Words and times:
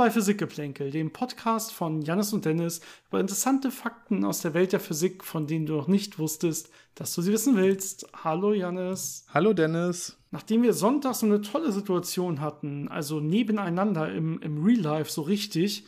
Bei 0.00 0.10
Physikgeplänkel, 0.10 0.90
dem 0.90 1.12
Podcast 1.12 1.74
von 1.74 2.00
Jannis 2.00 2.32
und 2.32 2.46
Dennis 2.46 2.80
über 3.08 3.20
interessante 3.20 3.70
Fakten 3.70 4.24
aus 4.24 4.40
der 4.40 4.54
Welt 4.54 4.72
der 4.72 4.80
Physik, 4.80 5.22
von 5.22 5.46
denen 5.46 5.66
du 5.66 5.74
noch 5.74 5.88
nicht 5.88 6.18
wusstest, 6.18 6.70
dass 6.94 7.14
du 7.14 7.20
sie 7.20 7.30
wissen 7.30 7.54
willst. 7.54 8.06
Hallo 8.24 8.54
Jannis. 8.54 9.26
Hallo 9.34 9.52
Dennis. 9.52 10.16
Nachdem 10.30 10.62
wir 10.62 10.72
Sonntag 10.72 11.16
so 11.16 11.26
eine 11.26 11.42
tolle 11.42 11.70
Situation 11.70 12.40
hatten, 12.40 12.88
also 12.88 13.20
nebeneinander 13.20 14.10
im, 14.10 14.40
im 14.40 14.64
Real 14.64 14.80
Life 14.80 15.10
so 15.10 15.20
richtig, 15.20 15.84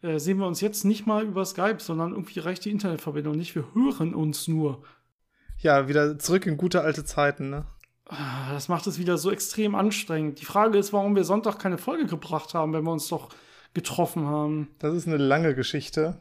äh, 0.00 0.20
sehen 0.20 0.38
wir 0.38 0.46
uns 0.46 0.60
jetzt 0.60 0.84
nicht 0.84 1.04
mal 1.04 1.24
über 1.24 1.44
Skype, 1.44 1.80
sondern 1.80 2.12
irgendwie 2.12 2.38
reicht 2.38 2.66
die 2.66 2.70
Internetverbindung 2.70 3.34
nicht. 3.34 3.56
Wir 3.56 3.64
hören 3.74 4.14
uns 4.14 4.46
nur. 4.46 4.84
Ja, 5.58 5.88
wieder 5.88 6.20
zurück 6.20 6.46
in 6.46 6.56
gute 6.56 6.82
alte 6.82 7.04
Zeiten, 7.04 7.50
ne? 7.50 7.66
Ah, 8.04 8.52
das 8.52 8.68
macht 8.68 8.86
es 8.86 9.00
wieder 9.00 9.18
so 9.18 9.32
extrem 9.32 9.74
anstrengend. 9.74 10.40
Die 10.40 10.44
Frage 10.44 10.78
ist, 10.78 10.92
warum 10.92 11.16
wir 11.16 11.24
Sonntag 11.24 11.58
keine 11.58 11.78
Folge 11.78 12.06
gebracht 12.06 12.54
haben, 12.54 12.72
wenn 12.72 12.84
wir 12.84 12.92
uns 12.92 13.08
doch 13.08 13.30
getroffen 13.76 14.26
haben. 14.26 14.68
Das 14.78 14.94
ist 14.94 15.06
eine 15.06 15.18
lange 15.18 15.54
Geschichte. 15.54 16.16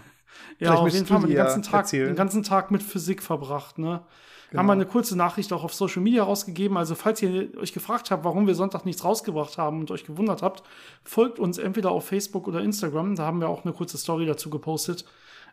ja, 0.58 0.74
auf 0.74 0.92
jeden 0.92 1.06
Fall 1.06 1.18
haben 1.18 1.28
wir 1.28 1.28
den 1.28 1.36
ganzen, 1.36 1.62
Tag, 1.62 1.88
den 1.88 2.16
ganzen 2.16 2.42
Tag 2.42 2.70
mit 2.70 2.82
Physik 2.82 3.22
verbracht, 3.22 3.78
ne? 3.78 4.02
Genau. 4.50 4.60
Haben 4.60 4.66
wir 4.66 4.72
eine 4.72 4.86
kurze 4.86 5.16
Nachricht 5.16 5.52
auch 5.52 5.62
auf 5.62 5.74
Social 5.74 6.02
Media 6.02 6.24
rausgegeben. 6.24 6.76
Also, 6.78 6.94
falls 6.94 7.20
ihr 7.22 7.56
euch 7.58 7.74
gefragt 7.74 8.10
habt, 8.10 8.24
warum 8.24 8.46
wir 8.46 8.54
Sonntag 8.54 8.86
nichts 8.86 9.04
rausgebracht 9.04 9.58
haben 9.58 9.80
und 9.80 9.90
euch 9.90 10.04
gewundert 10.06 10.42
habt, 10.42 10.62
folgt 11.04 11.38
uns 11.38 11.58
entweder 11.58 11.90
auf 11.90 12.06
Facebook 12.06 12.48
oder 12.48 12.62
Instagram. 12.62 13.14
Da 13.14 13.24
haben 13.24 13.40
wir 13.40 13.48
auch 13.48 13.64
eine 13.64 13.74
kurze 13.74 13.98
Story 13.98 14.24
dazu 14.24 14.48
gepostet 14.48 15.04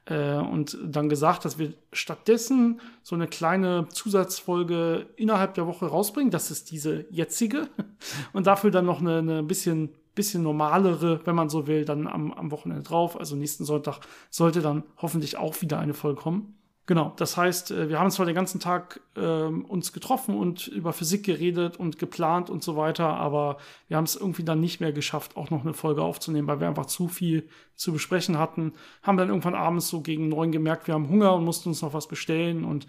äh, 0.06 0.38
und 0.38 0.78
dann 0.82 1.10
gesagt, 1.10 1.46
dass 1.46 1.60
wir 1.60 1.74
stattdessen 1.92 2.80
so 3.04 3.16
eine 3.16 3.28
kleine 3.28 3.88
Zusatzfolge 3.90 5.08
innerhalb 5.18 5.56
der 5.56 5.68
Woche 5.68 5.88
rausbringen. 5.88 6.32
Das 6.32 6.50
ist 6.50 6.72
diese 6.72 7.06
jetzige. 7.10 7.68
Und 8.34 8.48
dafür 8.48 8.72
dann 8.72 8.86
noch 8.86 9.02
eine, 9.02 9.18
eine 9.18 9.44
bisschen, 9.44 9.90
bisschen 10.16 10.44
normalere, 10.44 11.22
wenn 11.26 11.36
man 11.36 11.50
so 11.50 11.68
will, 11.68 11.86
dann 11.86 12.08
am, 12.08 12.32
am 12.32 12.52
Wochenende 12.52 12.84
drauf. 12.84 13.20
Also 13.20 13.36
nächsten 13.36 13.66
Sonntag 13.66 14.00
sollte 14.30 14.62
dann 14.62 14.84
hoffentlich 14.98 15.38
auch 15.38 15.62
wieder 15.62 15.80
eine 15.80 15.94
Folge 15.94 16.22
kommen. 16.22 16.56
Genau, 16.88 17.14
das 17.18 17.36
heißt, 17.36 17.72
äh, 17.72 17.90
wir 17.90 18.00
haben 18.00 18.12
zwar 18.12 18.28
den 18.28 18.36
ganzen 18.36 18.60
Tag 18.60 19.02
ähm, 19.16 19.66
uns 19.66 19.92
getroffen 19.92 20.36
und 20.38 20.68
über 20.68 20.94
Physik 20.94 21.26
geredet 21.26 21.78
und 21.78 21.98
geplant 21.98 22.52
und 22.52 22.64
so 22.64 22.78
weiter, 22.78 23.08
aber 23.08 23.58
wir 23.88 23.98
haben 23.98 24.04
es 24.04 24.16
irgendwie 24.16 24.44
dann 24.44 24.60
nicht 24.60 24.82
mehr 24.82 24.92
geschafft, 24.92 25.36
auch 25.36 25.50
noch 25.50 25.62
eine 25.62 25.74
Folge 25.74 26.04
aufzunehmen, 26.04 26.48
weil 26.48 26.60
wir 26.60 26.68
einfach 26.68 26.86
zu 26.86 27.08
viel 27.08 27.50
zu 27.76 27.92
besprechen 27.92 28.38
hatten. 28.38 28.74
Haben 29.02 29.18
dann 29.18 29.30
irgendwann 29.30 29.56
abends 29.56 29.88
so 29.88 30.02
gegen 30.02 30.30
neun 30.30 30.52
gemerkt, 30.52 30.86
wir 30.86 30.94
haben 30.94 31.10
Hunger 31.10 31.34
und 31.34 31.44
mussten 31.44 31.70
uns 31.70 31.82
noch 31.82 31.96
was 31.96 32.08
bestellen 32.08 32.64
und 32.64 32.86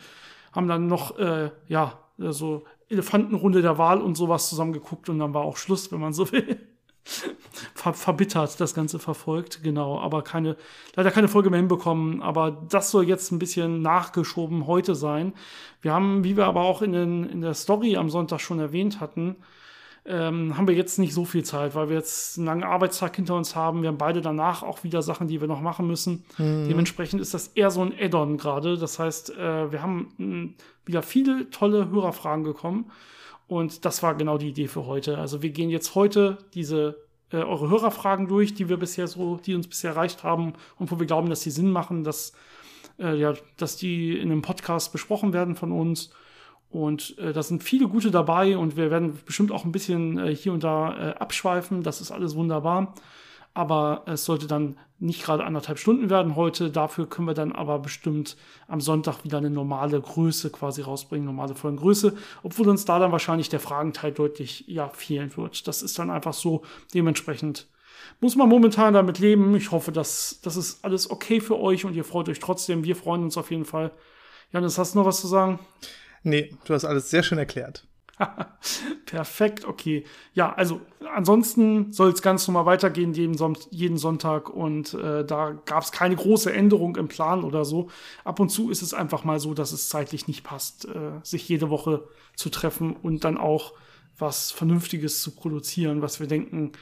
haben 0.52 0.68
dann 0.68 0.88
noch, 0.88 1.18
äh, 1.18 1.50
ja, 1.66 1.98
so 2.18 2.64
Elefantenrunde 2.90 3.62
der 3.62 3.78
Wahl 3.78 4.02
und 4.02 4.14
sowas 4.14 4.50
zusammengeguckt 4.50 5.08
und 5.08 5.18
dann 5.18 5.32
war 5.32 5.42
auch 5.42 5.56
Schluss, 5.56 5.90
wenn 5.90 6.00
man 6.00 6.12
so 6.12 6.30
will 6.32 6.58
ver 7.74 7.94
verbittert 7.94 8.60
das 8.60 8.74
Ganze 8.74 8.98
verfolgt, 8.98 9.62
genau, 9.62 9.98
aber 10.00 10.22
keine, 10.22 10.56
leider 10.94 11.10
keine 11.10 11.28
Folge 11.28 11.50
mehr 11.50 11.60
hinbekommen, 11.60 12.22
aber 12.22 12.50
das 12.68 12.90
soll 12.90 13.06
jetzt 13.06 13.30
ein 13.30 13.38
bisschen 13.38 13.82
nachgeschoben 13.82 14.66
heute 14.66 14.94
sein. 14.94 15.32
Wir 15.82 15.92
haben, 15.92 16.24
wie 16.24 16.36
wir 16.36 16.46
aber 16.46 16.62
auch 16.62 16.82
in, 16.82 16.92
den, 16.92 17.24
in 17.24 17.40
der 17.40 17.54
Story 17.54 17.96
am 17.96 18.10
Sonntag 18.10 18.40
schon 18.40 18.58
erwähnt 18.58 19.00
hatten, 19.00 19.36
ähm, 20.08 20.56
haben 20.56 20.68
wir 20.68 20.74
jetzt 20.74 20.98
nicht 20.98 21.14
so 21.14 21.24
viel 21.24 21.44
Zeit, 21.44 21.74
weil 21.74 21.88
wir 21.88 21.96
jetzt 21.96 22.38
einen 22.38 22.46
langen 22.46 22.64
Arbeitstag 22.64 23.16
hinter 23.16 23.34
uns 23.34 23.56
haben. 23.56 23.82
Wir 23.82 23.88
haben 23.88 23.98
beide 23.98 24.20
danach 24.20 24.62
auch 24.62 24.84
wieder 24.84 25.02
Sachen, 25.02 25.26
die 25.26 25.40
wir 25.40 25.48
noch 25.48 25.60
machen 25.60 25.86
müssen. 25.86 26.24
Mhm. 26.38 26.68
Dementsprechend 26.68 27.20
ist 27.20 27.34
das 27.34 27.48
eher 27.48 27.70
so 27.70 27.82
ein 27.82 27.92
Add-on 27.98 28.36
gerade. 28.36 28.78
Das 28.78 28.98
heißt, 28.98 29.30
äh, 29.30 29.72
wir 29.72 29.82
haben 29.82 30.12
mh, 30.18 30.48
wieder 30.84 31.02
viele 31.02 31.50
tolle 31.50 31.90
Hörerfragen 31.90 32.44
gekommen. 32.44 32.90
Und 33.48 33.84
das 33.84 34.02
war 34.02 34.14
genau 34.14 34.38
die 34.38 34.48
Idee 34.48 34.68
für 34.68 34.86
heute. 34.86 35.18
Also 35.18 35.42
wir 35.42 35.50
gehen 35.50 35.70
jetzt 35.70 35.94
heute 35.94 36.38
diese 36.54 36.96
äh, 37.30 37.38
eure 37.38 37.70
Hörerfragen 37.70 38.28
durch, 38.28 38.54
die 38.54 38.68
wir 38.68 38.76
bisher 38.76 39.06
so, 39.06 39.36
die 39.36 39.54
uns 39.54 39.68
bisher 39.68 39.92
erreicht 39.92 40.24
haben 40.24 40.54
und 40.78 40.90
wo 40.90 40.98
wir 40.98 41.06
glauben, 41.06 41.30
dass 41.30 41.40
die 41.40 41.50
Sinn 41.50 41.70
machen, 41.70 42.04
dass, 42.04 42.32
äh, 42.98 43.16
ja, 43.16 43.34
dass 43.56 43.76
die 43.76 44.18
in 44.18 44.30
einem 44.30 44.42
Podcast 44.42 44.92
besprochen 44.92 45.32
werden 45.32 45.54
von 45.54 45.72
uns. 45.72 46.10
Und 46.70 47.16
äh, 47.18 47.32
da 47.32 47.42
sind 47.42 47.62
viele 47.62 47.88
gute 47.88 48.10
dabei 48.10 48.58
und 48.58 48.76
wir 48.76 48.90
werden 48.90 49.18
bestimmt 49.24 49.52
auch 49.52 49.64
ein 49.64 49.72
bisschen 49.72 50.18
äh, 50.18 50.34
hier 50.34 50.52
und 50.52 50.64
da 50.64 51.10
äh, 51.10 51.14
abschweifen. 51.14 51.82
Das 51.82 52.00
ist 52.00 52.10
alles 52.10 52.34
wunderbar 52.34 52.94
aber 53.56 54.02
es 54.04 54.26
sollte 54.26 54.46
dann 54.46 54.76
nicht 54.98 55.24
gerade 55.24 55.44
anderthalb 55.44 55.78
Stunden 55.78 56.10
werden 56.10 56.36
heute. 56.36 56.70
Dafür 56.70 57.08
können 57.08 57.26
wir 57.26 57.34
dann 57.34 57.52
aber 57.52 57.78
bestimmt 57.78 58.36
am 58.68 58.82
Sonntag 58.82 59.24
wieder 59.24 59.38
eine 59.38 59.48
normale 59.48 59.98
Größe 59.98 60.50
quasi 60.50 60.82
rausbringen, 60.82 61.24
normale 61.24 61.54
Folgengröße, 61.54 62.14
obwohl 62.42 62.68
uns 62.68 62.84
da 62.84 62.98
dann 62.98 63.12
wahrscheinlich 63.12 63.48
der 63.48 63.60
Fragenteil 63.60 64.12
deutlich 64.12 64.64
ja 64.68 64.90
fehlen 64.90 65.34
wird. 65.38 65.66
Das 65.66 65.80
ist 65.80 65.98
dann 65.98 66.10
einfach 66.10 66.34
so 66.34 66.64
dementsprechend. 66.92 67.66
Muss 68.20 68.36
man 68.36 68.48
momentan 68.48 68.92
damit 68.92 69.18
leben. 69.20 69.56
Ich 69.56 69.70
hoffe, 69.70 69.90
dass 69.90 70.38
das 70.42 70.56
ist 70.56 70.84
alles 70.84 71.10
okay 71.10 71.40
für 71.40 71.58
euch 71.58 71.86
und 71.86 71.96
ihr 71.96 72.04
freut 72.04 72.28
euch 72.28 72.40
trotzdem. 72.40 72.84
Wir 72.84 72.94
freuen 72.94 73.22
uns 73.22 73.38
auf 73.38 73.50
jeden 73.50 73.64
Fall. 73.64 73.90
Janis, 74.52 74.76
hast 74.76 74.94
du 74.94 74.98
noch 74.98 75.06
was 75.06 75.20
zu 75.20 75.28
sagen? 75.28 75.58
Nee, 76.22 76.54
du 76.66 76.74
hast 76.74 76.84
alles 76.84 77.08
sehr 77.08 77.22
schön 77.22 77.38
erklärt. 77.38 77.86
Perfekt, 79.06 79.64
okay. 79.66 80.04
Ja, 80.32 80.52
also 80.54 80.80
ansonsten 81.14 81.92
soll 81.92 82.10
es 82.10 82.22
ganz 82.22 82.46
normal 82.48 82.66
weitergehen 82.66 83.12
jeden, 83.12 83.36
Son 83.36 83.56
jeden 83.70 83.98
Sonntag 83.98 84.48
und 84.48 84.94
äh, 84.94 85.24
da 85.24 85.52
gab 85.66 85.82
es 85.82 85.92
keine 85.92 86.16
große 86.16 86.52
Änderung 86.52 86.96
im 86.96 87.08
Plan 87.08 87.44
oder 87.44 87.64
so. 87.64 87.88
Ab 88.24 88.40
und 88.40 88.48
zu 88.48 88.70
ist 88.70 88.82
es 88.82 88.94
einfach 88.94 89.24
mal 89.24 89.38
so, 89.38 89.54
dass 89.54 89.72
es 89.72 89.88
zeitlich 89.88 90.28
nicht 90.28 90.44
passt, 90.44 90.86
äh, 90.86 91.12
sich 91.22 91.48
jede 91.48 91.68
Woche 91.68 92.08
zu 92.36 92.48
treffen 92.48 92.96
und 92.96 93.24
dann 93.24 93.36
auch 93.36 93.74
was 94.18 94.50
Vernünftiges 94.50 95.20
zu 95.20 95.32
produzieren, 95.32 96.00
was 96.00 96.20
wir 96.20 96.26
denken, 96.26 96.72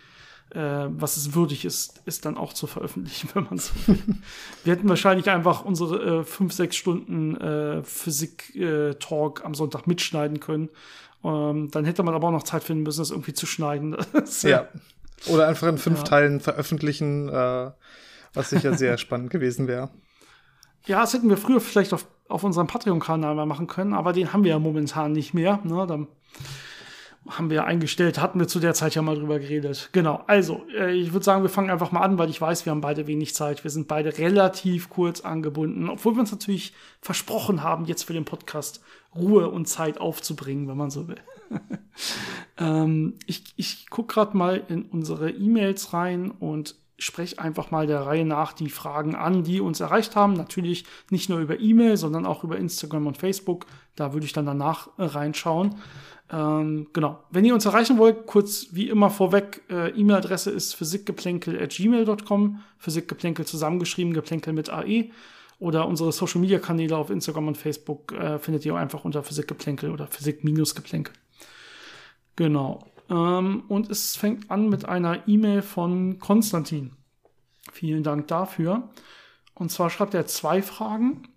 äh, 0.50 0.86
was 0.88 1.16
es 1.16 1.34
würdig 1.34 1.64
ist, 1.64 2.00
ist 2.04 2.26
dann 2.26 2.36
auch 2.36 2.52
zu 2.52 2.68
veröffentlichen, 2.68 3.28
wenn 3.34 3.44
man 3.44 3.58
so 3.58 3.72
will. 3.86 3.98
wir 4.62 4.72
hätten 4.72 4.88
wahrscheinlich 4.88 5.28
einfach 5.30 5.64
unsere 5.64 6.20
äh, 6.20 6.24
fünf, 6.24 6.52
sechs 6.52 6.76
Stunden 6.76 7.36
äh, 7.36 7.82
Physik-Talk 7.82 9.40
äh, 9.40 9.44
am 9.44 9.54
Sonntag 9.54 9.88
mitschneiden 9.88 10.38
können 10.38 10.68
ähm, 11.24 11.70
dann 11.70 11.84
hätte 11.84 12.02
man 12.02 12.14
aber 12.14 12.28
auch 12.28 12.32
noch 12.32 12.42
Zeit 12.42 12.62
finden 12.62 12.82
müssen, 12.82 13.00
das 13.00 13.10
irgendwie 13.10 13.32
zu 13.32 13.46
schneiden. 13.46 13.96
ja. 14.42 14.68
Oder 15.26 15.48
einfach 15.48 15.68
in 15.68 15.78
fünf 15.78 15.98
ja. 15.98 16.04
Teilen 16.04 16.40
veröffentlichen, 16.40 17.28
äh, 17.28 17.70
was 18.34 18.50
sicher 18.50 18.74
sehr 18.74 18.98
spannend 18.98 19.30
gewesen 19.30 19.66
wäre. 19.66 19.90
Ja, 20.86 21.00
das 21.00 21.14
hätten 21.14 21.30
wir 21.30 21.38
früher 21.38 21.60
vielleicht 21.60 21.94
auf, 21.94 22.06
auf 22.28 22.44
unserem 22.44 22.66
Patreon-Kanal 22.66 23.34
mal 23.34 23.46
machen 23.46 23.66
können, 23.66 23.94
aber 23.94 24.12
den 24.12 24.32
haben 24.32 24.44
wir 24.44 24.50
ja 24.50 24.58
momentan 24.58 25.12
nicht 25.12 25.32
mehr. 25.32 25.60
Ne? 25.64 25.86
Dann 25.86 26.08
haben 27.28 27.50
wir 27.50 27.64
eingestellt, 27.64 28.20
hatten 28.20 28.38
wir 28.38 28.48
zu 28.48 28.60
der 28.60 28.74
Zeit 28.74 28.94
ja 28.94 29.02
mal 29.02 29.16
drüber 29.16 29.38
geredet. 29.38 29.88
Genau, 29.92 30.22
also 30.26 30.64
äh, 30.76 30.92
ich 30.92 31.12
würde 31.12 31.24
sagen, 31.24 31.42
wir 31.42 31.48
fangen 31.48 31.70
einfach 31.70 31.90
mal 31.90 32.02
an, 32.02 32.18
weil 32.18 32.28
ich 32.28 32.40
weiß, 32.40 32.66
wir 32.66 32.70
haben 32.70 32.80
beide 32.80 33.06
wenig 33.06 33.34
Zeit. 33.34 33.64
Wir 33.64 33.70
sind 33.70 33.88
beide 33.88 34.18
relativ 34.18 34.90
kurz 34.90 35.22
angebunden, 35.22 35.88
obwohl 35.88 36.14
wir 36.14 36.20
uns 36.20 36.32
natürlich 36.32 36.74
versprochen 37.00 37.62
haben, 37.62 37.86
jetzt 37.86 38.02
für 38.02 38.12
den 38.12 38.24
Podcast 38.24 38.82
Ruhe 39.14 39.48
und 39.48 39.66
Zeit 39.66 39.98
aufzubringen, 40.00 40.68
wenn 40.68 40.76
man 40.76 40.90
so 40.90 41.08
will. 41.08 41.20
ähm, 42.58 43.14
ich 43.26 43.54
ich 43.56 43.88
gucke 43.88 44.14
gerade 44.14 44.36
mal 44.36 44.62
in 44.68 44.82
unsere 44.82 45.30
E-Mails 45.30 45.92
rein 45.92 46.30
und 46.30 46.76
spreche 46.98 47.38
einfach 47.38 47.70
mal 47.70 47.86
der 47.86 48.02
Reihe 48.02 48.24
nach 48.24 48.52
die 48.52 48.70
Fragen 48.70 49.14
an, 49.14 49.42
die 49.42 49.60
uns 49.60 49.80
erreicht 49.80 50.14
haben. 50.16 50.34
Natürlich 50.34 50.84
nicht 51.10 51.28
nur 51.28 51.40
über 51.40 51.58
E-Mail, 51.58 51.96
sondern 51.96 52.24
auch 52.26 52.44
über 52.44 52.56
Instagram 52.56 53.06
und 53.06 53.18
Facebook. 53.18 53.66
Da 53.96 54.12
würde 54.12 54.26
ich 54.26 54.32
dann 54.32 54.46
danach 54.46 54.88
äh, 54.98 55.04
reinschauen. 55.04 55.76
Ähm, 56.34 56.88
genau. 56.92 57.22
Wenn 57.30 57.44
ihr 57.44 57.54
uns 57.54 57.64
erreichen 57.64 57.96
wollt, 57.96 58.26
kurz 58.26 58.68
wie 58.72 58.88
immer 58.88 59.08
vorweg, 59.08 59.62
äh, 59.70 59.90
E-Mail-Adresse 59.90 60.50
ist 60.50 60.74
physikgeplänkel.gmail.com, 60.74 62.60
Physikgeplänkel 62.78 63.46
zusammengeschrieben, 63.46 64.12
Geplänkel 64.12 64.52
mit 64.52 64.68
AE. 64.68 65.10
Oder 65.60 65.86
unsere 65.86 66.10
Social-Media-Kanäle 66.10 66.96
auf 66.96 67.10
Instagram 67.10 67.48
und 67.48 67.56
Facebook 67.56 68.12
äh, 68.12 68.40
findet 68.40 68.66
ihr 68.66 68.74
einfach 68.74 69.04
unter 69.04 69.22
Physikgeplänkel 69.22 69.92
oder 69.92 70.08
Physik-Geplänkel. 70.08 71.14
Genau. 72.34 72.84
Ähm, 73.08 73.62
und 73.68 73.88
es 73.88 74.16
fängt 74.16 74.50
an 74.50 74.68
mit 74.68 74.84
einer 74.86 75.28
E-Mail 75.28 75.62
von 75.62 76.18
Konstantin. 76.18 76.96
Vielen 77.72 78.02
Dank 78.02 78.26
dafür. 78.26 78.88
Und 79.54 79.70
zwar 79.70 79.88
schreibt 79.88 80.14
er 80.14 80.26
zwei 80.26 80.62
Fragen. 80.62 81.28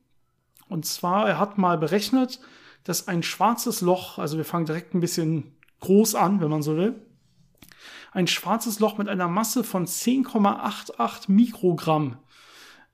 Und 0.68 0.88
zwar, 0.88 1.30
er 1.30 1.40
hat 1.40 1.60
mal 1.60 1.78
berechnet, 1.78 2.40
dass 2.88 3.10
ein 3.10 3.22
schwarzes 3.22 3.82
Loch, 3.82 4.18
also 4.18 4.38
wir 4.38 4.46
fangen 4.46 4.66
direkt 4.66 4.94
ein 4.94 5.02
bisschen 5.02 5.58
groß 5.82 6.16
an, 6.16 6.40
wenn 6.40 6.50
man 6.50 6.62
so 6.62 6.78
will, 6.78 6.96
ein 8.14 8.28
schwarzes 8.28 8.80
Loch 8.80 8.98
mit 8.98 9.10
einer 9.10 9.28
Masse 9.28 9.66
von 9.66 9.86
10,88 9.86 11.30
Mikrogramm 11.30 12.18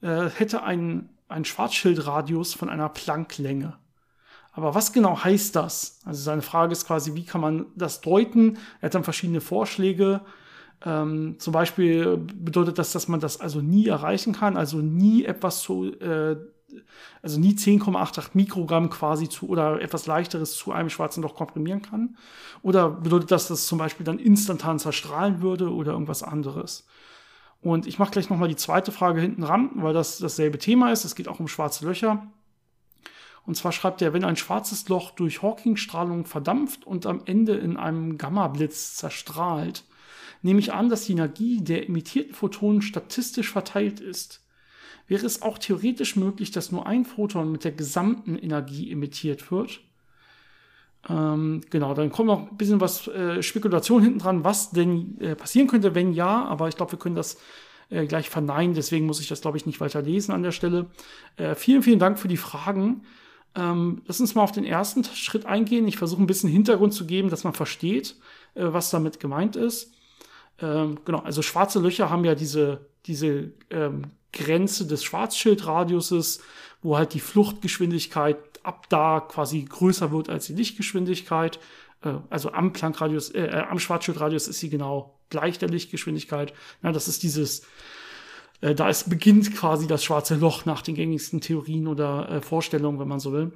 äh, 0.02 0.30
hätte 0.32 0.64
einen, 0.64 1.10
einen 1.28 1.46
Schwarzschildradius 1.46 2.56
von 2.56 2.72
einer 2.72 2.90
Plancklänge. 2.90 3.78
Aber 4.52 4.74
was 4.74 4.94
genau 4.94 5.24
heißt 5.24 5.56
das? 5.56 6.00
Also 6.06 6.24
seine 6.24 6.42
Frage 6.42 6.72
ist 6.72 6.88
quasi, 6.88 7.14
wie 7.14 7.26
kann 7.26 7.42
man 7.42 7.68
das 7.76 8.02
deuten? 8.02 8.58
Er 8.82 8.88
hat 8.88 8.96
dann 8.96 9.04
verschiedene 9.04 9.42
Vorschläge. 9.42 10.22
Ähm, 10.84 11.36
zum 11.38 11.54
Beispiel 11.54 12.18
bedeutet 12.18 12.80
das, 12.80 12.94
dass 12.94 13.08
man 13.08 13.20
das 13.20 13.40
also 13.40 13.62
nie 13.62 13.88
erreichen 13.88 14.34
kann, 14.34 14.58
also 14.58 14.78
nie 14.78 15.24
etwas 15.24 15.62
zu, 15.62 15.86
äh, 16.00 16.36
also 17.22 17.40
nie 17.40 17.54
10,88 17.54 18.30
Mikrogramm 18.34 18.90
quasi 18.90 19.30
zu 19.30 19.48
oder 19.48 19.82
etwas 19.82 20.06
leichteres 20.06 20.56
zu 20.56 20.72
einem 20.72 20.90
schwarzen 20.90 21.24
Loch 21.24 21.36
komprimieren 21.36 21.82
kann? 21.82 22.18
Oder 22.62 22.90
bedeutet 22.90 23.32
das, 23.32 23.48
dass 23.48 23.60
es 23.60 23.68
zum 23.68 23.78
Beispiel 23.78 24.06
dann 24.06 24.20
instantan 24.20 24.80
zerstrahlen 24.80 25.42
würde 25.42 25.72
oder 25.72 25.94
irgendwas 25.94 26.24
anderes? 26.24 26.88
Und 27.62 27.88
ich 27.88 27.98
mache 27.98 28.12
gleich 28.12 28.30
nochmal 28.30 28.50
die 28.50 28.58
zweite 28.58 28.92
Frage 28.92 29.22
hinten 29.22 29.44
ran, 29.44 29.72
weil 29.76 29.94
das 29.94 30.18
dasselbe 30.18 30.58
Thema 30.58 30.92
ist. 30.92 31.06
Es 31.06 31.16
geht 31.16 31.30
auch 31.30 31.40
um 31.40 31.48
schwarze 31.48 31.86
Löcher. 31.86 32.28
Und 33.46 33.56
zwar 33.56 33.72
schreibt 33.72 34.02
er, 34.02 34.14
wenn 34.14 34.24
ein 34.24 34.36
schwarzes 34.36 34.88
Loch 34.90 35.12
durch 35.12 35.42
Hawking-Strahlung 35.42 36.26
verdampft 36.26 36.86
und 36.86 37.06
am 37.06 37.22
Ende 37.26 37.56
in 37.56 37.78
einem 37.78 38.18
Gamma-Blitz 38.18 38.96
zerstrahlt, 38.96 39.84
nehme 40.42 40.60
ich 40.60 40.74
an, 40.74 40.90
dass 40.90 41.06
die 41.06 41.14
Energie 41.14 41.62
der 41.62 41.88
emittierten 41.88 42.34
Photonen 42.34 42.82
statistisch 42.82 43.52
verteilt 43.52 44.00
ist. 44.00 44.43
Wäre 45.08 45.26
es 45.26 45.42
auch 45.42 45.58
theoretisch 45.58 46.16
möglich, 46.16 46.52
dass 46.52 46.72
nur 46.72 46.88
ein 46.88 47.06
Photon 47.06 47.52
mit 47.52 47.64
der 47.64 47.72
gesamten 47.72 48.38
Energie 48.38 48.92
emittiert 48.92 49.52
wird? 49.52 49.82
Ähm, 51.10 51.62
genau, 51.70 51.94
dann 51.94 52.12
kommt 52.12 52.28
noch 52.28 52.50
ein 52.50 52.58
bisschen 52.58 52.80
was 52.80 53.08
äh, 53.10 53.44
Spekulation 53.44 54.02
hinten 54.02 54.20
dran, 54.20 54.44
was 54.44 54.72
denn 54.72 55.20
äh, 55.20 55.36
passieren 55.36 55.68
könnte, 55.68 55.96
wenn 55.96 56.14
ja, 56.14 56.46
aber 56.46 56.70
ich 56.70 56.78
glaube, 56.78 56.94
wir 56.94 57.00
können 57.00 57.16
das 57.16 57.38
äh, 57.90 58.06
gleich 58.06 58.30
verneinen, 58.30 58.74
deswegen 58.74 59.06
muss 59.06 59.20
ich 59.20 59.28
das, 59.28 59.42
glaube 59.42 59.58
ich, 59.58 59.66
nicht 59.66 59.82
weiter 59.82 60.02
lesen 60.02 60.32
an 60.32 60.44
der 60.44 60.52
Stelle. 60.52 60.88
Äh, 61.36 61.56
vielen, 61.56 61.84
vielen 61.84 62.00
Dank 62.00 62.20
für 62.20 62.30
die 62.30 62.38
Fragen. 62.38 63.04
Ähm, 63.56 64.02
lass 64.08 64.22
uns 64.22 64.34
mal 64.34 64.44
auf 64.44 64.54
den 64.54 64.66
ersten 64.66 65.04
Schritt 65.04 65.46
eingehen. 65.46 65.88
Ich 65.88 65.98
versuche 65.98 66.22
ein 66.22 66.28
bisschen 66.28 66.50
Hintergrund 66.50 66.94
zu 66.94 67.06
geben, 67.06 67.30
dass 67.30 67.44
man 67.44 67.54
versteht, 67.54 68.16
äh, 68.56 68.64
was 68.66 68.90
damit 68.90 69.20
gemeint 69.20 69.58
ist. 69.58 69.94
Ähm, 70.60 71.00
genau, 71.06 71.20
also 71.20 71.42
schwarze 71.42 71.80
Löcher 71.80 72.10
haben 72.10 72.24
ja 72.24 72.36
diese, 72.36 72.88
diese 73.06 73.52
ähm, 73.70 74.04
Grenze 74.34 74.86
des 74.86 75.04
Schwarzschildradiuses, 75.04 76.42
wo 76.82 76.98
halt 76.98 77.14
die 77.14 77.20
Fluchtgeschwindigkeit 77.20 78.38
ab 78.64 78.90
da 78.90 79.20
quasi 79.22 79.64
größer 79.64 80.12
wird 80.12 80.30
als 80.30 80.48
die 80.48 80.54
Lichtgeschwindigkeit. 80.54 81.60
Äh, 82.02 82.16
also 82.30 82.52
am 82.52 82.74
Planckradius, 82.74 83.30
äh, 83.30 83.46
äh, 83.46 83.64
am 83.70 83.80
Schwarzschildradius 83.80 84.48
ist 84.48 84.60
sie 84.60 84.70
genau 84.70 85.18
gleich 85.30 85.58
der 85.58 85.70
Lichtgeschwindigkeit. 85.70 86.54
Ja, 86.82 86.92
das 86.92 87.08
ist 87.08 87.24
dieses 87.24 87.64
äh, 88.64 88.74
da 88.74 88.90
ist, 88.90 89.10
beginnt 89.10 89.54
quasi 89.56 89.88
das 89.88 90.04
schwarze 90.04 90.36
Loch 90.36 90.66
nach 90.66 90.82
den 90.82 90.96
gängigsten 90.96 91.42
Theorien 91.42 91.88
oder 91.88 92.30
äh, 92.30 92.42
Vorstellungen, 92.42 93.00
wenn 93.00 93.08
man 93.08 93.20
so 93.20 93.34
will. 93.34 93.52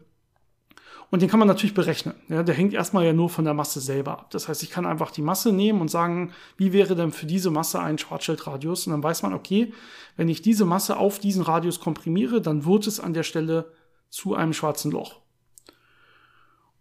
Und 1.09 1.21
den 1.21 1.29
kann 1.29 1.39
man 1.39 1.47
natürlich 1.47 1.73
berechnen. 1.73 2.15
Ja, 2.27 2.43
der 2.43 2.53
hängt 2.53 2.73
erstmal 2.73 3.05
ja 3.05 3.13
nur 3.13 3.29
von 3.29 3.45
der 3.45 3.53
Masse 3.53 3.79
selber 3.79 4.13
ab. 4.19 4.31
Das 4.31 4.49
heißt, 4.49 4.61
ich 4.63 4.69
kann 4.69 4.85
einfach 4.85 5.11
die 5.11 5.21
Masse 5.21 5.53
nehmen 5.53 5.79
und 5.79 5.89
sagen, 5.89 6.33
wie 6.57 6.73
wäre 6.73 6.95
denn 6.95 7.11
für 7.11 7.25
diese 7.25 7.49
Masse 7.49 7.79
ein 7.79 7.97
Schwarzschildradius? 7.97 8.87
Und 8.87 8.91
dann 8.91 9.03
weiß 9.03 9.23
man, 9.23 9.33
okay, 9.33 9.73
wenn 10.17 10.27
ich 10.27 10.41
diese 10.41 10.65
Masse 10.65 10.97
auf 10.97 11.19
diesen 11.19 11.43
Radius 11.43 11.79
komprimiere, 11.79 12.41
dann 12.41 12.65
wird 12.65 12.87
es 12.87 12.99
an 12.99 13.13
der 13.13 13.23
Stelle 13.23 13.71
zu 14.09 14.35
einem 14.35 14.51
schwarzen 14.51 14.91
Loch. 14.91 15.21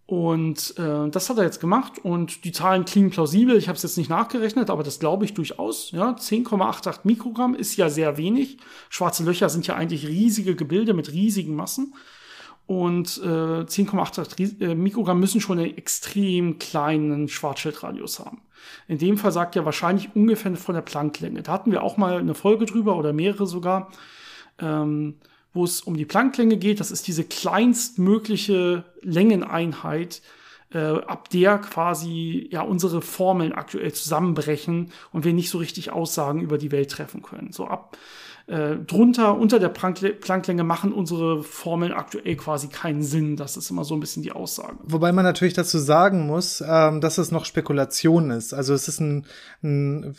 Und 0.07 0.79
äh, 0.79 1.11
das 1.11 1.29
hat 1.29 1.39
er 1.39 1.45
jetzt 1.45 1.61
gemacht 1.61 1.99
und 2.05 2.45
die 2.45 2.53
Zahlen 2.53 2.85
klingen 2.85 3.11
plausibel. 3.11 3.57
Ich 3.57 3.67
habe 3.67 3.77
es 3.77 3.83
jetzt 3.83 3.99
nicht 3.99 4.09
nachgerechnet, 4.09 4.71
aber 4.71 4.85
das 4.85 5.01
glaube 5.01 5.25
ich 5.25 5.35
durchaus. 5.35 5.91
Ja, 5.91 6.13
10,88 6.13 7.01
Mikrogramm 7.03 7.57
ist 7.57 7.77
ja 7.77 7.91
sehr 7.91 8.17
wenig. 8.17 8.59
Schwarze 8.89 9.25
Löcher 9.25 9.49
sind 9.49 9.67
ja 9.67 9.75
eigentlich 9.75 10.07
riesige 10.07 10.55
Gebilde 10.55 10.95
mit 10.95 11.11
riesigen 11.11 11.57
Massen. 11.57 11.93
Und 12.67 13.21
äh, 13.23 13.63
10,88 13.63 14.61
äh, 14.61 14.75
Mikrogramm 14.75 15.21
müssen 15.21 15.41
schon 15.41 15.59
einen 15.59 15.77
extrem 15.77 16.59
kleinen 16.59 17.29
Schwarzschildradius 17.29 18.19
haben. 18.19 18.43
In 18.89 18.99
dem 18.99 19.19
Fall 19.19 19.31
sagt 19.31 19.55
er 19.55 19.65
wahrscheinlich 19.65 20.17
ungefähr 20.17 20.57
von 20.57 20.75
der 20.75 20.83
Plancklänge. 20.83 21.43
Da 21.43 21.53
hatten 21.53 21.71
wir 21.71 21.83
auch 21.83 21.97
mal 21.97 22.19
eine 22.19 22.35
Folge 22.35 22.67
drüber 22.67 22.97
oder 22.97 23.13
mehrere 23.13 23.47
sogar. 23.47 23.93
Ähm, 24.59 25.17
wo 25.57 25.65
es 25.65 25.81
um 25.81 25.97
die 25.97 26.05
Plancklänge 26.05 26.59
geht. 26.59 26.79
Das 26.79 26.93
ist 26.93 27.09
diese 27.09 27.25
kleinstmögliche 27.25 28.85
Längeneinheit, 29.01 30.23
äh, 30.73 30.79
ab 30.79 31.31
der 31.31 31.59
quasi 31.59 32.49
ja 32.53 32.61
unsere 32.61 33.03
Formeln 33.03 33.53
aktuell 33.53 33.93
zusammenbrechen 33.93 34.93
und 35.13 35.25
wir 35.25 35.33
nicht 35.33 35.51
so 35.51 35.59
richtig 35.59 35.91
Aussagen 35.91 36.41
über 36.43 36.59
die 36.59 36.71
Welt 36.71 36.91
treffen 36.91 37.23
können. 37.23 37.53
So 37.53 37.67
ab 37.67 37.97
äh, 38.49 38.77
drunter, 38.77 39.37
unter 39.37 39.59
der 39.59 39.71
Plancklänge 39.71 40.63
machen 40.63 40.93
unsere 40.93 41.43
Formeln 41.43 41.93
aktuell 41.93 42.37
quasi 42.37 42.69
keinen 42.69 43.03
Sinn. 43.03 43.35
Das 43.35 43.57
ist 43.57 43.71
immer 43.71 43.83
so 43.83 43.95
ein 43.95 44.01
bisschen 44.01 44.23
die 44.23 44.31
Aussage. 44.31 44.77
Wobei 44.85 45.11
man 45.11 45.25
natürlich 45.25 45.55
dazu 45.55 45.79
sagen 45.79 46.29
muss, 46.29 46.63
ähm, 46.65 47.01
dass 47.01 47.19
es 47.19 47.33
noch 47.33 47.45
Spekulation 47.45 48.31
ist. 48.31 48.55
Also 48.55 48.73
es 48.73 48.87
ist 48.87 49.01
ein, 49.01 49.27
ein, 49.65 50.15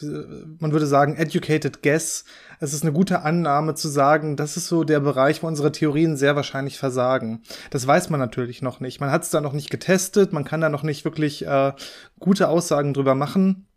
man 0.59 0.73
würde 0.73 0.87
sagen, 0.87 1.15
educated 1.15 1.81
guess. 1.81 2.25
Es 2.59 2.73
ist 2.73 2.83
eine 2.83 2.91
gute 2.91 3.21
Annahme 3.21 3.75
zu 3.75 3.87
sagen, 3.87 4.35
das 4.35 4.57
ist 4.57 4.67
so 4.67 4.83
der 4.83 4.99
Bereich, 4.99 5.41
wo 5.41 5.47
unsere 5.47 5.71
Theorien 5.71 6.17
sehr 6.17 6.35
wahrscheinlich 6.35 6.77
versagen. 6.77 7.43
Das 7.69 7.87
weiß 7.87 8.09
man 8.09 8.19
natürlich 8.19 8.61
noch 8.61 8.81
nicht. 8.81 8.99
Man 8.99 9.11
hat 9.11 9.23
es 9.23 9.29
da 9.29 9.39
noch 9.39 9.53
nicht 9.53 9.69
getestet, 9.69 10.33
man 10.33 10.43
kann 10.43 10.59
da 10.59 10.67
noch 10.67 10.83
nicht 10.83 11.05
wirklich 11.05 11.45
äh, 11.45 11.71
gute 12.19 12.49
Aussagen 12.49 12.93
drüber 12.93 13.15
machen. 13.15 13.67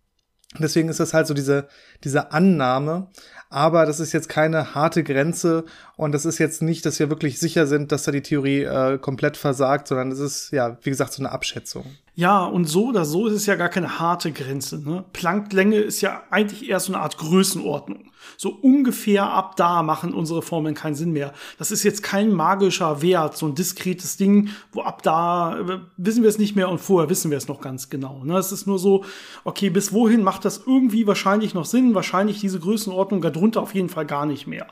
Deswegen 0.59 0.89
ist 0.89 0.99
das 0.99 1.15
halt 1.15 1.29
so 1.29 1.35
diese, 1.35 1.69
diese 2.03 2.33
Annahme 2.33 3.11
aber 3.51 3.85
das 3.85 4.01
ist 4.01 4.13
jetzt 4.13 4.29
keine 4.29 4.75
harte 4.75 5.03
Grenze 5.05 5.65
und 6.01 6.13
das 6.13 6.25
ist 6.25 6.39
jetzt 6.39 6.63
nicht, 6.63 6.87
dass 6.87 6.99
wir 6.99 7.11
wirklich 7.11 7.39
sicher 7.39 7.67
sind, 7.67 7.93
dass 7.93 8.05
da 8.05 8.11
die 8.11 8.23
Theorie 8.23 8.63
äh, 8.63 8.97
komplett 8.97 9.37
versagt, 9.37 9.87
sondern 9.87 10.11
es 10.11 10.19
ist 10.19 10.51
ja, 10.51 10.79
wie 10.83 10.89
gesagt, 10.89 11.13
so 11.13 11.21
eine 11.23 11.31
Abschätzung. 11.31 11.85
Ja, 12.15 12.43
und 12.47 12.65
so 12.65 12.87
oder 12.87 13.05
so 13.05 13.27
ist 13.27 13.35
es 13.35 13.45
ja 13.45 13.55
gar 13.55 13.69
keine 13.69 13.99
harte 13.99 14.33
Grenze. 14.33 14.79
Ne? 14.79 15.05
Plancklänge 15.13 15.77
ist 15.77 16.01
ja 16.01 16.23
eigentlich 16.31 16.71
eher 16.71 16.81
so 16.81 16.95
eine 16.95 17.03
Art 17.03 17.19
Größenordnung. 17.19 18.13
So 18.39 18.49
ungefähr 18.49 19.31
ab 19.31 19.57
da 19.57 19.83
machen 19.83 20.15
unsere 20.15 20.41
Formeln 20.41 20.75
keinen 20.75 20.95
Sinn 20.95 21.13
mehr. 21.13 21.35
Das 21.59 21.71
ist 21.71 21.83
jetzt 21.83 22.03
kein 22.03 22.33
magischer 22.33 23.03
Wert, 23.03 23.37
so 23.37 23.45
ein 23.45 23.55
diskretes 23.55 24.17
Ding, 24.17 24.49
wo 24.73 24.81
ab 24.81 25.03
da 25.03 25.59
äh, 25.59 25.81
wissen 25.99 26.23
wir 26.23 26.31
es 26.31 26.39
nicht 26.39 26.57
mehr 26.57 26.71
und 26.71 26.81
vorher 26.81 27.11
wissen 27.11 27.31
wir 27.31 27.37
es 27.37 27.47
noch 27.47 27.61
ganz 27.61 27.91
genau. 27.91 28.25
Ne? 28.25 28.39
Es 28.39 28.53
ist 28.53 28.67
nur 28.67 28.79
so, 28.79 29.05
okay, 29.45 29.69
bis 29.69 29.93
wohin 29.93 30.23
macht 30.23 30.47
das 30.47 30.63
irgendwie 30.67 31.07
wahrscheinlich 31.07 31.53
noch 31.53 31.67
Sinn? 31.67 31.95
Wahrscheinlich 31.95 32.41
diese 32.41 32.59
Größenordnung 32.59 33.21
darunter 33.21 33.61
auf 33.61 33.75
jeden 33.75 33.91
Fall 33.91 34.07
gar 34.07 34.25
nicht 34.25 34.47
mehr. 34.47 34.67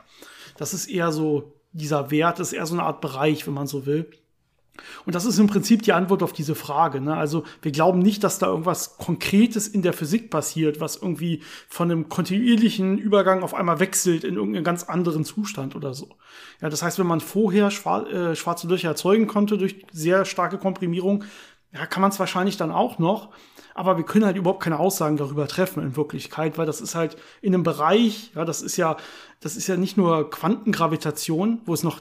Das 0.59 0.75
ist 0.75 0.87
eher 0.87 1.13
so, 1.13 1.55
dieser 1.73 2.11
Wert 2.11 2.41
ist 2.41 2.53
eher 2.53 2.67
so 2.67 2.75
eine 2.75 2.83
Art 2.83 3.01
Bereich, 3.01 3.47
wenn 3.47 3.55
man 3.55 3.67
so 3.67 3.87
will. 3.87 4.11
Und 5.07 5.15
das 5.15 5.25
ist 5.25 5.39
im 5.39 5.47
Prinzip 5.47 5.83
die 5.83 5.93
Antwort 5.93 6.23
auf 6.23 6.33
diese 6.33 6.55
Frage. 6.55 7.01
Ne? 7.01 7.17
Also 7.17 7.45
wir 7.63 7.73
glauben 7.73 7.99
nicht, 7.99 8.23
dass 8.23 8.39
da 8.39 8.47
irgendwas 8.47 8.97
Konkretes 8.97 9.67
in 9.69 9.83
der 9.83 9.93
Physik 9.93 10.31
passiert, 10.31 10.81
was 10.81 10.97
irgendwie 10.97 11.43
von 11.69 11.91
einem 11.91 12.09
kontinuierlichen 12.09 12.99
Übergang 12.99 13.43
auf 13.43 13.55
einmal 13.55 13.81
wechselt 13.81 14.25
in 14.25 14.37
irgendeinen 14.37 14.65
ganz 14.65 14.85
anderen 14.85 15.25
Zustand 15.25 15.75
oder 15.75 15.95
so. 15.95 16.11
Ja, 16.61 16.69
das 16.69 16.83
heißt, 16.83 16.99
wenn 16.99 17.07
man 17.07 17.21
vorher 17.21 17.71
schwar 17.71 18.09
äh, 18.09 18.37
schwarze 18.37 18.69
Löcher 18.69 18.89
erzeugen 18.89 19.27
konnte 19.27 19.59
durch 19.59 19.85
sehr 19.93 20.25
starke 20.25 20.59
Komprimierung, 20.59 21.25
ja, 21.73 21.87
kann 21.87 22.01
man 22.01 22.11
es 22.11 22.19
wahrscheinlich 22.19 22.57
dann 22.57 22.71
auch 22.71 22.99
noch. 22.99 23.31
Aber 23.79 23.97
wir 23.97 24.05
können 24.05 24.25
halt 24.25 24.37
überhaupt 24.37 24.61
keine 24.61 24.81
Aussagen 24.81 25.17
darüber 25.17 25.47
treffen 25.47 25.85
in 25.85 25.97
Wirklichkeit, 25.97 26.59
weil 26.59 26.67
das 26.67 26.81
ist 26.81 26.97
halt 26.97 27.17
in 27.41 27.55
einem 27.55 27.63
Bereich, 27.63 28.33
ja, 28.35 28.45
das 28.45 28.61
ist 28.61 28.77
ja, 28.77 28.97
das 29.39 29.57
ist 29.57 29.69
ja 29.69 29.77
nicht 29.77 29.97
nur 29.97 30.31
Quantengravitation, 30.31 31.61
wo 31.65 31.75
es 31.75 31.85
noch 31.85 32.01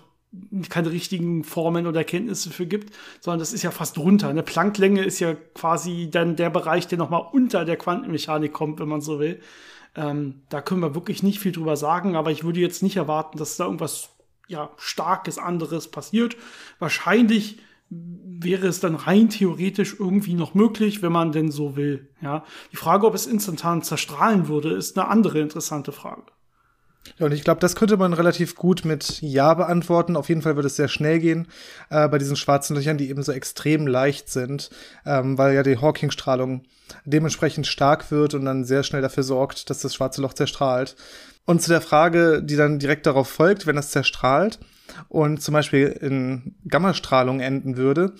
keine 0.70 0.90
richtigen 0.90 1.44
Formeln 1.44 1.86
oder 1.86 2.00
Erkenntnisse 2.00 2.50
für 2.50 2.66
gibt, 2.66 2.96
sondern 3.20 3.38
das 3.38 3.54
ist 3.54 3.62
ja 3.62 3.70
fast 3.70 3.96
drunter. 3.96 4.28
Eine 4.28 4.42
Plancklänge 4.42 5.04
ist 5.04 5.20
ja 5.20 5.36
quasi 5.54 6.10
dann 6.10 6.36
der 6.36 6.50
Bereich, 6.50 6.88
der 6.88 6.98
nochmal 6.98 7.28
unter 7.32 7.64
der 7.64 7.78
Quantenmechanik 7.78 8.54
kommt, 8.54 8.80
wenn 8.80 8.90
man 8.90 9.02
so 9.02 9.20
will. 9.20 9.40
Ähm, 9.96 10.42
da 10.50 10.62
können 10.62 10.82
wir 10.82 10.96
wirklich 10.96 11.22
nicht 11.22 11.40
viel 11.40 11.52
drüber 11.52 11.78
sagen, 11.78 12.16
aber 12.16 12.32
ich 12.32 12.44
würde 12.44 12.60
jetzt 12.60 12.82
nicht 12.82 12.98
erwarten, 12.98 13.38
dass 13.38 13.56
da 13.56 13.66
irgendwas 13.66 14.10
ja 14.48 14.72
starkes 14.78 15.38
anderes 15.38 15.90
passiert. 15.90 16.38
Wahrscheinlich 16.80 17.60
wäre 17.89 18.67
es 18.67 18.79
dann 18.79 18.96
rein 18.96 19.29
theoretisch 19.29 19.96
irgendwie 20.00 20.34
noch 20.34 20.53
möglich, 20.53 21.01
wenn 21.01 21.12
man 21.12 21.32
denn 21.32 21.51
so 21.51 21.75
will. 21.75 22.10
Ja, 22.22 22.44
die 22.72 22.77
Frage, 22.77 23.08
ob 23.08 23.15
es 23.15 23.25
instantan 23.25 23.82
zerstrahlen 23.82 24.48
würde, 24.48 24.74
ist 24.74 24.98
eine 24.98 25.08
andere 25.08 25.39
interessante 25.39 25.91
Frage. 25.91 26.24
Ja, 27.17 27.25
und 27.25 27.32
ich 27.32 27.44
glaube, 27.44 27.62
das 27.62 27.75
könnte 27.75 27.96
man 27.96 28.12
relativ 28.12 28.56
gut 28.56 28.84
mit 28.84 29.22
Ja 29.22 29.53
beantworten. 29.53 30.17
Auf 30.17 30.27
jeden 30.27 30.41
Fall 30.41 30.58
wird 30.58 30.65
es 30.65 30.75
sehr 30.75 30.89
schnell 30.89 31.20
gehen 31.20 31.48
äh, 31.89 32.08
bei 32.10 32.17
diesen 32.17 32.36
schwarzen 32.36 32.75
Löchern, 32.75 32.98
die 32.98 33.10
eben 33.10 33.24
so 33.24 33.32
extrem 33.32 33.88
leicht 33.88 34.29
sind, 34.29 34.70
ähm, 35.06 35.38
weil 35.38 35.56
ja 35.56 35.63
die 35.63 35.77
Hawking-Strahlung 35.77 36.63
dementsprechend 37.06 37.65
stark 37.65 38.12
wird 38.12 38.34
und 38.34 38.44
dann 38.46 38.65
sehr 38.65 38.84
schnell 38.84 39.01
dafür 39.01 39.24
sorgt, 39.24 39.70
dass 39.70 39.79
das 39.79 39.96
schwarze 39.96 40.22
Loch 40.22 40.34
zerstrahlt. 40.34 40.96
Und 41.46 41.62
zu 41.62 41.70
der 41.70 41.82
Frage, 41.82 42.44
die 42.44 42.58
dann 42.58 42.77
direkt 42.77 43.06
darauf 43.06 43.29
folgt, 43.29 43.65
wenn 43.65 43.77
es 43.77 43.91
zerstrahlt 43.91 44.60
und 45.10 45.41
zum 45.41 45.53
Beispiel 45.53 45.88
in 45.88 46.56
Gammastrahlung 46.67 47.39
enden 47.39 47.77
würde, 47.77 48.13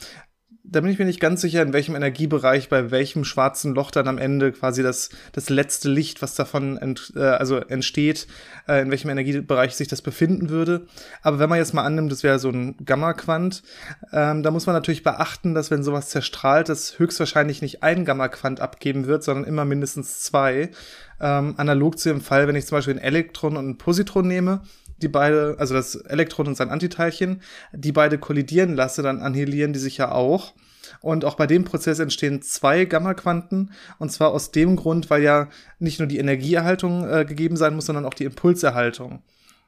da 0.70 0.82
bin 0.82 0.92
ich 0.92 1.00
mir 1.00 1.06
nicht 1.06 1.20
ganz 1.20 1.42
sicher, 1.42 1.62
in 1.62 1.72
welchem 1.72 1.96
Energiebereich, 1.96 2.68
bei 2.68 2.92
welchem 2.92 3.24
schwarzen 3.24 3.74
Loch 3.74 3.90
dann 3.90 4.08
am 4.08 4.18
Ende 4.18 4.52
quasi 4.52 4.84
das, 4.84 5.10
das 5.32 5.50
letzte 5.50 5.90
Licht, 5.90 6.22
was 6.22 6.36
davon 6.36 6.78
ent, 6.78 7.14
äh, 7.16 7.22
also 7.22 7.58
entsteht, 7.58 8.28
äh, 8.68 8.82
in 8.82 8.92
welchem 8.92 9.10
Energiebereich 9.10 9.76
sich 9.76 9.88
das 9.88 10.02
befinden 10.02 10.50
würde. 10.50 10.86
Aber 11.22 11.40
wenn 11.40 11.50
man 11.50 11.58
jetzt 11.58 11.74
mal 11.74 11.84
annimmt, 11.84 12.12
das 12.12 12.24
wäre 12.24 12.40
so 12.40 12.50
ein 12.50 12.76
Gamma-Quant, 12.84 13.64
ähm, 14.12 14.44
da 14.44 14.52
muss 14.52 14.66
man 14.66 14.76
natürlich 14.76 15.04
beachten, 15.04 15.54
dass 15.54 15.72
wenn 15.72 15.84
sowas 15.84 16.10
zerstrahlt, 16.10 16.68
das 16.68 17.00
höchstwahrscheinlich 17.00 17.62
nicht 17.62 17.84
ein 17.84 18.04
Gamma-Quant 18.04 18.60
abgeben 18.60 19.08
wird, 19.08 19.24
sondern 19.24 19.46
immer 19.46 19.64
mindestens 19.64 20.22
zwei. 20.22 20.72
Ähm, 21.20 21.56
analog 21.58 21.98
zu 21.98 22.10
dem 22.10 22.22
Fall, 22.22 22.48
wenn 22.48 22.56
ich 22.56 22.66
zum 22.66 22.78
Beispiel 22.78 22.96
ein 22.96 23.02
Elektron 23.02 23.58
und 23.58 23.70
ein 23.70 23.78
Positron 23.78 24.28
nehme, 24.28 24.62
die 25.02 25.08
beide, 25.08 25.56
also 25.60 25.74
das 25.74 25.96
Elektron 25.96 26.48
und 26.48 26.56
sein 26.56 26.70
Antiteilchen, 26.70 27.42
die 27.72 27.92
beide 27.92 28.18
kollidieren 28.18 28.76
lasse, 28.76 29.02
dann 29.02 29.22
annihilieren 29.22 29.74
die 29.74 29.80
sich 29.80 29.98
ja 29.98 30.12
auch. 30.12 30.54
Und 31.02 31.26
auch 31.26 31.36
bei 31.36 31.48
dem 31.48 31.64
Prozess 31.64 32.00
entstehen 32.00 32.42
zwei 32.42 32.86
Gammaquanten. 32.86 33.72
Und 34.00 34.12
zwar 34.12 34.32
aus 34.32 34.52
dem 34.52 34.76
Grund, 34.76 35.10
weil 35.10 35.22
ja 35.22 35.50
nicht 35.80 36.00
nur 36.00 36.08
die 36.08 36.18
Energieerhaltung 36.18 37.08
äh, 37.08 37.26
gegeben 37.26 37.58
sein 37.58 37.76
muss, 37.76 37.86
sondern 37.86 38.06
auch 38.06 38.14
die 38.14 38.26
Impulserhaltung. 38.26 39.22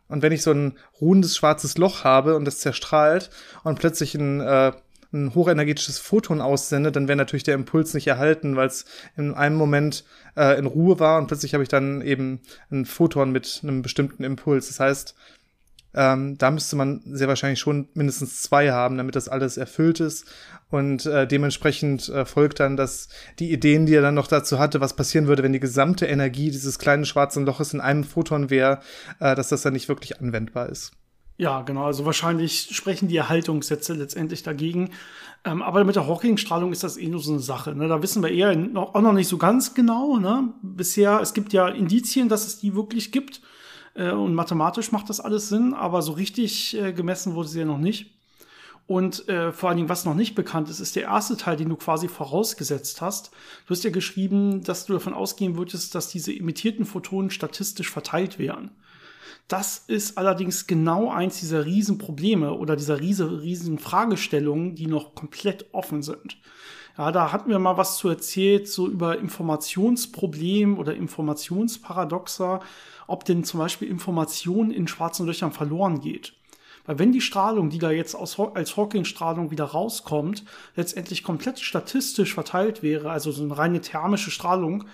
Und 0.08 0.24
wenn 0.24 0.32
ich 0.32 0.42
so 0.42 0.52
ein 0.52 0.74
ruhendes 1.00 1.38
schwarzes 1.38 1.78
Loch 1.78 2.04
habe 2.04 2.36
und 2.36 2.46
das 2.46 2.60
zerstrahlt 2.60 3.30
und 3.64 3.80
plötzlich 3.80 4.16
ein, 4.16 4.42
äh, 4.42 4.72
ein 5.12 5.34
hochenergetisches 5.34 6.00
Photon 6.00 6.42
aussende, 6.42 6.92
dann 6.92 7.08
wäre 7.08 7.16
natürlich 7.16 7.44
der 7.44 7.56
Impuls 7.56 7.94
nicht 7.94 8.08
erhalten, 8.08 8.56
weil 8.56 8.68
es 8.68 8.86
in 9.18 9.34
einem 9.34 9.56
Moment 9.56 10.04
äh, 10.36 10.58
in 10.60 10.66
Ruhe 10.66 11.00
war 11.00 11.18
und 11.18 11.28
plötzlich 11.28 11.54
habe 11.54 11.64
ich 11.64 11.70
dann 11.70 12.02
eben 12.02 12.42
ein 12.72 12.86
Photon 12.86 13.32
mit 13.32 13.62
einem 13.64 13.82
bestimmten 13.82 14.24
Impuls. 14.24 14.68
Das 14.68 14.80
heißt, 14.80 15.16
ähm, 15.94 16.38
da 16.38 16.52
müsste 16.52 16.76
man 16.76 17.02
sehr 17.06 17.28
wahrscheinlich 17.28 17.60
schon 17.60 17.88
mindestens 17.96 18.44
zwei 18.44 18.72
haben, 18.72 18.98
damit 18.98 19.16
das 19.16 19.28
alles 19.28 19.58
erfüllt 19.58 20.00
ist. 20.00 20.26
Und 20.70 21.08
äh, 21.08 21.26
dementsprechend 21.26 22.10
äh, 22.10 22.26
folgt 22.26 22.60
dann, 22.60 22.78
dass 22.78 23.10
die 23.40 23.52
Ideen, 23.52 23.88
die 23.88 23.96
er 23.96 24.04
dann 24.04 24.14
noch 24.14 24.28
dazu 24.28 24.60
hatte, 24.60 24.82
was 24.82 24.96
passieren 24.96 25.26
würde, 25.26 25.42
wenn 25.42 25.54
die 25.54 25.60
gesamte 25.60 26.06
Energie 26.06 26.52
dieses 26.52 26.78
kleinen 26.78 27.06
schwarzen 27.06 27.46
Loches 27.46 27.74
in 27.74 27.82
einem 27.82 28.04
Photon 28.04 28.52
wäre, 28.52 28.82
äh, 29.20 29.36
dass 29.36 29.50
das 29.50 29.64
dann 29.64 29.74
nicht 29.74 29.90
wirklich 29.90 30.22
anwendbar 30.22 30.70
ist. 30.70 30.92
Ja, 31.40 31.62
genau. 31.62 31.86
Also 31.86 32.06
wahrscheinlich 32.06 32.76
sprechen 32.76 33.08
die 33.08 33.16
Erhaltungssätze 33.16 33.94
letztendlich 33.94 34.44
dagegen. 34.44 34.90
Ähm, 35.46 35.62
aber 35.62 35.86
mit 35.86 35.96
der 35.96 36.06
Hawking-Strahlung 36.06 36.74
ist 36.74 36.84
das 36.84 36.98
eh 36.98 37.08
nur 37.08 37.22
so 37.22 37.32
eine 37.32 37.40
Sache. 37.40 37.74
Ne? 37.74 37.88
Da 37.88 38.04
wissen 38.04 38.22
wir 38.22 38.30
eher 38.30 38.54
noch, 38.58 38.94
auch 38.94 39.02
noch 39.02 39.14
nicht 39.14 39.30
so 39.30 39.38
ganz 39.38 39.74
genau. 39.74 40.18
Ne? 40.18 40.54
Bisher, 40.62 41.22
es 41.22 41.34
gibt 41.34 41.54
ja 41.54 41.70
Indizien, 41.70 42.28
dass 42.28 42.46
es 42.46 42.60
die 42.60 42.76
wirklich 42.76 43.14
gibt. 43.14 43.40
Äh, 43.94 44.12
und 44.12 44.36
mathematisch 44.36 44.92
macht 44.92 45.10
das 45.10 45.22
alles 45.22 45.48
Sinn, 45.48 45.74
aber 45.74 46.02
so 46.02 46.12
richtig 46.12 46.78
äh, 46.78 46.92
gemessen 46.92 47.36
wurde 47.36 47.48
sie 47.48 47.60
ja 47.60 47.66
noch 47.66 47.78
nicht. 47.78 48.12
Und 48.86 49.30
äh, 49.30 49.54
vor 49.54 49.70
allen 49.70 49.78
Dingen, 49.78 49.88
was 49.88 50.04
noch 50.04 50.16
nicht 50.16 50.36
bekannt 50.36 50.70
ist, 50.70 50.82
ist 50.82 50.98
der 50.98 51.04
erste 51.04 51.38
Teil, 51.38 51.56
den 51.56 51.70
du 51.70 51.78
quasi 51.78 52.10
vorausgesetzt 52.10 53.00
hast. 53.00 53.32
Du 53.66 53.72
hast 53.74 53.86
ja 53.86 53.92
geschrieben, 53.92 54.62
dass 54.66 54.88
du 54.88 54.94
davon 54.94 55.14
ausgehen 55.14 55.56
würdest, 55.56 55.96
dass 55.96 56.10
diese 56.10 56.34
imitierten 56.34 56.84
Photonen 56.84 57.32
statistisch 57.32 57.90
verteilt 57.90 58.40
wären. 58.40 58.72
Das 59.50 59.84
ist 59.88 60.18
allerdings 60.18 60.68
genau 60.68 61.12
eins 61.12 61.40
dieser 61.42 61.66
Riesenprobleme 61.66 62.54
oder 62.54 62.78
dieser 62.78 63.02
riese, 63.02 63.42
riesen 63.42 63.80
Fragestellungen, 63.80 64.76
die 64.76 64.88
noch 64.88 65.16
komplett 65.16 65.66
offen 65.74 66.04
sind. 66.04 66.38
Ja, 66.98 67.12
da 67.12 67.32
hatten 67.32 67.50
wir 67.50 67.60
mal 67.60 67.76
was 67.78 67.98
zu 67.98 68.10
erzählt, 68.10 68.68
so 68.68 68.88
über 68.88 69.20
Informationsproblem 69.20 70.78
oder 70.78 70.96
Informationsparadoxa 70.96 72.62
ob 73.10 73.26
denn 73.26 73.44
zum 73.44 73.60
Beispiel 73.60 73.90
Information 73.90 74.72
in 74.72 74.88
schwarzen 74.88 75.26
Löchern 75.26 75.52
verloren 75.52 76.00
geht. 76.00 76.34
Weil 76.86 77.00
wenn 77.00 77.12
die 77.12 77.22
Strahlung, 77.22 77.70
die 77.70 77.80
da 77.80 77.92
jetzt 77.92 78.16
als 78.16 78.78
Hawking-Strahlung 78.78 79.52
wieder 79.52 79.66
rauskommt, 79.66 80.46
letztendlich 80.76 81.24
komplett 81.24 81.60
statistisch 81.60 82.34
verteilt 82.34 82.82
wäre, 82.82 83.12
also 83.12 83.32
so 83.32 83.44
eine 83.44 83.58
reine 83.58 83.82
thermische 83.82 84.32
Strahlung, 84.32 84.86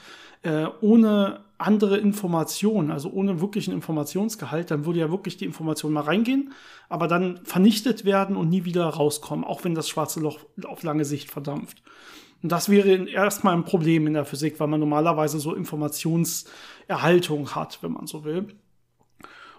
äh, 0.41 0.65
ohne 0.81 1.41
andere 1.57 1.97
Informationen, 1.97 2.91
also 2.91 3.09
ohne 3.09 3.41
wirklichen 3.41 3.73
Informationsgehalt, 3.73 4.71
dann 4.71 4.85
würde 4.85 4.99
ja 4.99 5.11
wirklich 5.11 5.37
die 5.37 5.45
Information 5.45 5.93
mal 5.93 6.01
reingehen, 6.01 6.53
aber 6.89 7.07
dann 7.07 7.39
vernichtet 7.45 8.05
werden 8.05 8.35
und 8.35 8.49
nie 8.49 8.65
wieder 8.65 8.85
rauskommen, 8.85 9.45
auch 9.45 9.63
wenn 9.63 9.75
das 9.75 9.87
schwarze 9.87 10.19
Loch 10.19 10.39
auf 10.65 10.83
lange 10.83 11.05
Sicht 11.05 11.31
verdampft. 11.31 11.81
Und 12.43 12.51
das 12.51 12.69
wäre 12.69 13.09
erstmal 13.09 13.55
ein 13.55 13.65
Problem 13.65 14.07
in 14.07 14.13
der 14.13 14.25
Physik, 14.25 14.59
weil 14.59 14.67
man 14.67 14.79
normalerweise 14.79 15.39
so 15.39 15.55
Informationserhaltung 15.55 17.55
hat, 17.55 17.79
wenn 17.81 17.93
man 17.93 18.07
so 18.07 18.23
will. 18.23 18.47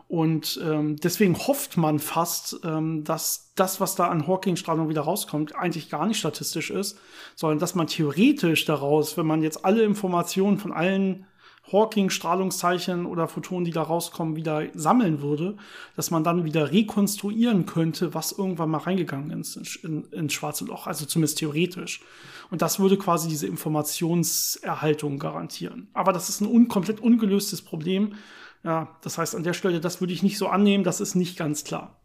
Und 0.08 0.60
ähm, 0.62 0.96
deswegen 0.96 1.36
hofft 1.36 1.76
man 1.76 1.98
fast, 1.98 2.60
ähm, 2.64 3.02
dass 3.02 3.52
das, 3.56 3.80
was 3.80 3.96
da 3.96 4.06
an 4.06 4.28
Hawking-Strahlung 4.28 4.88
wieder 4.88 5.00
rauskommt, 5.00 5.56
eigentlich 5.56 5.90
gar 5.90 6.06
nicht 6.06 6.18
statistisch 6.18 6.70
ist, 6.70 7.00
sondern 7.34 7.58
dass 7.58 7.74
man 7.74 7.88
theoretisch 7.88 8.66
daraus, 8.66 9.16
wenn 9.16 9.26
man 9.26 9.42
jetzt 9.42 9.64
alle 9.64 9.82
Informationen 9.82 10.58
von 10.58 10.72
allen 10.72 11.26
Hawking-Strahlungszeichen 11.70 13.06
oder 13.06 13.26
Photonen, 13.28 13.64
die 13.64 13.72
da 13.72 13.82
rauskommen, 13.82 14.36
wieder 14.36 14.62
sammeln 14.74 15.20
würde, 15.20 15.56
dass 15.96 16.10
man 16.10 16.22
dann 16.22 16.44
wieder 16.44 16.70
rekonstruieren 16.70 17.66
könnte, 17.66 18.14
was 18.14 18.32
irgendwann 18.32 18.70
mal 18.70 18.78
reingegangen 18.78 19.40
ist 19.40 19.56
ins 19.56 19.76
in, 19.76 20.04
in 20.12 20.30
schwarze 20.30 20.64
Loch, 20.64 20.86
also 20.86 21.06
zumindest 21.06 21.38
theoretisch. 21.38 22.00
Und 22.50 22.62
das 22.62 22.78
würde 22.78 22.96
quasi 22.96 23.28
diese 23.28 23.48
Informationserhaltung 23.48 25.18
garantieren. 25.18 25.88
Aber 25.92 26.12
das 26.12 26.28
ist 26.28 26.40
ein 26.40 26.46
un 26.46 26.68
komplett 26.68 27.00
ungelöstes 27.00 27.62
Problem. 27.62 28.14
Ja, 28.62 28.96
das 29.02 29.18
heißt, 29.18 29.34
an 29.34 29.42
der 29.42 29.52
Stelle, 29.52 29.80
das 29.80 30.00
würde 30.00 30.12
ich 30.12 30.22
nicht 30.22 30.38
so 30.38 30.48
annehmen, 30.48 30.84
das 30.84 31.00
ist 31.00 31.14
nicht 31.14 31.36
ganz 31.36 31.64
klar. 31.64 32.00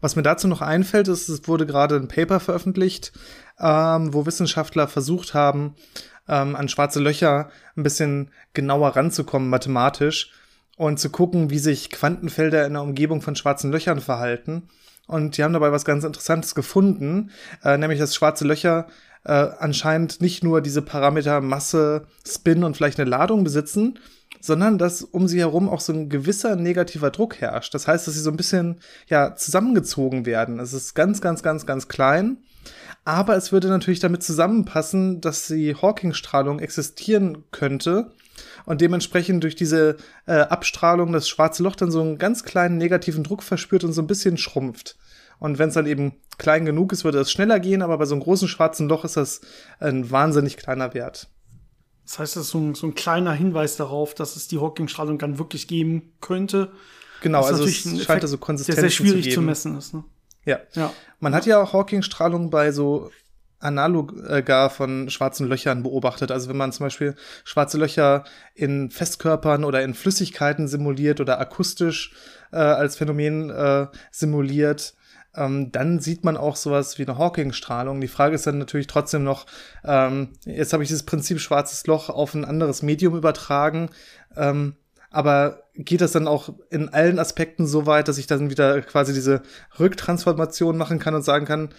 Was 0.00 0.14
mir 0.14 0.22
dazu 0.22 0.46
noch 0.46 0.60
einfällt, 0.60 1.08
ist, 1.08 1.28
es 1.28 1.48
wurde 1.48 1.66
gerade 1.66 1.96
ein 1.96 2.08
Paper 2.08 2.38
veröffentlicht, 2.38 3.12
ähm, 3.58 4.12
wo 4.12 4.26
Wissenschaftler 4.26 4.88
versucht 4.88 5.32
haben, 5.32 5.74
ähm, 6.28 6.56
an 6.56 6.68
schwarze 6.68 7.00
Löcher 7.00 7.50
ein 7.76 7.82
bisschen 7.82 8.30
genauer 8.54 8.96
ranzukommen, 8.96 9.48
mathematisch, 9.48 10.32
und 10.76 11.00
zu 11.00 11.10
gucken, 11.10 11.50
wie 11.50 11.58
sich 11.58 11.90
Quantenfelder 11.90 12.66
in 12.66 12.74
der 12.74 12.82
Umgebung 12.82 13.22
von 13.22 13.34
schwarzen 13.34 13.72
Löchern 13.72 14.00
verhalten. 14.00 14.68
Und 15.06 15.36
die 15.36 15.44
haben 15.44 15.52
dabei 15.52 15.72
was 15.72 15.84
ganz 15.84 16.04
Interessantes 16.04 16.54
gefunden, 16.54 17.30
äh, 17.64 17.78
nämlich 17.78 17.98
dass 17.98 18.14
schwarze 18.14 18.44
Löcher 18.44 18.86
äh, 19.24 19.32
anscheinend 19.32 20.20
nicht 20.20 20.44
nur 20.44 20.60
diese 20.60 20.82
Parameter 20.82 21.40
Masse, 21.40 22.06
Spin 22.26 22.64
und 22.64 22.76
vielleicht 22.76 23.00
eine 23.00 23.08
Ladung 23.08 23.44
besitzen, 23.44 23.98
sondern 24.40 24.78
dass 24.78 25.02
um 25.02 25.28
sie 25.28 25.40
herum 25.40 25.68
auch 25.68 25.80
so 25.80 25.92
ein 25.92 26.08
gewisser 26.08 26.56
negativer 26.56 27.10
Druck 27.10 27.40
herrscht. 27.40 27.74
Das 27.74 27.86
heißt, 27.86 28.06
dass 28.06 28.14
sie 28.14 28.20
so 28.20 28.30
ein 28.30 28.36
bisschen 28.36 28.80
ja 29.08 29.34
zusammengezogen 29.34 30.26
werden. 30.26 30.58
Es 30.58 30.72
ist 30.72 30.94
ganz, 30.94 31.20
ganz, 31.20 31.42
ganz, 31.42 31.66
ganz 31.66 31.88
klein 31.88 32.38
aber 33.06 33.36
es 33.36 33.52
würde 33.52 33.68
natürlich 33.68 34.00
damit 34.00 34.24
zusammenpassen, 34.24 35.20
dass 35.20 35.46
die 35.46 35.76
Hawking-Strahlung 35.76 36.58
existieren 36.58 37.44
könnte 37.52 38.10
und 38.64 38.80
dementsprechend 38.80 39.44
durch 39.44 39.54
diese 39.54 39.96
äh, 40.26 40.32
Abstrahlung 40.32 41.12
das 41.12 41.28
schwarze 41.28 41.62
Loch 41.62 41.76
dann 41.76 41.92
so 41.92 42.00
einen 42.00 42.18
ganz 42.18 42.42
kleinen 42.42 42.78
negativen 42.78 43.22
Druck 43.22 43.44
verspürt 43.44 43.84
und 43.84 43.92
so 43.92 44.02
ein 44.02 44.08
bisschen 44.08 44.38
schrumpft. 44.38 44.96
Und 45.38 45.58
wenn 45.58 45.68
es 45.68 45.74
dann 45.74 45.86
eben 45.86 46.14
klein 46.36 46.64
genug 46.64 46.92
ist, 46.92 47.04
würde 47.04 47.20
es 47.20 47.30
schneller 47.30 47.60
gehen, 47.60 47.80
aber 47.80 47.96
bei 47.96 48.06
so 48.06 48.14
einem 48.14 48.24
großen 48.24 48.48
schwarzen 48.48 48.88
Loch 48.88 49.04
ist 49.04 49.16
das 49.16 49.40
ein 49.78 50.10
wahnsinnig 50.10 50.56
kleiner 50.56 50.92
Wert. 50.92 51.28
Das 52.06 52.20
heißt, 52.20 52.36
das 52.36 52.44
ist 52.44 52.50
so 52.50 52.58
ein, 52.58 52.74
so 52.74 52.86
ein 52.86 52.94
kleiner 52.94 53.32
Hinweis 53.32 53.76
darauf, 53.76 54.14
dass 54.14 54.36
es 54.36 54.46
die 54.46 54.58
Hawking-Strahlung 54.58 55.18
dann 55.18 55.38
wirklich 55.38 55.66
geben 55.66 56.12
könnte. 56.20 56.72
Genau, 57.20 57.42
also 57.42 57.64
es 57.64 57.82
scheint 57.82 58.00
Effekt, 58.00 58.22
da 58.22 58.28
so 58.28 58.38
konsistent 58.38 58.76
der 58.76 58.82
sehr 58.82 58.90
schwierig 58.90 59.24
zu, 59.24 59.34
zu 59.34 59.42
messen 59.42 59.76
ist. 59.76 59.92
Ne? 59.92 60.04
Ja. 60.44 60.60
ja. 60.74 60.92
Man 61.18 61.34
hat 61.34 61.46
ja 61.46 61.60
auch 61.60 61.72
Hawking-Strahlung 61.72 62.50
bei 62.50 62.70
so 62.70 63.10
Analogar 63.58 64.70
von 64.70 65.10
schwarzen 65.10 65.48
Löchern 65.48 65.82
beobachtet. 65.82 66.30
Also 66.30 66.48
wenn 66.48 66.56
man 66.56 66.72
zum 66.72 66.86
Beispiel 66.86 67.16
schwarze 67.44 67.78
Löcher 67.78 68.24
in 68.54 68.90
Festkörpern 68.90 69.64
oder 69.64 69.82
in 69.82 69.94
Flüssigkeiten 69.94 70.68
simuliert 70.68 71.20
oder 71.20 71.40
akustisch 71.40 72.14
äh, 72.52 72.56
als 72.56 72.96
Phänomen 72.96 73.50
äh, 73.50 73.86
simuliert, 74.12 74.94
ähm, 75.36 75.70
dann 75.72 76.00
sieht 76.00 76.24
man 76.24 76.36
auch 76.36 76.56
sowas 76.56 76.98
wie 76.98 77.06
eine 77.06 77.18
Hawking-Strahlung. 77.18 78.00
Die 78.00 78.08
Frage 78.08 78.34
ist 78.34 78.46
dann 78.46 78.58
natürlich 78.58 78.86
trotzdem 78.86 79.24
noch, 79.24 79.46
ähm, 79.84 80.30
jetzt 80.44 80.72
habe 80.72 80.82
ich 80.82 80.88
dieses 80.88 81.04
Prinzip 81.04 81.40
schwarzes 81.40 81.86
Loch 81.86 82.08
auf 82.08 82.34
ein 82.34 82.44
anderes 82.44 82.82
Medium 82.82 83.16
übertragen. 83.16 83.90
Ähm, 84.36 84.76
aber 85.10 85.62
geht 85.74 86.00
das 86.00 86.12
dann 86.12 86.28
auch 86.28 86.50
in 86.70 86.88
allen 86.88 87.18
Aspekten 87.18 87.66
so 87.66 87.86
weit, 87.86 88.08
dass 88.08 88.18
ich 88.18 88.26
dann 88.26 88.50
wieder 88.50 88.82
quasi 88.82 89.14
diese 89.14 89.42
Rücktransformation 89.78 90.76
machen 90.76 90.98
kann 90.98 91.14
und 91.14 91.22
sagen 91.22 91.46
kann, 91.46 91.70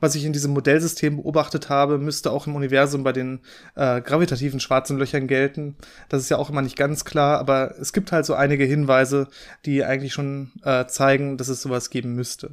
was 0.00 0.14
ich 0.14 0.24
in 0.24 0.32
diesem 0.32 0.52
Modellsystem 0.52 1.16
beobachtet 1.16 1.68
habe, 1.68 1.98
müsste 1.98 2.30
auch 2.32 2.46
im 2.46 2.56
Universum 2.56 3.04
bei 3.04 3.12
den 3.12 3.40
äh, 3.76 4.00
gravitativen 4.00 4.58
schwarzen 4.58 4.98
Löchern 4.98 5.26
gelten. 5.26 5.76
Das 6.08 6.22
ist 6.22 6.30
ja 6.30 6.38
auch 6.38 6.50
immer 6.50 6.62
nicht 6.62 6.76
ganz 6.76 7.04
klar, 7.04 7.38
aber 7.38 7.74
es 7.78 7.92
gibt 7.92 8.10
halt 8.10 8.24
so 8.24 8.34
einige 8.34 8.64
Hinweise, 8.64 9.28
die 9.66 9.84
eigentlich 9.84 10.12
schon 10.12 10.52
äh, 10.64 10.86
zeigen, 10.86 11.36
dass 11.36 11.48
es 11.48 11.62
sowas 11.62 11.90
geben 11.90 12.14
müsste. 12.14 12.52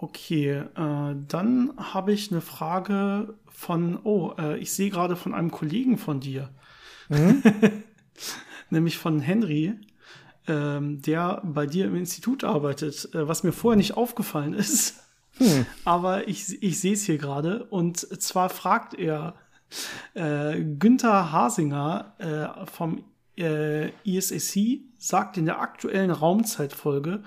Okay, 0.00 0.50
äh, 0.50 0.64
dann 1.26 1.72
habe 1.76 2.12
ich 2.12 2.30
eine 2.30 2.40
Frage 2.40 3.34
von, 3.50 3.98
oh, 4.04 4.32
äh, 4.38 4.56
ich 4.58 4.72
sehe 4.72 4.90
gerade 4.90 5.16
von 5.16 5.34
einem 5.34 5.50
Kollegen 5.50 5.98
von 5.98 6.20
dir. 6.20 6.50
Mhm. 7.08 7.42
nämlich 8.70 8.96
von 8.98 9.20
Henry, 9.20 9.74
ähm, 10.46 11.02
der 11.02 11.42
bei 11.44 11.66
dir 11.66 11.86
im 11.86 11.96
Institut 11.96 12.44
arbeitet, 12.44 13.12
äh, 13.14 13.26
was 13.26 13.42
mir 13.42 13.52
vorher 13.52 13.76
nicht 13.76 13.96
aufgefallen 13.96 14.54
ist. 14.54 15.02
Hm. 15.38 15.66
Aber 15.84 16.28
ich, 16.28 16.62
ich 16.62 16.80
sehe 16.80 16.94
es 16.94 17.04
hier 17.04 17.18
gerade. 17.18 17.64
Und 17.64 17.98
zwar 18.22 18.50
fragt 18.50 18.94
er 18.94 19.34
äh, 20.14 20.62
Günther 20.62 21.32
Hasinger 21.32 22.14
äh, 22.18 22.66
vom 22.66 23.04
äh, 23.38 23.92
ISAC, 24.04 24.80
sagt 24.98 25.36
in 25.36 25.46
der 25.46 25.60
aktuellen 25.60 26.10
Raumzeitfolge, 26.10 27.22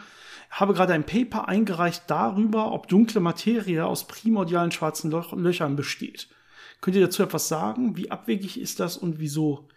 habe 0.49 0.73
gerade 0.73 0.93
ein 0.93 1.05
Paper 1.05 1.47
eingereicht 1.47 2.03
darüber, 2.07 2.73
ob 2.73 2.87
dunkle 2.87 3.21
Materie 3.21 3.85
aus 3.85 4.07
primordialen 4.07 4.71
schwarzen 4.71 5.09
Löchern 5.11 5.75
besteht. 5.75 6.27
Könnt 6.81 6.95
ihr 6.95 7.03
dazu 7.03 7.23
etwas 7.23 7.47
sagen? 7.47 7.95
Wie 7.95 8.11
abwegig 8.11 8.59
ist 8.59 8.79
das 8.79 8.97
und 8.97 9.19
wieso? 9.19 9.67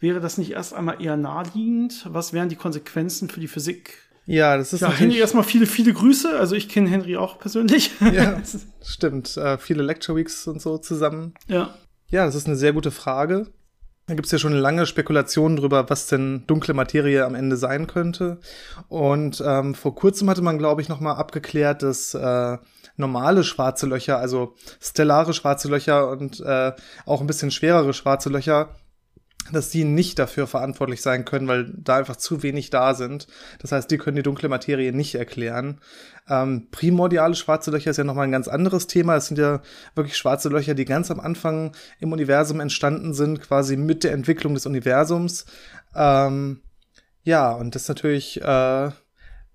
Wäre 0.00 0.20
das 0.20 0.38
nicht 0.38 0.52
erst 0.52 0.74
einmal 0.74 1.02
eher 1.02 1.16
naheliegend? 1.16 2.06
Was 2.08 2.32
wären 2.32 2.48
die 2.48 2.56
Konsequenzen 2.56 3.28
für 3.28 3.40
die 3.40 3.48
Physik 3.48 3.98
Ja, 4.26 4.56
das 4.56 4.72
ist 4.72 4.80
ja, 4.80 4.90
Henry 4.90 5.18
erstmal 5.18 5.44
viele, 5.44 5.66
viele 5.66 5.92
Grüße. 5.92 6.38
Also 6.38 6.54
ich 6.54 6.68
kenne 6.68 6.88
Henry 6.88 7.16
auch 7.16 7.38
persönlich. 7.38 7.90
Ja, 8.00 8.40
stimmt. 8.82 9.36
Äh, 9.36 9.58
viele 9.58 9.82
Lecture 9.82 10.16
Weeks 10.16 10.46
und 10.46 10.62
so 10.62 10.78
zusammen. 10.78 11.34
Ja. 11.48 11.74
Ja, 12.10 12.24
das 12.24 12.34
ist 12.34 12.46
eine 12.46 12.56
sehr 12.56 12.72
gute 12.72 12.90
Frage. 12.90 13.52
Da 14.08 14.14
gibt 14.14 14.24
es 14.24 14.32
ja 14.32 14.38
schon 14.38 14.54
lange 14.54 14.86
Spekulationen 14.86 15.58
drüber, 15.58 15.90
was 15.90 16.06
denn 16.06 16.44
dunkle 16.46 16.72
Materie 16.72 17.26
am 17.26 17.34
Ende 17.34 17.58
sein 17.58 17.86
könnte. 17.86 18.38
Und 18.88 19.42
ähm, 19.46 19.74
vor 19.74 19.94
kurzem 19.94 20.30
hatte 20.30 20.40
man, 20.40 20.56
glaube 20.56 20.80
ich, 20.80 20.88
noch 20.88 21.00
mal 21.00 21.12
abgeklärt, 21.12 21.82
dass 21.82 22.14
äh, 22.14 22.56
normale 22.96 23.44
schwarze 23.44 23.86
Löcher, 23.86 24.18
also 24.18 24.54
stellare 24.80 25.34
schwarze 25.34 25.68
Löcher 25.68 26.08
und 26.08 26.40
äh, 26.40 26.72
auch 27.04 27.20
ein 27.20 27.26
bisschen 27.26 27.50
schwerere 27.50 27.92
schwarze 27.92 28.30
Löcher 28.30 28.70
dass 29.52 29.70
die 29.70 29.84
nicht 29.84 30.18
dafür 30.18 30.46
verantwortlich 30.46 31.02
sein 31.02 31.24
können, 31.24 31.48
weil 31.48 31.72
da 31.76 31.96
einfach 31.96 32.16
zu 32.16 32.42
wenig 32.42 32.70
da 32.70 32.94
sind. 32.94 33.26
Das 33.60 33.72
heißt, 33.72 33.90
die 33.90 33.98
können 33.98 34.16
die 34.16 34.22
dunkle 34.22 34.48
Materie 34.48 34.92
nicht 34.92 35.14
erklären. 35.14 35.80
Ähm, 36.28 36.68
primordiale 36.70 37.34
schwarze 37.34 37.70
Löcher 37.70 37.90
ist 37.90 37.96
ja 37.96 38.04
nochmal 38.04 38.24
ein 38.24 38.32
ganz 38.32 38.48
anderes 38.48 38.86
Thema. 38.86 39.16
Es 39.16 39.26
sind 39.26 39.38
ja 39.38 39.62
wirklich 39.94 40.16
schwarze 40.16 40.48
Löcher, 40.48 40.74
die 40.74 40.84
ganz 40.84 41.10
am 41.10 41.20
Anfang 41.20 41.74
im 42.00 42.12
Universum 42.12 42.60
entstanden 42.60 43.14
sind, 43.14 43.40
quasi 43.40 43.76
mit 43.76 44.04
der 44.04 44.12
Entwicklung 44.12 44.54
des 44.54 44.66
Universums. 44.66 45.46
Ähm, 45.94 46.60
ja, 47.22 47.52
und 47.52 47.74
das 47.74 47.88
natürlich, 47.88 48.40
äh, 48.42 48.90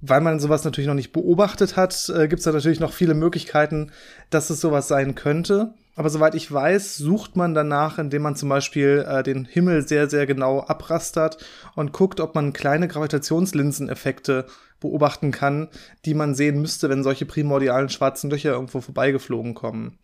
weil 0.01 0.21
man 0.21 0.39
sowas 0.39 0.63
natürlich 0.63 0.88
noch 0.88 0.95
nicht 0.95 1.13
beobachtet 1.13 1.77
hat, 1.77 2.09
äh, 2.09 2.27
gibt 2.27 2.39
es 2.39 2.45
da 2.45 2.51
natürlich 2.51 2.79
noch 2.79 2.93
viele 2.93 3.13
Möglichkeiten, 3.13 3.91
dass 4.29 4.50
es 4.50 4.59
sowas 4.59 4.88
sein 4.88 5.15
könnte. 5.15 5.73
Aber 5.95 6.09
soweit 6.09 6.33
ich 6.33 6.51
weiß, 6.51 6.97
sucht 6.97 7.35
man 7.35 7.53
danach, 7.53 8.00
indem 8.00 8.23
man 8.23 8.35
zum 8.35 8.50
Beispiel 8.50 9.05
äh, 9.07 9.21
den 9.21 9.45
Himmel 9.45 9.88
sehr, 9.88 10.09
sehr 10.09 10.25
genau 10.25 10.62
abrastert 10.62 11.38
und 11.75 11.93
guckt, 11.93 12.19
ob 12.19 12.33
man 12.33 12.53
kleine 12.53 12.88
Gravitationslinseneffekte 12.88 14.47
beobachten 14.79 15.31
kann, 15.31 15.69
die 16.05 16.13
man 16.13 16.35
sehen 16.35 16.59
müsste, 16.62 16.89
wenn 16.89 17.03
solche 17.03 17.25
primordialen 17.25 17.89
schwarzen 17.89 18.29
Löcher 18.29 18.51
irgendwo 18.51 18.81
vorbeigeflogen 18.81 19.53
kommen. 19.53 20.00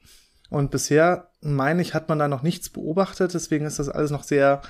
Und 0.50 0.72
bisher, 0.72 1.32
meine 1.42 1.82
ich, 1.82 1.94
hat 1.94 2.08
man 2.08 2.20
da 2.20 2.28
noch 2.28 2.44
nichts 2.44 2.70
beobachtet, 2.70 3.34
deswegen 3.34 3.66
ist 3.66 3.80
das 3.80 3.90
alles 3.90 4.12
noch 4.12 4.24
sehr 4.24 4.62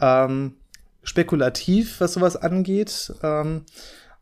ähm, 0.00 0.56
spekulativ, 1.02 2.00
was 2.00 2.14
sowas 2.14 2.36
angeht. 2.36 3.12
Ähm, 3.22 3.64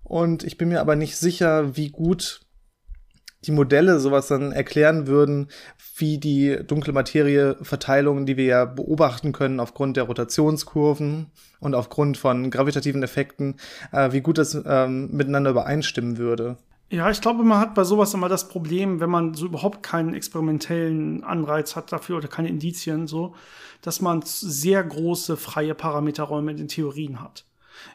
und 0.02 0.44
ich 0.44 0.58
bin 0.58 0.68
mir 0.68 0.80
aber 0.80 0.96
nicht 0.96 1.16
sicher, 1.16 1.76
wie 1.76 1.90
gut 1.90 2.45
die 3.44 3.52
Modelle 3.52 4.00
sowas 4.00 4.28
dann 4.28 4.52
erklären 4.52 5.06
würden, 5.06 5.48
wie 5.96 6.18
die 6.18 6.58
dunkle 6.66 6.92
Materie-Verteilung, 6.92 8.26
die 8.26 8.36
wir 8.36 8.44
ja 8.44 8.64
beobachten 8.64 9.32
können 9.32 9.60
aufgrund 9.60 9.96
der 9.96 10.04
Rotationskurven 10.04 11.26
und 11.60 11.74
aufgrund 11.74 12.16
von 12.18 12.50
gravitativen 12.50 13.02
Effekten, 13.02 13.56
äh, 13.92 14.12
wie 14.12 14.20
gut 14.20 14.38
das 14.38 14.60
ähm, 14.66 15.10
miteinander 15.12 15.50
übereinstimmen 15.50 16.18
würde. 16.18 16.56
Ja, 16.88 17.10
ich 17.10 17.20
glaube, 17.20 17.42
man 17.42 17.58
hat 17.58 17.74
bei 17.74 17.82
sowas 17.82 18.14
immer 18.14 18.28
das 18.28 18.48
Problem, 18.48 19.00
wenn 19.00 19.10
man 19.10 19.34
so 19.34 19.46
überhaupt 19.46 19.82
keinen 19.82 20.14
experimentellen 20.14 21.24
Anreiz 21.24 21.74
hat 21.74 21.90
dafür 21.90 22.18
oder 22.18 22.28
keine 22.28 22.48
Indizien, 22.48 23.08
so, 23.08 23.34
dass 23.82 24.00
man 24.00 24.22
sehr 24.24 24.84
große 24.84 25.36
freie 25.36 25.74
Parameterräume 25.74 26.52
in 26.52 26.56
den 26.56 26.68
Theorien 26.68 27.20
hat. 27.20 27.44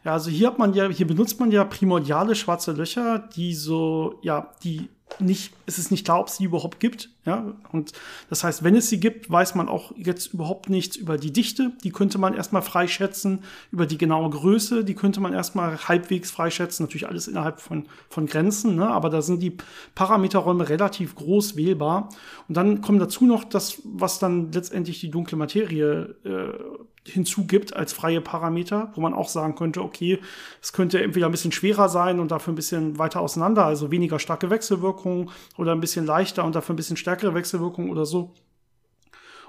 Ja, 0.04 0.14
also 0.14 0.30
hier 0.30 0.48
hat 0.48 0.60
man 0.60 0.74
ja, 0.74 0.90
hier 0.90 1.08
benutzt 1.08 1.40
man 1.40 1.52
ja 1.52 1.64
primordiale 1.64 2.36
schwarze 2.36 2.74
Löcher, 2.74 3.20
die 3.20 3.54
so, 3.54 4.20
ja, 4.22 4.52
die 4.64 4.90
nicht, 5.20 5.53
es 5.65 5.77
ist 5.77 5.91
nicht 5.91 6.06
klar, 6.06 6.20
ob 6.20 6.27
es 6.27 6.38
die 6.38 6.46
überhaupt 6.46 6.80
gibt. 6.80 7.10
Ja, 7.24 7.54
und 7.72 7.92
das 8.32 8.44
heißt, 8.44 8.63
wenn 8.63 8.75
es 8.75 8.90
sie 8.90 9.00
gibt, 9.00 9.30
weiß 9.30 9.54
man 9.54 9.70
auch 9.70 9.92
jetzt 9.96 10.34
überhaupt 10.34 10.72
nichts 10.72 10.96
über 10.96 11.18
die 11.18 11.32
Dichte. 11.32 11.72
Die 11.84 11.92
könnte 11.92 12.18
man 12.18 12.34
erstmal 12.34 12.63
freischätzen, 12.63 13.44
über 13.72 13.86
die 13.86 14.00
genaue 14.00 14.32
Größe, 14.32 14.84
die 14.84 14.96
könnte 14.96 15.20
man 15.20 15.32
erstmal 15.32 15.78
halbwegs 15.88 16.32
freischätzen. 16.32 16.84
Natürlich 16.84 17.08
alles 17.08 17.28
innerhalb 17.28 17.60
von, 17.60 17.86
von 18.10 18.25
Grenzen, 18.25 18.75
ne? 18.75 18.88
aber 18.88 19.12
da 19.12 19.22
sind 19.22 19.40
die 19.44 19.55
Parameterräume 19.94 20.68
relativ 20.68 21.14
groß 21.14 21.55
wählbar. 21.55 22.10
Und 22.48 22.57
dann 22.57 22.81
kommt 22.81 23.00
dazu 23.00 23.27
noch 23.27 23.44
das, 23.44 23.81
was 23.84 24.18
dann 24.18 24.51
letztendlich 24.51 25.00
die 25.00 25.12
dunkle 25.12 25.38
Materie 25.38 26.16
äh, 26.24 26.57
hinzugibt 27.03 27.75
als 27.75 27.94
freie 27.94 28.22
Parameter, 28.22 28.92
wo 28.94 29.01
man 29.01 29.14
auch 29.14 29.27
sagen 29.27 29.55
könnte, 29.55 29.81
okay, 29.81 30.20
es 30.62 30.72
könnte 30.72 31.01
entweder 31.01 31.25
ein 31.25 31.31
bisschen 31.31 31.51
schwerer 31.51 31.90
sein 31.90 32.20
und 32.20 32.29
dafür 32.29 32.53
ein 32.53 32.55
bisschen 32.55 33.00
weiter 33.00 33.22
auseinander, 33.22 33.66
also 33.66 33.90
weniger 33.90 34.20
starke 34.20 34.51
Wechselwirkungen 34.51 35.31
oder 35.57 35.72
ein 35.72 35.79
bisschen 35.79 36.05
leichter 36.05 36.46
und 36.46 36.55
dafür 36.55 36.74
ein 36.74 36.77
bisschen 36.77 36.98
stärkere 37.12 37.36
Wechselwirkungen 37.36 37.92
oder 37.92 38.06
so. 38.06 38.34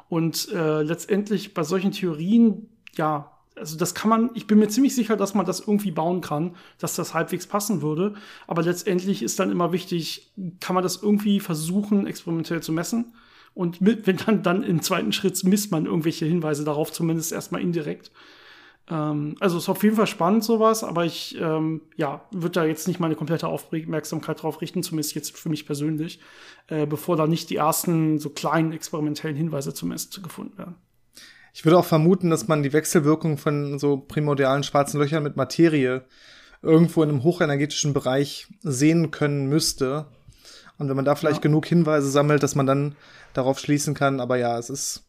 Und 0.09 0.48
äh, 0.53 0.83
letztendlich 0.83 1.55
bei 1.55 1.62
solchen 1.62 1.92
Theorien, 1.92 2.68
ja, 2.96 3.31
also 3.55 3.77
das 3.77 3.94
kann 3.94 4.11
man, 4.11 4.31
ich 4.35 4.46
bin 4.46 4.59
mir 4.59 4.68
ziemlich 4.68 4.94
sicher, 4.94 5.16
dass 5.16 5.35
man 5.35 5.46
das 5.46 5.61
irgendwie 5.61 5.90
bauen 5.90 6.20
kann, 6.20 6.57
dass 6.79 6.96
das 6.96 7.14
halbwegs 7.14 7.46
passen 7.46 7.83
würde. 7.83 8.14
Aber 8.46 8.62
letztendlich 8.62 9.22
ist 9.22 9.38
dann 9.38 9.51
immer 9.51 9.72
wichtig, 9.72 10.33
kann 10.61 10.75
man 10.75 10.83
das 10.83 11.03
irgendwie 11.03 11.38
versuchen, 11.38 12.07
experimentell 12.07 12.62
zu 12.62 12.72
messen? 12.72 13.14
Und 13.55 13.81
mit, 13.81 14.07
wenn 14.07 14.16
dann, 14.16 14.42
dann 14.42 14.62
im 14.62 14.83
zweiten 14.83 15.12
Schritt 15.12 15.44
misst 15.44 15.70
man 15.70 15.87
irgendwelche 15.87 16.27
Hinweise 16.27 16.64
darauf, 16.64 16.90
zumindest 16.90 17.33
erstmal 17.33 17.61
indirekt. 17.61 18.11
Ähm, 18.90 19.36
also 19.40 19.58
ist 19.58 19.68
auf 19.68 19.82
jeden 19.82 19.96
Fall 19.96 20.06
spannend 20.06 20.44
sowas, 20.44 20.84
aber 20.84 21.04
ich 21.04 21.36
ähm, 21.40 21.82
ja, 21.96 22.22
würde 22.30 22.52
da 22.60 22.64
jetzt 22.64 22.88
nicht 22.88 23.00
meine 23.00 23.14
komplette 23.14 23.48
Aufmerksamkeit 23.48 24.42
drauf 24.42 24.60
richten, 24.60 24.82
zumindest 24.82 25.14
jetzt 25.14 25.36
für 25.36 25.48
mich 25.48 25.66
persönlich, 25.66 26.20
äh, 26.68 26.86
bevor 26.86 27.16
da 27.16 27.26
nicht 27.26 27.50
die 27.50 27.56
ersten 27.56 28.18
so 28.18 28.30
kleinen 28.30 28.72
experimentellen 28.72 29.36
Hinweise 29.36 29.72
zumindest 29.74 30.22
gefunden 30.22 30.58
werden. 30.58 30.76
Ich 31.54 31.64
würde 31.64 31.78
auch 31.78 31.84
vermuten, 31.84 32.30
dass 32.30 32.48
man 32.48 32.62
die 32.62 32.72
Wechselwirkung 32.72 33.36
von 33.36 33.78
so 33.78 33.98
primordialen 33.98 34.62
schwarzen 34.62 34.98
Löchern 34.98 35.22
mit 35.22 35.36
Materie 35.36 36.04
irgendwo 36.62 37.02
in 37.02 37.10
einem 37.10 37.24
hochenergetischen 37.24 37.92
Bereich 37.92 38.48
sehen 38.62 39.10
können 39.10 39.46
müsste. 39.48 40.06
Und 40.78 40.88
wenn 40.88 40.96
man 40.96 41.04
da 41.04 41.14
vielleicht 41.14 41.38
ja. 41.38 41.42
genug 41.42 41.66
Hinweise 41.66 42.08
sammelt, 42.08 42.42
dass 42.42 42.54
man 42.54 42.66
dann 42.66 42.96
darauf 43.34 43.58
schließen 43.58 43.94
kann. 43.94 44.20
Aber 44.20 44.36
ja, 44.36 44.58
es 44.58 44.70
ist, 44.70 45.04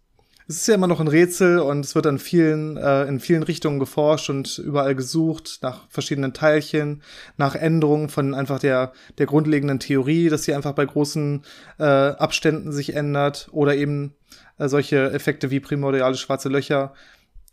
es 0.48 0.58
ist 0.58 0.68
ja 0.68 0.76
immer 0.76 0.88
noch 0.88 1.00
ein 1.00 1.08
Rätsel 1.08 1.60
und 1.60 1.86
es 1.86 1.96
wird 1.96 2.06
an 2.06 2.20
vielen, 2.20 2.78
äh, 2.78 3.06
in 3.06 3.20
vielen 3.20 3.44
Richtungen 3.44 3.80
geforscht 3.80 4.30
und 4.30 4.58
überall 4.58 4.96
gesucht 4.96 5.60
nach 5.62 5.88
verschiedenen 5.90 6.34
Teilchen, 6.34 7.02
nach 7.38 7.56
Änderungen 7.56 8.10
von 8.10 8.34
einfach 8.34 8.60
der, 8.60 8.92
der 9.18 9.26
grundlegenden 9.26 9.80
Theorie, 9.80 10.30
dass 10.30 10.44
sie 10.44 10.54
einfach 10.54 10.74
bei 10.74 10.86
großen 10.86 11.44
äh, 11.80 11.84
Abständen 11.84 12.72
sich 12.72 12.96
ändert 12.96 13.48
oder 13.52 13.76
eben 13.76 14.16
äh, 14.58 14.68
solche 14.68 15.12
Effekte 15.12 15.50
wie 15.50 15.62
primordiale 15.62 16.16
schwarze 16.16 16.50
Löcher. 16.50 16.94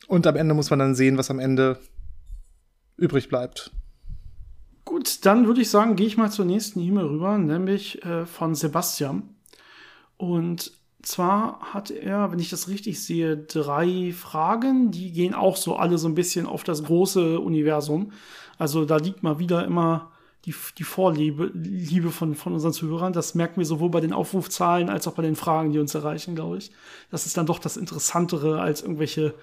Und 0.09 0.27
am 0.27 0.37
Ende 0.37 0.55
muss 0.55 0.71
man 0.71 0.81
dann 0.81 0.95
sehen, 0.97 1.17
was 1.17 1.31
am 1.31 1.39
Ende 1.39 1.79
übrig 2.97 3.29
bleibt. 3.29 3.71
Gut, 4.85 5.25
dann 5.25 5.47
würde 5.47 5.61
ich 5.61 5.71
sagen, 5.71 5.95
gehe 5.95 6.07
ich 6.07 6.17
mal 6.17 6.33
zur 6.33 6.45
nächsten 6.45 6.81
E-Mail 6.81 7.05
rüber, 7.05 7.39
nämlich 7.39 8.05
äh, 8.05 8.27
von 8.27 8.57
Sebastian. 8.57 9.37
Und 10.17 10.80
zwar 11.03 11.61
hat 11.61 11.91
er, 11.91 12.33
wenn 12.33 12.39
ich 12.39 12.51
das 12.51 12.69
richtig 12.69 13.03
sehe, 13.03 13.37
drei 13.37 14.13
Fragen, 14.13 14.91
die 14.91 15.13
gehen 15.13 15.35
auch 15.35 15.57
so 15.57 15.77
alle 15.77 15.99
so 15.99 16.09
ein 16.09 16.15
bisschen 16.15 16.47
auf 16.47 16.65
das 16.65 16.85
große 16.85 17.41
Universum. 17.41 18.13
Also 18.59 18.85
da 18.85 18.97
liegt 18.97 19.23
mal 19.23 19.39
wieder 19.39 19.65
immer 19.65 20.11
die, 20.45 20.55
die 20.79 20.85
Vorliebe 20.85 21.51
Liebe 21.55 22.11
von, 22.11 22.35
von 22.35 22.53
unseren 22.53 22.73
Zuhörern. 22.73 23.13
Das 23.13 23.35
merken 23.35 23.61
wir 23.61 23.67
sowohl 23.67 23.91
bei 23.91 24.01
den 24.01 24.13
Aufrufzahlen 24.13 24.89
als 24.89 25.07
auch 25.07 25.15
bei 25.15 25.23
den 25.23 25.37
Fragen, 25.37 25.73
die 25.73 25.79
uns 25.79 25.95
erreichen, 25.95 26.35
glaube 26.35 26.59
ich. 26.59 26.71
Das 27.11 27.27
ist 27.27 27.37
dann 27.37 27.47
doch 27.47 27.59
das 27.59 27.77
Interessantere 27.77 28.61
als 28.61 28.83
irgendwelche 28.83 29.35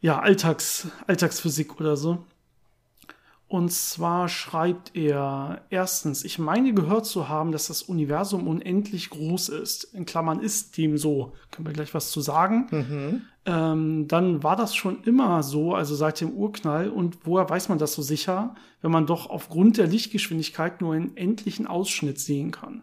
ja, 0.00 0.20
Alltags, 0.20 0.88
Alltagsphysik 1.06 1.80
oder 1.80 1.96
so. 1.96 2.24
Und 3.54 3.70
zwar 3.70 4.28
schreibt 4.28 4.96
er 4.96 5.62
erstens, 5.70 6.24
ich 6.24 6.40
meine 6.40 6.74
gehört 6.74 7.06
zu 7.06 7.28
haben, 7.28 7.52
dass 7.52 7.68
das 7.68 7.82
Universum 7.82 8.48
unendlich 8.48 9.10
groß 9.10 9.48
ist. 9.48 9.84
In 9.94 10.06
Klammern 10.06 10.40
ist 10.40 10.76
dem 10.76 10.98
so. 10.98 11.34
Können 11.52 11.68
wir 11.68 11.72
gleich 11.72 11.94
was 11.94 12.10
zu 12.10 12.20
sagen. 12.20 12.66
Mhm. 12.72 13.22
Ähm, 13.46 14.08
dann 14.08 14.42
war 14.42 14.56
das 14.56 14.74
schon 14.74 15.04
immer 15.04 15.44
so, 15.44 15.72
also 15.72 15.94
seit 15.94 16.20
dem 16.20 16.32
Urknall. 16.32 16.88
Und 16.88 17.18
woher 17.22 17.48
weiß 17.48 17.68
man 17.68 17.78
das 17.78 17.94
so 17.94 18.02
sicher, 18.02 18.56
wenn 18.82 18.90
man 18.90 19.06
doch 19.06 19.30
aufgrund 19.30 19.78
der 19.78 19.86
Lichtgeschwindigkeit 19.86 20.80
nur 20.80 20.94
einen 20.94 21.16
endlichen 21.16 21.68
Ausschnitt 21.68 22.18
sehen 22.18 22.50
kann? 22.50 22.82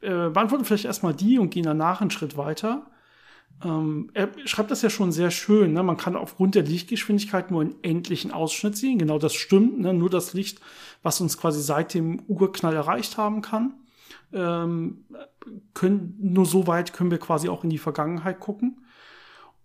Äh, 0.00 0.30
beantworten 0.30 0.64
vielleicht 0.64 0.86
erstmal 0.86 1.14
die 1.14 1.38
und 1.38 1.50
gehen 1.50 1.62
danach 1.62 2.00
einen 2.00 2.10
Schritt 2.10 2.36
weiter. 2.36 2.90
Ähm, 3.62 4.10
er 4.14 4.30
schreibt 4.46 4.70
das 4.70 4.82
ja 4.82 4.90
schon 4.90 5.12
sehr 5.12 5.30
schön. 5.30 5.72
Ne? 5.72 5.82
Man 5.82 5.96
kann 5.96 6.16
aufgrund 6.16 6.54
der 6.54 6.62
Lichtgeschwindigkeit 6.62 7.50
nur 7.50 7.60
einen 7.60 7.74
endlichen 7.82 8.32
Ausschnitt 8.32 8.76
sehen. 8.76 8.98
Genau 8.98 9.18
das 9.18 9.34
stimmt. 9.34 9.80
Ne? 9.80 9.94
Nur 9.94 10.10
das 10.10 10.32
Licht, 10.32 10.60
was 11.02 11.20
uns 11.20 11.38
quasi 11.38 11.62
seit 11.62 11.94
dem 11.94 12.22
Urknall 12.26 12.74
erreicht 12.74 13.16
haben 13.16 13.42
kann. 13.42 13.74
Ähm, 14.32 15.04
können, 15.74 16.16
nur 16.20 16.46
so 16.46 16.66
weit 16.66 16.92
können 16.92 17.10
wir 17.10 17.18
quasi 17.18 17.48
auch 17.48 17.64
in 17.64 17.70
die 17.70 17.78
Vergangenheit 17.78 18.40
gucken. 18.40 18.80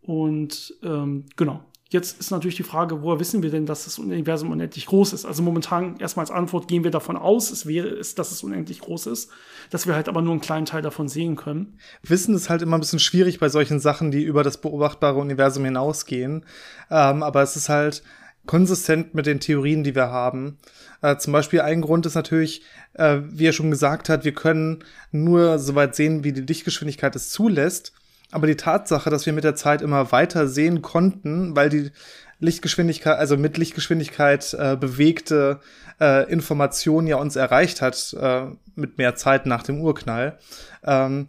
Und 0.01 0.75
ähm, 0.83 1.25
genau, 1.35 1.63
Jetzt 1.91 2.19
ist 2.19 2.29
natürlich 2.29 2.55
die 2.55 2.63
Frage, 2.63 3.01
woher 3.01 3.19
wissen 3.19 3.41
wir 3.41 3.49
denn, 3.49 3.65
dass 3.65 3.85
das 3.85 3.97
Universum 3.97 4.51
unendlich 4.51 4.85
groß 4.85 5.11
ist? 5.11 5.25
Also 5.25 5.41
momentan 5.41 5.97
erstmal 5.97 6.23
als 6.23 6.31
Antwort 6.31 6.67
gehen 6.67 6.83
wir 6.83 6.91
davon 6.91 7.17
aus, 7.17 7.49
es 7.49 7.65
wäre 7.65 7.87
es, 7.87 8.13
dass 8.13 8.31
es 8.31 8.43
unendlich 8.43 8.79
groß 8.79 9.07
ist, 9.07 9.31
dass 9.71 9.87
wir 9.87 9.95
halt 9.95 10.07
aber 10.07 10.21
nur 10.21 10.33
einen 10.33 10.41
kleinen 10.41 10.67
Teil 10.67 10.83
davon 10.83 11.07
sehen 11.07 11.35
können. 11.35 11.79
Wissen 12.03 12.35
ist 12.35 12.47
halt 12.47 12.61
immer 12.61 12.77
ein 12.77 12.81
bisschen 12.81 12.99
schwierig 12.99 13.39
bei 13.39 13.49
solchen 13.49 13.79
Sachen, 13.79 14.11
die 14.11 14.21
über 14.21 14.43
das 14.43 14.61
beobachtbare 14.61 15.17
Universum 15.17 15.65
hinausgehen. 15.65 16.45
Ähm, 16.91 17.23
aber 17.23 17.41
es 17.41 17.55
ist 17.55 17.69
halt 17.69 18.03
konsistent 18.45 19.15
mit 19.15 19.25
den 19.25 19.39
Theorien, 19.39 19.83
die 19.83 19.95
wir 19.95 20.11
haben. 20.11 20.59
Äh, 21.01 21.17
zum 21.17 21.33
Beispiel 21.33 21.61
ein 21.61 21.81
Grund 21.81 22.05
ist 22.05 22.15
natürlich, 22.15 22.61
äh, 22.93 23.19
wie 23.29 23.47
er 23.47 23.53
schon 23.53 23.71
gesagt 23.71 24.09
hat, 24.09 24.25
wir 24.25 24.33
können 24.33 24.83
nur 25.11 25.57
so 25.57 25.73
weit 25.73 25.95
sehen, 25.95 26.23
wie 26.23 26.33
die 26.33 26.41
Lichtgeschwindigkeit 26.41 27.15
es 27.15 27.29
zulässt. 27.29 27.93
Aber 28.31 28.47
die 28.47 28.55
Tatsache, 28.55 29.09
dass 29.09 29.25
wir 29.25 29.33
mit 29.33 29.43
der 29.43 29.55
Zeit 29.55 29.81
immer 29.81 30.11
weiter 30.11 30.47
sehen 30.47 30.81
konnten, 30.81 31.55
weil 31.55 31.69
die 31.69 31.91
Lichtgeschwindigkeit, 32.39 33.17
also 33.17 33.37
mit 33.37 33.57
Lichtgeschwindigkeit 33.57 34.53
äh, 34.53 34.77
bewegte 34.79 35.59
äh, 35.99 36.31
Information 36.31 37.07
ja 37.07 37.17
uns 37.17 37.35
erreicht 37.35 37.81
hat, 37.81 38.15
äh, 38.19 38.45
mit 38.75 38.97
mehr 38.97 39.15
Zeit 39.15 39.45
nach 39.45 39.63
dem 39.63 39.81
Urknall, 39.81 40.37
ähm, 40.83 41.27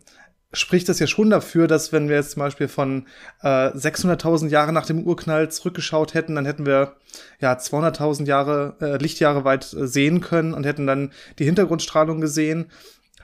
spricht 0.52 0.88
das 0.88 0.98
ja 0.98 1.06
schon 1.06 1.30
dafür, 1.30 1.68
dass 1.68 1.92
wenn 1.92 2.08
wir 2.08 2.16
jetzt 2.16 2.32
zum 2.32 2.40
Beispiel 2.40 2.68
von 2.68 3.06
äh, 3.42 3.46
600.000 3.46 4.48
Jahre 4.48 4.72
nach 4.72 4.86
dem 4.86 5.04
Urknall 5.04 5.50
zurückgeschaut 5.50 6.14
hätten, 6.14 6.34
dann 6.34 6.46
hätten 6.46 6.66
wir 6.66 6.96
ja 7.40 7.52
200.000 7.52 8.26
Jahre 8.26 8.76
äh, 8.80 8.96
Lichtjahre 8.96 9.44
weit 9.44 9.72
äh, 9.72 9.86
sehen 9.86 10.20
können 10.20 10.54
und 10.54 10.66
hätten 10.66 10.86
dann 10.86 11.12
die 11.38 11.44
Hintergrundstrahlung 11.44 12.20
gesehen. 12.20 12.66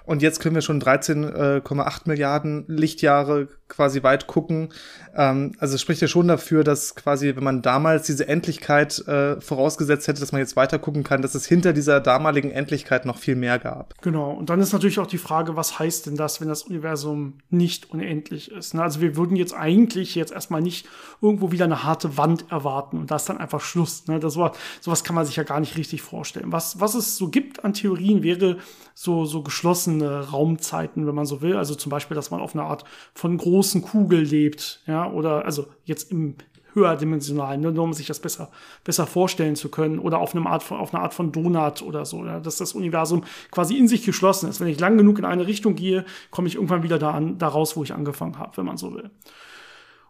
Und 0.05 0.23
jetzt 0.23 0.39
können 0.39 0.55
wir 0.55 0.62
schon 0.62 0.81
13,8 0.81 2.03
Milliarden 2.05 2.65
Lichtjahre 2.69 3.49
quasi 3.68 4.02
weit 4.02 4.26
gucken. 4.26 4.68
Ähm, 5.14 5.52
also 5.59 5.76
spricht 5.76 6.00
ja 6.00 6.09
schon 6.09 6.29
dafür, 6.29 6.64
dass 6.64 6.94
quasi, 6.94 7.35
wenn 7.35 7.42
man 7.44 7.62
damals 7.62 8.07
diese 8.07 8.29
Endlichkeit 8.29 9.07
äh, 9.09 9.40
vorausgesetzt 9.40 10.07
hätte, 10.09 10.20
dass 10.20 10.33
man 10.33 10.40
jetzt 10.40 10.57
weiter 10.57 10.79
gucken 10.79 11.02
kann, 11.02 11.20
dass 11.20 11.35
es 11.35 11.46
hinter 11.46 11.72
dieser 11.72 12.00
damaligen 12.00 12.50
Endlichkeit 12.50 13.05
noch 13.05 13.18
viel 13.18 13.35
mehr 13.35 13.59
gab. 13.59 14.00
Genau. 14.02 14.31
Und 14.31 14.48
dann 14.48 14.61
ist 14.61 14.72
natürlich 14.72 15.00
auch 15.00 15.07
die 15.07 15.18
Frage, 15.18 15.57
was 15.57 15.79
heißt 15.79 16.07
denn 16.07 16.16
das, 16.16 16.40
wenn 16.40 16.48
das 16.48 16.62
Universum 16.62 17.38
nicht 17.50 17.90
unendlich 17.90 18.52
ist? 18.52 18.74
Ne? 18.74 18.83
Also 18.83 19.00
wir 19.00 19.16
würden 19.16 19.37
jetzt 19.37 19.55
eigentlich 19.55 20.14
jetzt 20.14 20.33
erstmal 20.33 20.62
nicht 20.62 20.87
irgendwo 21.20 21.50
wieder 21.50 21.64
eine 21.64 21.83
harte 21.83 22.16
Wand 22.16 22.46
erwarten 22.50 22.98
und 22.98 23.11
da 23.11 23.16
ist 23.16 23.29
dann 23.29 23.38
einfach 23.38 23.61
Schluss. 23.61 24.07
Ne? 24.07 24.20
Das 24.20 24.37
war, 24.37 24.52
sowas 24.81 25.02
kann 25.02 25.16
man 25.16 25.26
sich 25.26 25.37
ja 25.37 25.42
gar 25.42 25.59
nicht 25.61 25.76
richtig 25.76 26.02
vorstellen. 26.02 26.52
Was, 26.52 26.79
was 26.81 26.94
es 26.94 27.16
so 27.16 27.29
gibt 27.29 27.64
an 27.64 27.72
Theorien 27.72 28.22
wäre 28.22 28.59
so, 28.94 29.24
so 29.24 29.42
geschlossen 29.42 29.96
verschiedene 29.96 30.31
Raumzeiten, 30.31 31.07
wenn 31.07 31.14
man 31.14 31.26
so 31.26 31.42
will. 31.42 31.57
Also 31.57 31.74
zum 31.74 31.90
Beispiel, 31.90 32.14
dass 32.14 32.31
man 32.31 32.40
auf 32.40 32.55
einer 32.55 32.64
Art 32.64 32.85
von 33.14 33.37
großen 33.37 33.56
Kugel 33.83 34.21
lebt, 34.21 34.83
ja, 34.87 35.11
oder 35.11 35.45
also 35.45 35.66
jetzt 35.85 36.11
im 36.11 36.37
höherdimensionalen, 36.77 37.62
ne, 37.62 37.73
nur 37.73 37.85
um 37.85 37.92
sich 37.92 38.07
das 38.07 38.21
besser, 38.21 38.51
besser 38.85 39.07
vorstellen 39.07 39.57
zu 39.57 39.71
können, 39.71 39.99
oder 39.99 40.19
auf 40.19 40.37
einer 40.37 40.47
Art 40.47 40.62
von, 40.62 40.79
auf 40.79 40.95
einer 40.95 41.03
Art 41.03 41.14
von 41.14 41.33
Donut 41.33 41.83
oder 41.83 42.05
so, 42.05 42.25
ja, 42.25 42.38
dass 42.38 42.59
das 42.59 42.75
Universum 42.75 43.25
quasi 43.51 43.77
in 43.77 43.88
sich 43.88 44.05
geschlossen 44.05 44.49
ist. 44.49 44.61
Wenn 44.61 44.69
ich 44.69 44.79
lang 44.79 44.97
genug 44.99 45.19
in 45.19 45.25
eine 45.25 45.47
Richtung 45.47 45.75
gehe, 45.75 46.05
komme 46.31 46.47
ich 46.49 46.55
irgendwann 46.55 46.83
wieder 46.83 46.99
da, 46.99 47.11
an, 47.12 47.38
da 47.38 47.49
raus, 47.49 47.77
wo 47.77 47.83
ich 47.83 47.95
angefangen 47.95 48.38
habe, 48.38 48.57
wenn 48.59 48.66
man 48.66 48.77
so 48.77 48.95
will. 48.95 49.11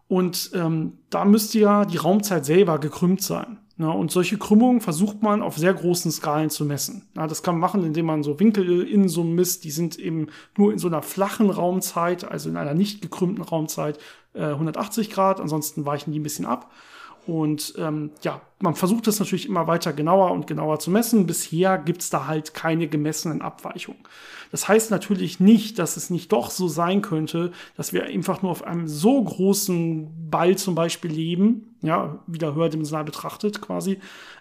Und 0.08 0.50
ähm, 0.54 0.98
da 1.10 1.24
müsste 1.24 1.58
ja 1.58 1.84
die 1.84 1.96
Raumzeit 1.96 2.44
selber 2.44 2.78
gekrümmt 2.78 3.22
sein. 3.22 3.58
Na, 3.78 3.90
und 3.90 4.10
solche 4.10 4.38
Krümmungen 4.38 4.80
versucht 4.80 5.22
man 5.22 5.42
auf 5.42 5.58
sehr 5.58 5.74
großen 5.74 6.10
Skalen 6.10 6.48
zu 6.48 6.64
messen. 6.64 7.08
Na, 7.14 7.26
das 7.26 7.42
kann 7.42 7.54
man 7.54 7.60
machen, 7.60 7.84
indem 7.84 8.06
man 8.06 8.22
so 8.22 8.40
Winkel 8.40 8.82
in 8.82 9.08
so 9.08 9.22
misst. 9.22 9.64
Die 9.64 9.70
sind 9.70 9.98
eben 9.98 10.28
nur 10.56 10.72
in 10.72 10.78
so 10.78 10.88
einer 10.88 11.02
flachen 11.02 11.50
Raumzeit, 11.50 12.24
also 12.24 12.48
in 12.48 12.56
einer 12.56 12.72
nicht 12.72 13.02
gekrümmten 13.02 13.44
Raumzeit, 13.44 13.98
äh, 14.32 14.44
180 14.44 15.10
Grad. 15.10 15.40
Ansonsten 15.40 15.84
weichen 15.84 16.12
die 16.12 16.20
ein 16.20 16.22
bisschen 16.22 16.46
ab. 16.46 16.70
Und 17.26 17.74
ähm, 17.76 18.12
ja, 18.22 18.40
man 18.58 18.74
versucht 18.74 19.06
das 19.06 19.18
natürlich 19.18 19.46
immer 19.46 19.66
weiter 19.66 19.92
genauer 19.92 20.30
und 20.30 20.46
genauer 20.46 20.78
zu 20.78 20.90
messen. 20.90 21.26
Bisher 21.26 21.76
gibt's 21.76 22.08
da 22.08 22.26
halt 22.26 22.54
keine 22.54 22.88
gemessenen 22.88 23.42
Abweichungen. 23.42 24.00
Das 24.50 24.68
heißt 24.68 24.90
natürlich 24.90 25.40
nicht, 25.40 25.78
dass 25.78 25.96
es 25.96 26.08
nicht 26.08 26.32
doch 26.32 26.50
so 26.50 26.68
sein 26.68 27.02
könnte, 27.02 27.52
dass 27.76 27.92
wir 27.92 28.04
einfach 28.04 28.42
nur 28.42 28.50
auf 28.50 28.64
einem 28.64 28.88
so 28.88 29.22
großen 29.22 30.30
Ball 30.30 30.56
zum 30.56 30.74
Beispiel 30.74 31.10
leben, 31.10 31.74
ja, 31.82 32.18
wieder 32.26 32.54
höherdimensional 32.54 33.04
betrachtet 33.04 33.60
quasi, 33.60 33.98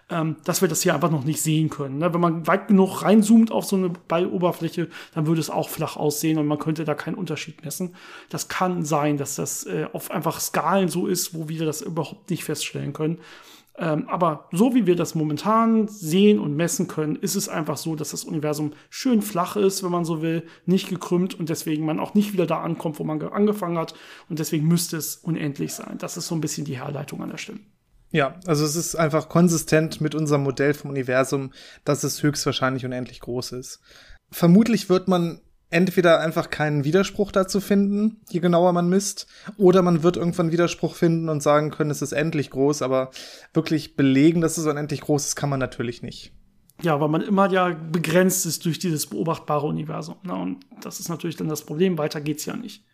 ähm, 0.08 0.36
dass 0.44 0.62
wir 0.62 0.68
das 0.68 0.82
hier 0.82 0.94
einfach 0.94 1.10
noch 1.10 1.24
nicht 1.24 1.42
sehen 1.42 1.68
können. 1.68 1.98
Ne? 1.98 2.14
Wenn 2.14 2.20
man 2.20 2.46
weit 2.46 2.68
genug 2.68 3.02
reinzoomt 3.02 3.52
auf 3.52 3.64
so 3.64 3.76
eine 3.76 3.90
Balloberfläche, 3.90 4.88
dann 5.14 5.26
würde 5.26 5.40
es 5.40 5.50
auch 5.50 5.68
flach 5.68 5.96
aussehen 5.96 6.38
und 6.38 6.46
man 6.46 6.58
könnte 6.58 6.84
da 6.84 6.94
keinen 6.94 7.16
Unterschied 7.16 7.64
messen. 7.64 7.94
Das 8.30 8.48
kann 8.48 8.84
sein, 8.84 9.18
dass 9.18 9.34
das 9.34 9.66
äh, 9.66 9.86
auf 9.92 10.10
einfach 10.10 10.40
Skalen 10.40 10.88
so 10.88 11.06
ist, 11.06 11.34
wo 11.34 11.48
wir 11.48 11.66
das 11.66 11.82
überhaupt 11.82 12.30
nicht 12.30 12.44
feststellen 12.44 12.92
können. 12.92 13.18
Ähm, 13.78 14.08
aber 14.08 14.48
so 14.52 14.74
wie 14.74 14.86
wir 14.86 14.96
das 14.96 15.14
momentan 15.14 15.86
sehen 15.88 16.38
und 16.38 16.56
messen 16.56 16.88
können, 16.88 17.16
ist 17.16 17.34
es 17.34 17.48
einfach 17.48 17.76
so, 17.76 17.94
dass 17.94 18.10
das 18.10 18.24
Universum 18.24 18.72
schön 18.88 19.20
flach 19.20 19.56
ist, 19.56 19.82
wenn 19.82 19.90
man 19.90 20.04
so 20.04 20.22
will, 20.22 20.44
nicht 20.64 20.88
gekrümmt 20.88 21.38
und 21.38 21.50
deswegen 21.50 21.84
man 21.84 22.00
auch 22.00 22.14
nicht 22.14 22.32
wieder 22.32 22.46
da 22.46 22.62
ankommt, 22.62 22.98
wo 22.98 23.04
man 23.04 23.20
angefangen 23.22 23.76
hat. 23.76 23.94
Und 24.28 24.38
deswegen 24.38 24.66
müsste 24.66 24.96
es 24.96 25.16
unendlich 25.16 25.74
sein. 25.74 25.98
Das 25.98 26.16
ist 26.16 26.26
so 26.26 26.34
ein 26.34 26.40
bisschen 26.40 26.64
die 26.64 26.78
Herleitung 26.78 27.22
an 27.22 27.30
der 27.30 27.38
Stelle. 27.38 27.60
Ja, 28.12 28.36
also 28.46 28.64
es 28.64 28.76
ist 28.76 28.94
einfach 28.94 29.28
konsistent 29.28 30.00
mit 30.00 30.14
unserem 30.14 30.42
Modell 30.42 30.72
vom 30.72 30.90
Universum, 30.90 31.52
dass 31.84 32.02
es 32.02 32.22
höchstwahrscheinlich 32.22 32.84
unendlich 32.86 33.20
groß 33.20 33.52
ist. 33.52 33.80
Vermutlich 34.30 34.88
wird 34.88 35.08
man 35.08 35.40
entweder 35.70 36.20
einfach 36.20 36.50
keinen 36.50 36.84
Widerspruch 36.84 37.32
dazu 37.32 37.60
finden, 37.60 38.20
je 38.28 38.40
genauer 38.40 38.72
man 38.72 38.88
misst, 38.88 39.26
oder 39.56 39.82
man 39.82 40.02
wird 40.02 40.16
irgendwann 40.16 40.52
Widerspruch 40.52 40.94
finden 40.94 41.28
und 41.28 41.42
sagen 41.42 41.70
können, 41.70 41.90
es 41.90 42.02
ist 42.02 42.12
endlich 42.12 42.50
groß, 42.50 42.82
aber 42.82 43.10
wirklich 43.52 43.96
belegen, 43.96 44.40
dass 44.40 44.58
es 44.58 44.66
unendlich 44.66 45.00
groß 45.00 45.26
ist, 45.26 45.36
kann 45.36 45.50
man 45.50 45.60
natürlich 45.60 46.02
nicht. 46.02 46.32
Ja, 46.82 47.00
weil 47.00 47.08
man 47.08 47.22
immer 47.22 47.50
ja 47.50 47.70
begrenzt 47.70 48.46
ist 48.46 48.64
durch 48.64 48.78
dieses 48.78 49.06
beobachtbare 49.06 49.66
Universum. 49.66 50.16
Ne? 50.22 50.34
Und 50.34 50.60
das 50.82 51.00
ist 51.00 51.08
natürlich 51.08 51.36
dann 51.36 51.48
das 51.48 51.64
Problem, 51.64 51.96
weiter 51.98 52.20
geht's 52.20 52.44
ja 52.44 52.54
nicht. 52.54 52.84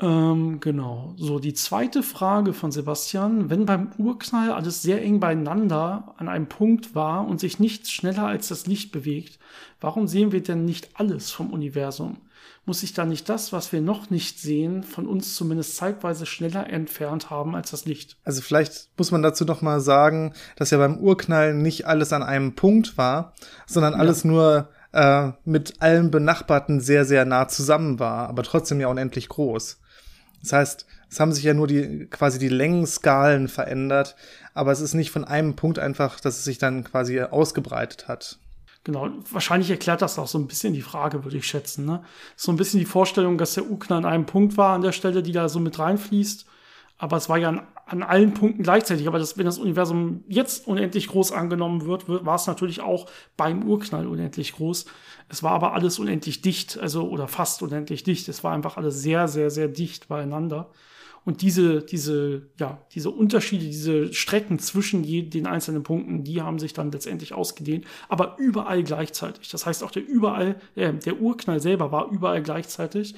Ähm, 0.00 0.58
genau. 0.58 1.14
So, 1.16 1.38
die 1.38 1.54
zweite 1.54 2.02
Frage 2.02 2.52
von 2.52 2.72
Sebastian. 2.72 3.48
Wenn 3.48 3.64
beim 3.64 3.92
Urknall 3.96 4.50
alles 4.50 4.82
sehr 4.82 5.02
eng 5.02 5.20
beieinander 5.20 6.14
an 6.16 6.28
einem 6.28 6.48
Punkt 6.48 6.94
war 6.94 7.26
und 7.26 7.38
sich 7.38 7.60
nichts 7.60 7.92
schneller 7.92 8.26
als 8.26 8.48
das 8.48 8.66
Licht 8.66 8.90
bewegt, 8.90 9.38
warum 9.80 10.08
sehen 10.08 10.32
wir 10.32 10.42
denn 10.42 10.64
nicht 10.64 10.90
alles 10.94 11.30
vom 11.30 11.52
Universum? 11.52 12.16
Muss 12.66 12.80
sich 12.80 12.94
da 12.94 13.04
nicht 13.04 13.28
das, 13.28 13.52
was 13.52 13.72
wir 13.72 13.82
noch 13.82 14.10
nicht 14.10 14.40
sehen, 14.40 14.82
von 14.82 15.06
uns 15.06 15.36
zumindest 15.36 15.76
zeitweise 15.76 16.24
schneller 16.26 16.68
entfernt 16.68 17.30
haben 17.30 17.54
als 17.54 17.70
das 17.70 17.84
Licht? 17.84 18.16
Also 18.24 18.40
vielleicht 18.40 18.88
muss 18.96 19.12
man 19.12 19.22
dazu 19.22 19.44
noch 19.44 19.62
mal 19.62 19.80
sagen, 19.80 20.32
dass 20.56 20.70
ja 20.70 20.78
beim 20.78 20.98
Urknall 20.98 21.54
nicht 21.54 21.86
alles 21.86 22.12
an 22.12 22.22
einem 22.22 22.54
Punkt 22.54 22.96
war, 22.96 23.34
sondern 23.66 23.94
alles 23.94 24.24
ja. 24.24 24.30
nur 24.30 24.68
äh, 24.92 25.32
mit 25.44 25.82
allen 25.82 26.10
Benachbarten 26.10 26.80
sehr, 26.80 27.04
sehr 27.04 27.24
nah 27.26 27.48
zusammen 27.48 27.98
war, 27.98 28.28
aber 28.28 28.42
trotzdem 28.42 28.80
ja 28.80 28.88
unendlich 28.88 29.28
groß. 29.28 29.78
Das 30.44 30.52
heißt, 30.52 30.86
es 31.10 31.20
haben 31.20 31.32
sich 31.32 31.44
ja 31.44 31.54
nur 31.54 31.66
die 31.66 32.06
quasi 32.10 32.38
die 32.38 32.48
Längenskalen 32.48 33.48
verändert, 33.48 34.14
aber 34.52 34.72
es 34.72 34.80
ist 34.80 34.94
nicht 34.94 35.10
von 35.10 35.24
einem 35.24 35.56
Punkt 35.56 35.78
einfach, 35.78 36.20
dass 36.20 36.38
es 36.38 36.44
sich 36.44 36.58
dann 36.58 36.84
quasi 36.84 37.20
ausgebreitet 37.20 38.08
hat. 38.08 38.38
Genau, 38.84 39.08
wahrscheinlich 39.30 39.70
erklärt 39.70 40.02
das 40.02 40.18
auch 40.18 40.28
so 40.28 40.38
ein 40.38 40.46
bisschen 40.46 40.74
die 40.74 40.82
Frage, 40.82 41.24
würde 41.24 41.38
ich 41.38 41.46
schätzen. 41.46 41.86
Ne? 41.86 42.04
So 42.36 42.52
ein 42.52 42.56
bisschen 42.56 42.78
die 42.78 42.86
Vorstellung, 42.86 43.38
dass 43.38 43.54
der 43.54 43.70
Ukna 43.70 43.96
an 43.96 44.04
einem 44.04 44.26
Punkt 44.26 44.58
war 44.58 44.74
an 44.74 44.82
der 44.82 44.92
Stelle, 44.92 45.22
die 45.22 45.32
da 45.32 45.48
so 45.48 45.58
mit 45.58 45.78
reinfließt. 45.78 46.44
Aber 46.96 47.16
es 47.16 47.28
war 47.28 47.38
ja 47.38 47.48
an, 47.48 47.66
an 47.86 48.02
allen 48.02 48.34
Punkten 48.34 48.62
gleichzeitig. 48.62 49.08
Aber 49.08 49.18
das, 49.18 49.36
wenn 49.36 49.46
das 49.46 49.58
Universum 49.58 50.24
jetzt 50.28 50.66
unendlich 50.66 51.08
groß 51.08 51.32
angenommen 51.32 51.86
wird, 51.86 52.08
wird 52.08 52.24
war 52.24 52.36
es 52.36 52.46
natürlich 52.46 52.80
auch 52.80 53.06
beim 53.36 53.64
Urknall 53.64 54.06
unendlich 54.06 54.52
groß. 54.54 54.86
Es 55.28 55.42
war 55.42 55.52
aber 55.52 55.72
alles 55.72 55.98
unendlich 55.98 56.42
dicht, 56.42 56.78
also 56.78 57.08
oder 57.08 57.28
fast 57.28 57.62
unendlich 57.62 58.04
dicht. 58.04 58.28
Es 58.28 58.44
war 58.44 58.52
einfach 58.52 58.76
alles 58.76 59.02
sehr, 59.02 59.28
sehr, 59.28 59.50
sehr 59.50 59.68
dicht 59.68 60.08
beieinander. 60.08 60.70
Und 61.24 61.40
diese, 61.40 61.80
diese, 61.80 62.50
ja, 62.58 62.82
diese 62.92 63.10
Unterschiede, 63.10 63.64
diese 63.64 64.12
Strecken 64.12 64.58
zwischen 64.58 65.02
den 65.02 65.46
einzelnen 65.46 65.82
Punkten, 65.82 66.22
die 66.22 66.42
haben 66.42 66.58
sich 66.58 66.74
dann 66.74 66.92
letztendlich 66.92 67.32
ausgedehnt, 67.32 67.86
aber 68.10 68.36
überall 68.38 68.82
gleichzeitig. 68.82 69.48
Das 69.48 69.64
heißt 69.64 69.82
auch 69.82 69.90
der 69.90 70.06
überall, 70.06 70.56
äh, 70.74 70.92
der 70.92 71.20
Urknall 71.20 71.60
selber 71.60 71.92
war 71.92 72.10
überall 72.10 72.42
gleichzeitig. 72.42 73.14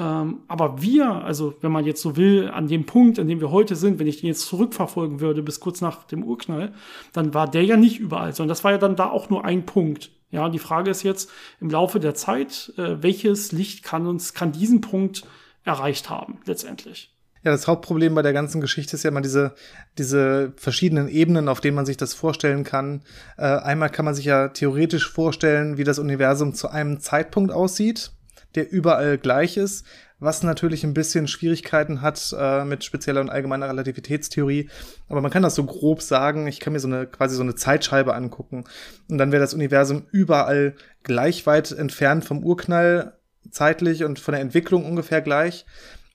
Ähm, 0.00 0.40
aber 0.48 0.80
wir, 0.80 1.10
also 1.10 1.54
wenn 1.60 1.70
man 1.70 1.84
jetzt 1.84 2.00
so 2.00 2.16
will, 2.16 2.50
an 2.50 2.68
dem 2.68 2.86
Punkt, 2.86 3.18
an 3.18 3.28
dem 3.28 3.40
wir 3.40 3.50
heute 3.50 3.76
sind, 3.76 3.98
wenn 3.98 4.06
ich 4.06 4.20
den 4.20 4.28
jetzt 4.28 4.46
zurückverfolgen 4.46 5.20
würde 5.20 5.42
bis 5.42 5.60
kurz 5.60 5.82
nach 5.82 6.04
dem 6.04 6.24
Urknall, 6.24 6.72
dann 7.12 7.34
war 7.34 7.50
der 7.50 7.64
ja 7.64 7.76
nicht 7.76 8.00
überall, 8.00 8.32
sondern 8.32 8.48
das 8.48 8.64
war 8.64 8.72
ja 8.72 8.78
dann 8.78 8.96
da 8.96 9.10
auch 9.10 9.28
nur 9.28 9.44
ein 9.44 9.66
Punkt. 9.66 10.10
Ja, 10.30 10.48
die 10.48 10.58
Frage 10.58 10.90
ist 10.90 11.02
jetzt 11.02 11.30
im 11.60 11.68
Laufe 11.68 12.00
der 12.00 12.14
Zeit, 12.14 12.72
äh, 12.78 13.02
welches 13.02 13.52
Licht 13.52 13.84
kann 13.84 14.06
uns, 14.06 14.32
kann 14.32 14.52
diesen 14.52 14.80
Punkt 14.80 15.24
erreicht 15.64 16.08
haben, 16.08 16.38
letztendlich. 16.46 17.14
Ja, 17.42 17.50
das 17.50 17.66
Hauptproblem 17.66 18.14
bei 18.14 18.22
der 18.22 18.32
ganzen 18.32 18.62
Geschichte 18.62 18.96
ist 18.96 19.02
ja 19.02 19.10
immer 19.10 19.20
diese, 19.20 19.54
diese 19.98 20.52
verschiedenen 20.56 21.08
Ebenen, 21.08 21.48
auf 21.48 21.60
denen 21.60 21.74
man 21.74 21.86
sich 21.86 21.98
das 21.98 22.14
vorstellen 22.14 22.64
kann. 22.64 23.02
Äh, 23.36 23.42
einmal 23.42 23.90
kann 23.90 24.06
man 24.06 24.14
sich 24.14 24.24
ja 24.24 24.48
theoretisch 24.48 25.10
vorstellen, 25.10 25.76
wie 25.76 25.84
das 25.84 25.98
Universum 25.98 26.54
zu 26.54 26.68
einem 26.68 27.00
Zeitpunkt 27.00 27.50
aussieht, 27.50 28.12
der 28.54 28.70
überall 28.70 29.18
gleich 29.18 29.56
ist, 29.56 29.86
was 30.18 30.42
natürlich 30.42 30.84
ein 30.84 30.94
bisschen 30.94 31.28
Schwierigkeiten 31.28 32.02
hat 32.02 32.34
äh, 32.38 32.64
mit 32.64 32.84
spezieller 32.84 33.20
und 33.22 33.30
allgemeiner 33.30 33.68
Relativitätstheorie. 33.68 34.68
Aber 35.08 35.20
man 35.20 35.30
kann 35.30 35.42
das 35.42 35.54
so 35.54 35.64
grob 35.64 36.02
sagen. 36.02 36.46
Ich 36.46 36.60
kann 36.60 36.74
mir 36.74 36.80
so 36.80 36.88
eine 36.88 37.06
quasi 37.06 37.34
so 37.34 37.42
eine 37.42 37.54
Zeitscheibe 37.54 38.14
angucken 38.14 38.64
und 39.08 39.18
dann 39.18 39.32
wäre 39.32 39.40
das 39.40 39.54
Universum 39.54 40.06
überall 40.12 40.74
gleich 41.02 41.46
weit 41.46 41.72
entfernt 41.72 42.24
vom 42.24 42.44
Urknall 42.44 43.14
zeitlich 43.50 44.04
und 44.04 44.18
von 44.18 44.32
der 44.32 44.42
Entwicklung 44.42 44.84
ungefähr 44.84 45.22
gleich. 45.22 45.64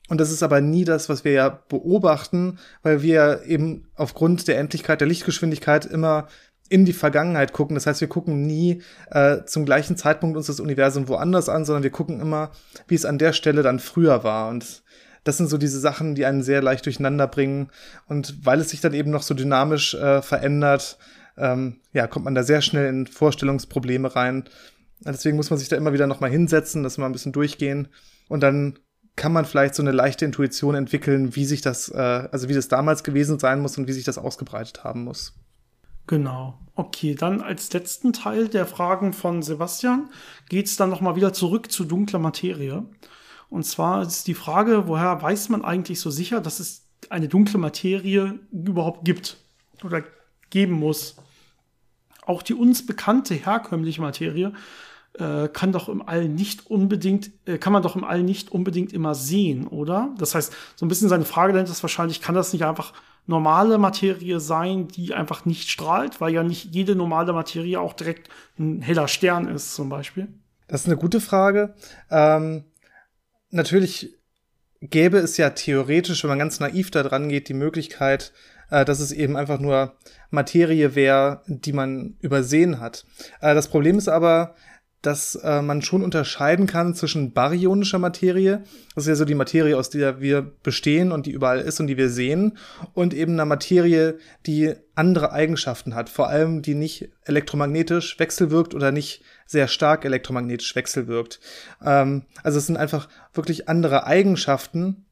Und 0.07 0.21
das 0.21 0.31
ist 0.31 0.43
aber 0.43 0.61
nie 0.61 0.85
das, 0.85 1.09
was 1.09 1.23
wir 1.23 1.31
ja 1.31 1.49
beobachten, 1.49 2.59
weil 2.83 3.01
wir 3.01 3.41
eben 3.45 3.87
aufgrund 3.95 4.47
der 4.47 4.59
Endlichkeit 4.59 5.01
der 5.01 5.07
Lichtgeschwindigkeit 5.07 5.85
immer 5.85 6.27
in 6.69 6.85
die 6.85 6.93
Vergangenheit 6.93 7.53
gucken. 7.53 7.75
Das 7.75 7.85
heißt, 7.85 8.01
wir 8.01 8.07
gucken 8.07 8.45
nie 8.45 8.81
äh, 9.11 9.43
zum 9.45 9.65
gleichen 9.65 9.97
Zeitpunkt 9.97 10.35
uns 10.35 10.47
das 10.47 10.59
Universum 10.59 11.07
woanders 11.07 11.49
an, 11.49 11.65
sondern 11.65 11.83
wir 11.83 11.91
gucken 11.91 12.19
immer, 12.19 12.51
wie 12.87 12.95
es 12.95 13.05
an 13.05 13.17
der 13.17 13.33
Stelle 13.33 13.61
dann 13.61 13.79
früher 13.79 14.23
war. 14.23 14.49
Und 14.49 14.83
das 15.23 15.37
sind 15.37 15.47
so 15.47 15.57
diese 15.57 15.79
Sachen, 15.79 16.15
die 16.15 16.25
einen 16.25 16.43
sehr 16.43 16.61
leicht 16.61 16.85
durcheinander 16.85 17.27
bringen. 17.27 17.69
Und 18.07 18.45
weil 18.45 18.59
es 18.59 18.69
sich 18.69 18.81
dann 18.81 18.93
eben 18.93 19.11
noch 19.11 19.23
so 19.23 19.33
dynamisch 19.33 19.93
äh, 19.93 20.21
verändert, 20.21 20.97
ähm, 21.37 21.77
ja, 21.93 22.07
kommt 22.07 22.25
man 22.25 22.35
da 22.35 22.43
sehr 22.43 22.61
schnell 22.61 22.87
in 22.87 23.07
Vorstellungsprobleme 23.07 24.15
rein. 24.15 24.45
Deswegen 25.01 25.35
muss 25.35 25.49
man 25.49 25.59
sich 25.59 25.69
da 25.69 25.75
immer 25.75 25.93
wieder 25.93 26.07
nochmal 26.07 26.29
hinsetzen, 26.29 26.83
das 26.83 26.97
mal 26.97 27.05
ein 27.05 27.11
bisschen 27.11 27.33
durchgehen. 27.33 27.89
Und 28.27 28.41
dann 28.41 28.79
kann 29.15 29.33
man 29.33 29.45
vielleicht 29.45 29.75
so 29.75 29.83
eine 29.83 29.91
leichte 29.91 30.25
Intuition 30.25 30.75
entwickeln, 30.75 31.35
wie 31.35 31.45
sich 31.45 31.61
das, 31.61 31.89
äh, 31.89 32.27
also 32.31 32.49
wie 32.49 32.53
das 32.53 32.67
damals 32.67 33.03
gewesen 33.03 33.39
sein 33.39 33.61
muss 33.61 33.77
und 33.77 33.87
wie 33.87 33.93
sich 33.93 34.03
das 34.03 34.17
ausgebreitet 34.17 34.83
haben 34.83 35.03
muss. 35.03 35.33
Genau. 36.07 36.59
Okay, 36.75 37.15
dann 37.15 37.41
als 37.41 37.71
letzten 37.71 38.11
Teil 38.11 38.49
der 38.49 38.65
Fragen 38.65 39.13
von 39.13 39.41
Sebastian 39.41 40.09
geht 40.49 40.65
es 40.65 40.75
dann 40.75 40.89
nochmal 40.89 41.15
wieder 41.15 41.33
zurück 41.33 41.71
zu 41.71 41.85
dunkler 41.85 42.19
Materie. 42.19 42.85
Und 43.49 43.63
zwar 43.65 44.01
ist 44.01 44.27
die 44.27 44.33
Frage, 44.33 44.87
woher 44.87 45.21
weiß 45.21 45.49
man 45.49 45.63
eigentlich 45.63 45.99
so 45.99 46.09
sicher, 46.09 46.41
dass 46.41 46.59
es 46.59 46.87
eine 47.09 47.27
dunkle 47.27 47.59
Materie 47.59 48.39
überhaupt 48.51 49.05
gibt 49.05 49.37
oder 49.83 50.03
geben 50.49 50.73
muss? 50.73 51.15
Auch 52.25 52.41
die 52.41 52.55
uns 52.55 52.85
bekannte 52.85 53.35
herkömmliche 53.35 54.01
Materie 54.01 54.51
äh, 55.13 55.47
kann 55.47 55.71
doch 55.71 55.87
im 55.87 56.01
All 56.01 56.27
nicht 56.27 56.69
unbedingt, 56.69 57.31
äh, 57.45 57.57
kann 57.57 57.71
man 57.71 57.83
doch 57.83 57.95
im 57.95 58.03
All 58.03 58.23
nicht 58.23 58.51
unbedingt 58.51 58.91
immer 58.91 59.15
sehen, 59.15 59.67
oder? 59.67 60.13
Das 60.17 60.35
heißt, 60.35 60.53
so 60.75 60.85
ein 60.85 60.89
bisschen 60.89 61.07
seine 61.07 61.25
Frage 61.25 61.53
dahinter 61.53 61.71
ist 61.71 61.83
wahrscheinlich, 61.83 62.21
kann 62.21 62.35
das 62.35 62.51
nicht 62.51 62.65
einfach 62.65 62.93
normale 63.27 63.77
Materie 63.77 64.39
sein, 64.39 64.87
die 64.87 65.13
einfach 65.13 65.45
nicht 65.45 65.69
strahlt, 65.69 66.21
weil 66.21 66.33
ja 66.33 66.43
nicht 66.43 66.73
jede 66.73 66.95
normale 66.95 67.33
Materie 67.33 67.79
auch 67.79 67.93
direkt 67.93 68.29
ein 68.59 68.81
heller 68.81 69.07
Stern 69.07 69.47
ist, 69.47 69.75
zum 69.75 69.89
Beispiel? 69.89 70.27
Das 70.67 70.81
ist 70.81 70.87
eine 70.87 70.97
gute 70.97 71.21
Frage. 71.21 71.75
Ähm, 72.09 72.65
natürlich 73.49 74.15
gäbe 74.81 75.17
es 75.17 75.37
ja 75.37 75.51
theoretisch, 75.51 76.23
wenn 76.23 76.29
man 76.29 76.39
ganz 76.39 76.59
naiv 76.59 76.91
da 76.91 77.03
dran 77.03 77.29
geht, 77.29 77.49
die 77.49 77.53
Möglichkeit, 77.53 78.33
äh, 78.69 78.85
dass 78.85 78.99
es 78.99 79.11
eben 79.11 79.37
einfach 79.37 79.59
nur 79.59 79.95
Materie 80.29 80.95
wäre, 80.95 81.41
die 81.47 81.73
man 81.73 82.15
übersehen 82.19 82.79
hat. 82.79 83.05
Äh, 83.41 83.55
das 83.55 83.69
Problem 83.69 83.97
ist 83.97 84.07
aber, 84.07 84.55
dass 85.05 85.35
äh, 85.35 85.61
man 85.61 85.81
schon 85.81 86.03
unterscheiden 86.03 86.65
kann 86.65 86.95
zwischen 86.95 87.31
baryonischer 87.33 87.99
Materie, 87.99 88.63
das 88.95 89.03
ist 89.03 89.09
ja 89.09 89.15
so 89.15 89.25
die 89.25 89.35
Materie, 89.35 89.77
aus 89.77 89.89
der 89.89 90.19
wir 90.19 90.41
bestehen 90.63 91.11
und 91.11 91.25
die 91.25 91.31
überall 91.31 91.59
ist 91.59 91.79
und 91.79 91.87
die 91.87 91.97
wir 91.97 92.09
sehen, 92.09 92.57
und 92.93 93.13
eben 93.13 93.33
einer 93.33 93.45
Materie, 93.45 94.17
die 94.45 94.73
andere 94.95 95.31
Eigenschaften 95.31 95.93
hat, 95.93 96.09
vor 96.09 96.29
allem 96.29 96.61
die 96.61 96.73
nicht 96.73 97.09
elektromagnetisch 97.25 98.17
wechselwirkt 98.19 98.73
oder 98.73 98.91
nicht 98.91 99.21
sehr 99.45 99.67
stark 99.67 100.05
elektromagnetisch 100.05 100.75
wechselwirkt. 100.75 101.39
Ähm, 101.83 102.23
also 102.43 102.57
es 102.57 102.65
sind 102.65 102.77
einfach 102.77 103.07
wirklich 103.33 103.69
andere 103.69 104.07
Eigenschaften, 104.07 105.04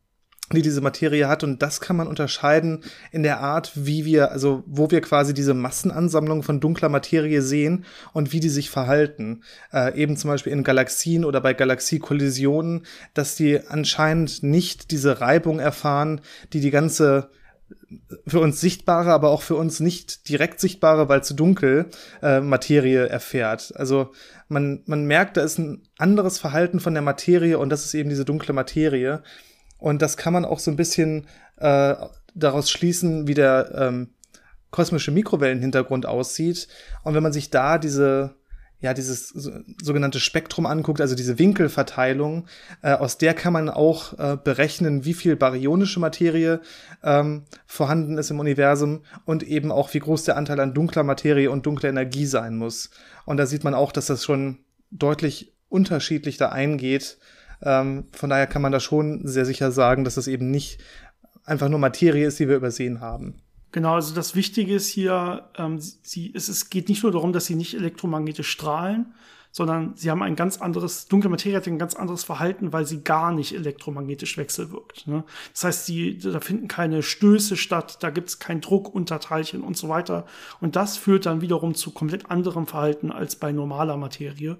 die 0.51 0.61
diese 0.61 0.81
Materie 0.81 1.27
hat 1.27 1.43
und 1.43 1.61
das 1.61 1.79
kann 1.79 1.95
man 1.95 2.07
unterscheiden 2.07 2.83
in 3.11 3.23
der 3.23 3.39
Art, 3.39 3.71
wie 3.75 4.05
wir, 4.05 4.31
also 4.31 4.63
wo 4.67 4.91
wir 4.91 5.01
quasi 5.01 5.33
diese 5.33 5.53
Massenansammlung 5.53 6.43
von 6.43 6.59
dunkler 6.59 6.89
Materie 6.89 7.41
sehen 7.41 7.85
und 8.11 8.33
wie 8.33 8.39
die 8.39 8.49
sich 8.49 8.69
verhalten. 8.69 9.43
Äh, 9.71 9.97
eben 9.99 10.17
zum 10.17 10.29
Beispiel 10.29 10.53
in 10.53 10.63
Galaxien 10.63 11.25
oder 11.25 11.41
bei 11.41 11.53
Galaxiekollisionen, 11.53 12.85
dass 13.13 13.35
die 13.35 13.61
anscheinend 13.67 14.43
nicht 14.43 14.91
diese 14.91 15.21
Reibung 15.21 15.59
erfahren, 15.59 16.21
die 16.51 16.59
die 16.59 16.71
ganze 16.71 17.29
für 18.27 18.39
uns 18.39 18.59
sichtbare, 18.61 19.11
aber 19.11 19.29
auch 19.29 19.41
für 19.41 19.55
uns 19.55 19.79
nicht 19.79 20.29
direkt 20.29 20.59
sichtbare, 20.59 21.09
weil 21.09 21.23
zu 21.23 21.33
dunkel 21.33 21.87
äh, 22.21 22.39
Materie 22.39 23.07
erfährt. 23.07 23.73
Also 23.75 24.11
man, 24.47 24.83
man 24.85 25.05
merkt, 25.05 25.37
da 25.37 25.41
ist 25.41 25.57
ein 25.57 25.83
anderes 25.97 26.39
Verhalten 26.39 26.79
von 26.79 26.93
der 26.93 27.03
Materie 27.03 27.57
und 27.57 27.69
das 27.69 27.85
ist 27.85 27.93
eben 27.93 28.09
diese 28.09 28.25
dunkle 28.25 28.53
Materie. 28.53 29.23
Und 29.83 30.01
das 30.01 30.15
kann 30.15 30.31
man 30.31 30.45
auch 30.45 30.59
so 30.59 30.71
ein 30.71 30.77
bisschen 30.77 31.27
äh, 31.57 31.95
daraus 32.33 32.71
schließen, 32.71 33.27
wie 33.27 33.33
der 33.33 33.69
ähm, 33.75 34.13
kosmische 34.71 35.11
Mikrowellenhintergrund 35.11 36.05
aussieht. 36.05 36.69
Und 37.03 37.15
wenn 37.15 37.21
man 37.21 37.33
sich 37.33 37.49
da 37.49 37.77
diese 37.77 38.35
ja, 38.79 38.93
dieses 38.93 39.29
sogenannte 39.29 40.19
Spektrum 40.21 40.65
anguckt, 40.65 40.99
also 40.99 41.15
diese 41.15 41.37
Winkelverteilung, 41.37 42.47
äh, 42.81 42.91
aus 42.93 43.17
der 43.17 43.33
kann 43.33 43.53
man 43.53 43.69
auch 43.69 44.17
äh, 44.19 44.37
berechnen, 44.41 45.03
wie 45.05 45.13
viel 45.13 45.35
baryonische 45.37 46.01
Materie 46.01 46.61
ähm, 47.01 47.43
vorhanden 47.65 48.17
ist 48.17 48.29
im 48.29 48.39
Universum 48.39 49.03
und 49.25 49.43
eben 49.43 49.71
auch, 49.71 49.93
wie 49.93 49.99
groß 49.99 50.23
der 50.23 50.37
Anteil 50.37 50.59
an 50.61 50.73
dunkler 50.73 51.03
Materie 51.03 51.51
und 51.51 51.65
dunkler 51.65 51.89
Energie 51.89 52.25
sein 52.25 52.57
muss. 52.57 52.89
Und 53.25 53.35
da 53.35 53.45
sieht 53.45 53.65
man 53.65 53.73
auch, 53.73 53.91
dass 53.91 54.07
das 54.07 54.23
schon 54.23 54.59
deutlich 54.91 55.53
unterschiedlich 55.67 56.37
da 56.37 56.49
eingeht, 56.49 57.17
ähm, 57.63 58.05
von 58.11 58.29
daher 58.29 58.47
kann 58.47 58.61
man 58.61 58.71
da 58.71 58.79
schon 58.79 59.27
sehr 59.27 59.45
sicher 59.45 59.71
sagen, 59.71 60.03
dass 60.03 60.17
es 60.17 60.27
eben 60.27 60.51
nicht 60.51 60.79
einfach 61.45 61.69
nur 61.69 61.79
Materie 61.79 62.27
ist, 62.27 62.39
die 62.39 62.47
wir 62.47 62.55
übersehen 62.55 63.01
haben. 63.01 63.35
Genau, 63.71 63.95
also 63.95 64.13
das 64.13 64.35
Wichtige 64.35 64.75
ist 64.75 64.87
hier, 64.87 65.49
ähm, 65.57 65.79
sie, 65.79 66.31
es, 66.35 66.47
es 66.47 66.69
geht 66.69 66.89
nicht 66.89 67.03
nur 67.03 67.11
darum, 67.11 67.33
dass 67.33 67.45
sie 67.45 67.55
nicht 67.55 67.73
elektromagnetisch 67.73 68.49
strahlen, 68.49 69.13
sondern 69.51 69.93
sie 69.95 70.09
haben 70.09 70.23
ein 70.23 70.35
ganz 70.35 70.57
anderes, 70.61 71.07
dunkle 71.07 71.29
Materie 71.29 71.57
hat 71.57 71.67
ein 71.67 71.79
ganz 71.79 71.95
anderes 71.95 72.23
Verhalten, 72.23 72.73
weil 72.73 72.85
sie 72.85 73.03
gar 73.03 73.31
nicht 73.31 73.53
elektromagnetisch 73.53 74.37
wechselwirkt. 74.37 75.07
Ne? 75.07 75.23
Das 75.53 75.63
heißt, 75.63 75.85
sie, 75.85 76.17
da 76.17 76.39
finden 76.39 76.67
keine 76.67 77.03
Stöße 77.03 77.55
statt, 77.55 77.97
da 78.01 78.09
gibt 78.09 78.29
es 78.29 78.39
keinen 78.39 78.61
Druck 78.61 78.93
unter 78.93 79.19
Teilchen 79.19 79.61
und 79.61 79.77
so 79.77 79.89
weiter. 79.89 80.25
Und 80.59 80.75
das 80.75 80.97
führt 80.97 81.27
dann 81.27 81.41
wiederum 81.41 81.75
zu 81.75 81.91
komplett 81.91 82.29
anderem 82.31 82.65
Verhalten 82.65 83.11
als 83.11 83.35
bei 83.35 83.51
normaler 83.51 83.95
Materie. 83.95 84.57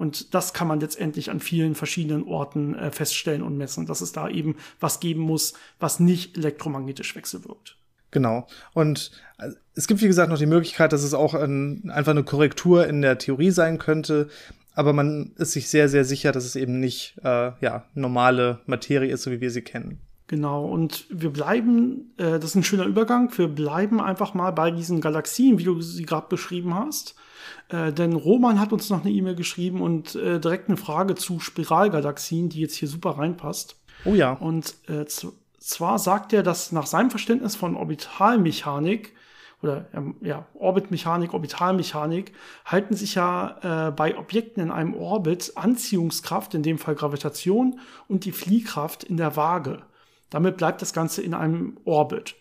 Und 0.00 0.32
das 0.32 0.54
kann 0.54 0.66
man 0.66 0.80
letztendlich 0.80 1.30
an 1.30 1.40
vielen 1.40 1.74
verschiedenen 1.74 2.24
Orten 2.24 2.74
äh, 2.74 2.90
feststellen 2.90 3.42
und 3.42 3.58
messen, 3.58 3.84
dass 3.84 4.00
es 4.00 4.12
da 4.12 4.30
eben 4.30 4.56
was 4.80 4.98
geben 4.98 5.20
muss, 5.20 5.52
was 5.78 6.00
nicht 6.00 6.38
elektromagnetisch 6.38 7.14
wechselwirkt. 7.14 7.76
Genau. 8.10 8.46
Und 8.72 9.10
äh, 9.36 9.50
es 9.74 9.86
gibt, 9.86 10.00
wie 10.00 10.06
gesagt, 10.06 10.30
noch 10.30 10.38
die 10.38 10.46
Möglichkeit, 10.46 10.94
dass 10.94 11.02
es 11.02 11.12
auch 11.12 11.34
ein, 11.34 11.90
einfach 11.90 12.12
eine 12.12 12.24
Korrektur 12.24 12.86
in 12.86 13.02
der 13.02 13.18
Theorie 13.18 13.50
sein 13.50 13.76
könnte. 13.76 14.30
Aber 14.74 14.94
man 14.94 15.32
ist 15.36 15.52
sich 15.52 15.68
sehr, 15.68 15.90
sehr 15.90 16.06
sicher, 16.06 16.32
dass 16.32 16.46
es 16.46 16.56
eben 16.56 16.80
nicht 16.80 17.16
äh, 17.22 17.52
ja, 17.60 17.84
normale 17.92 18.60
Materie 18.64 19.12
ist, 19.12 19.24
so 19.24 19.30
wie 19.30 19.42
wir 19.42 19.50
sie 19.50 19.60
kennen. 19.60 20.00
Genau, 20.28 20.64
und 20.64 21.04
wir 21.10 21.28
bleiben, 21.28 22.14
äh, 22.16 22.38
das 22.38 22.44
ist 22.46 22.54
ein 22.54 22.64
schöner 22.64 22.86
Übergang, 22.86 23.36
wir 23.36 23.48
bleiben 23.48 24.00
einfach 24.00 24.32
mal 24.32 24.52
bei 24.52 24.70
diesen 24.70 25.02
Galaxien, 25.02 25.58
wie 25.58 25.64
du 25.64 25.82
sie 25.82 26.06
gerade 26.06 26.28
beschrieben 26.30 26.74
hast. 26.74 27.16
Äh, 27.70 27.92
denn 27.92 28.14
Roman 28.14 28.60
hat 28.60 28.72
uns 28.72 28.90
noch 28.90 29.04
eine 29.04 29.12
E-Mail 29.12 29.34
geschrieben 29.34 29.80
und 29.80 30.14
äh, 30.14 30.40
direkt 30.40 30.68
eine 30.68 30.76
Frage 30.76 31.14
zu 31.14 31.40
Spiralgalaxien, 31.40 32.48
die 32.48 32.60
jetzt 32.60 32.74
hier 32.74 32.88
super 32.88 33.18
reinpasst. 33.18 33.76
Oh 34.04 34.14
ja. 34.14 34.32
Und 34.32 34.74
äh, 34.88 35.04
zwar 35.58 35.98
sagt 35.98 36.32
er, 36.32 36.42
dass 36.42 36.72
nach 36.72 36.86
seinem 36.86 37.10
Verständnis 37.10 37.56
von 37.56 37.76
Orbitalmechanik 37.76 39.14
oder 39.62 39.88
ähm, 39.92 40.16
ja, 40.22 40.46
Orbitmechanik, 40.54 41.34
Orbitalmechanik 41.34 42.32
halten 42.64 42.94
sich 42.94 43.14
ja 43.14 43.88
äh, 43.88 43.90
bei 43.92 44.16
Objekten 44.16 44.62
in 44.62 44.70
einem 44.70 44.94
Orbit 44.94 45.52
Anziehungskraft, 45.54 46.54
in 46.54 46.62
dem 46.62 46.78
Fall 46.78 46.94
Gravitation, 46.94 47.78
und 48.08 48.24
die 48.24 48.32
Fliehkraft 48.32 49.04
in 49.04 49.18
der 49.18 49.36
Waage. 49.36 49.82
Damit 50.30 50.56
bleibt 50.56 50.80
das 50.80 50.92
Ganze 50.92 51.22
in 51.22 51.34
einem 51.34 51.76
Orbit. 51.84 52.36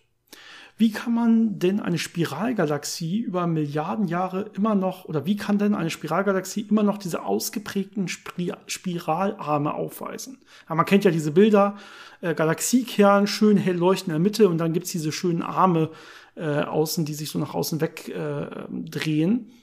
Wie 0.80 0.94
kann 0.94 1.13
man 1.13 1.60
denn 1.60 1.82
eine 1.82 1.98
Spiralgalaxie 1.98 3.20
über 3.20 3.48
Milliarden 3.48 4.08
Jahre 4.08 4.50
immer 4.54 4.76
noch, 4.76 5.04
oder 5.04 5.26
wie 5.26 5.36
kann 5.36 5.58
denn 5.58 5.76
eine 5.76 5.89
Spiralgalaxie 5.89 6.62
immer 6.62 6.84
noch 6.84 6.98
diese 6.98 7.26
ausgeprägten 7.26 8.08
Spiralarme 8.08 9.74
aufweisen? 9.74 10.38
Ja, 10.70 10.76
man 10.76 10.86
kennt 10.86 11.04
ja 11.04 11.12
diese 11.12 11.34
Bilder, 11.34 11.76
äh, 12.22 12.34
Galaxiekern, 12.34 13.28
schön 13.28 13.58
hell 13.58 13.76
leuchten 13.76 14.12
in 14.12 14.13
der 14.13 14.22
Mitte 14.22 14.48
und 14.48 14.58
dann 14.58 14.72
gibt's 14.72 14.94
diese 14.94 15.12
schönen 15.12 15.42
Arme 15.42 15.89
äh, 16.36 16.62
außen, 16.62 17.04
die 17.04 17.13
sich 17.13 17.30
so 17.30 17.39
nach 17.39 17.54
außen 17.54 17.82
wegdrehen. 17.82 19.50
Äh, 19.50 19.59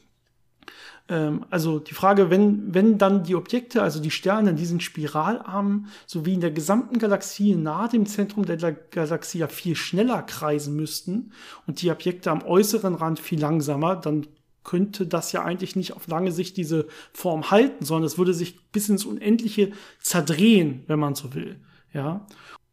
ähm, 1.08 1.44
also 1.50 1.78
die 1.78 1.94
Frage, 1.94 2.30
wenn, 2.30 2.74
wenn 2.74 2.98
dann 2.98 3.22
die 3.22 3.34
Objekte, 3.34 3.82
also 3.82 4.00
die 4.00 4.10
Sterne 4.10 4.50
in 4.50 4.56
diesen 4.56 4.80
Spiralarmen 4.80 5.86
sowie 6.06 6.34
in 6.34 6.40
der 6.40 6.50
gesamten 6.50 6.98
Galaxie 6.98 7.54
nahe 7.54 7.88
dem 7.88 8.06
Zentrum 8.06 8.44
der 8.44 8.56
Galaxie 8.56 9.38
ja 9.38 9.48
viel 9.48 9.76
schneller 9.76 10.22
kreisen 10.22 10.74
müssten 10.76 11.32
und 11.66 11.82
die 11.82 11.90
Objekte 11.90 12.30
am 12.30 12.42
äußeren 12.42 12.94
Rand 12.94 13.20
viel 13.20 13.40
langsamer, 13.40 13.96
dann 13.96 14.26
könnte 14.64 15.06
das 15.06 15.30
ja 15.30 15.44
eigentlich 15.44 15.76
nicht 15.76 15.92
auf 15.92 16.08
lange 16.08 16.32
Sicht 16.32 16.56
diese 16.56 16.88
Form 17.12 17.52
halten, 17.52 17.84
sondern 17.84 18.06
es 18.06 18.18
würde 18.18 18.34
sich 18.34 18.58
bis 18.72 18.88
ins 18.88 19.04
Unendliche 19.04 19.70
zerdrehen, 20.00 20.82
wenn 20.88 20.98
man 20.98 21.14
so 21.14 21.34
will. 21.34 21.60
Ja. 21.92 22.26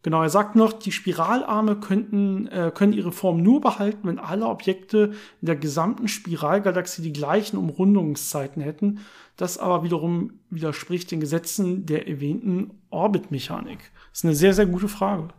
Genau, 0.03 0.21
er 0.21 0.29
sagt 0.29 0.57
noch, 0.57 0.73
die 0.73 0.91
Spiralarme 0.91 1.77
könnten, 1.77 2.47
äh, 2.47 2.71
können 2.75 2.91
ihre 2.91 3.13
Form 3.13 3.41
nur 3.41 3.61
behalten, 3.61 4.07
wenn 4.07 4.19
alle 4.19 4.47
Objekte 4.47 5.13
in 5.41 5.45
der 5.45 5.55
gesamten 5.55 6.09
Spiralgalaxie 6.09 7.01
die 7.01 7.13
gleichen 7.13 7.57
Umrundungszeiten 7.57 8.61
hätten. 8.61 8.99
Das 9.37 9.57
aber 9.57 9.83
wiederum 9.83 10.33
widerspricht 10.49 11.09
den 11.09 11.21
Gesetzen 11.21 11.85
der 11.85 12.07
erwähnten 12.07 12.71
Orbitmechanik. 12.89 13.79
Das 14.11 14.19
ist 14.19 14.25
eine 14.25 14.35
sehr, 14.35 14.53
sehr 14.53 14.65
gute 14.65 14.89
Frage. 14.89 15.29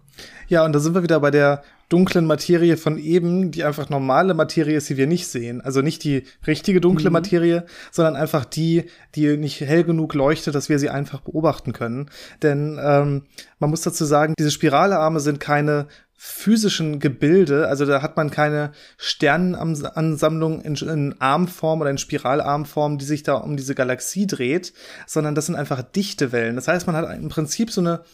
Ja, 0.49 0.65
und 0.65 0.73
da 0.73 0.79
sind 0.79 0.95
wir 0.95 1.03
wieder 1.03 1.21
bei 1.21 1.31
der 1.31 1.63
dunklen 1.89 2.27
Materie 2.27 2.77
von 2.77 2.99
eben, 2.99 3.51
die 3.51 3.65
einfach 3.65 3.89
normale 3.89 4.35
Materie 4.35 4.77
ist, 4.77 4.89
die 4.89 4.97
wir 4.97 5.07
nicht 5.07 5.27
sehen. 5.27 5.61
Also 5.61 5.83
nicht 5.83 6.05
die 6.05 6.25
richtige 6.47 6.81
dunkle 6.81 7.11
mhm. 7.11 7.15
Materie, 7.15 7.67
sondern 7.91 8.17
einfach 8.17 8.45
die, 8.45 8.85
die 9.15 9.37
nicht 9.37 9.61
hell 9.61 9.85
genug 9.85 10.15
leuchtet, 10.15 10.55
dass 10.55 10.69
wir 10.69 10.79
sie 10.79 10.91
einfach 10.91 11.21
beobachten 11.21 11.73
können. 11.73 12.11
Denn 12.43 12.79
ähm, 12.83 13.23
man 13.59 13.71
muss 13.71 13.83
dazu 13.83 14.05
sagen, 14.05 14.35
diese 14.39 14.51
Spiralarme 14.51 15.21
sind 15.21 15.41
keine 15.41 15.87
physischen 16.27 17.01
Gebilde, 17.01 17.69
also 17.69 17.85
da 17.85 18.01
hat 18.01 18.17
man 18.17 18.31
keine 18.31 18.73
Sternenansammlung 18.97 20.63
in, 20.63 20.75
in 20.77 21.15
Armform 21.21 21.83
oder 21.83 21.91
in 21.91 21.99
Spiralarmform, 21.99 22.97
die 22.97 23.05
sich 23.05 23.25
da 23.25 23.35
um 23.35 23.59
diese 23.59 23.75
Galaxie 23.75 24.27
dreht, 24.27 24.73
sondern 25.07 25.35
das 25.35 25.47
sind 25.47 25.55
einfach 25.55 25.83
dichte 25.83 26.33
Wellen. 26.33 26.57
Das 26.57 26.67
heißt, 26.67 26.87
man 26.87 26.97
hat 26.97 27.15
im 27.19 27.29
Prinzip 27.29 27.71
so 27.71 27.83
eine 27.83 28.05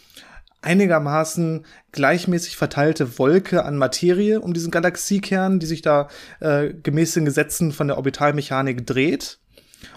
einigermaßen 0.63 1.65
gleichmäßig 1.93 2.57
verteilte 2.57 3.19
Wolke 3.19 3.65
an 3.65 3.77
Materie 3.77 4.41
um 4.41 4.53
diesen 4.53 4.71
Galaxiekern, 4.71 5.59
die 5.59 5.67
sich 5.67 5.83
da 5.83 6.09
äh, 6.41 6.73
gemäß 6.73 7.15
den 7.15 7.25
Gesetzen 7.25 7.73
von 7.73 7.89
der 7.89 7.97
Orbitalmechanik 7.97 8.87
dreht. 8.87 9.39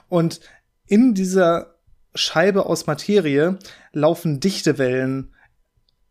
Und 0.09 0.39
in 0.87 1.13
dieser 1.13 1.75
Scheibe 2.15 2.65
aus 2.65 2.87
Materie 2.87 3.57
laufen 3.91 4.39
Dichtewellen 4.39 5.33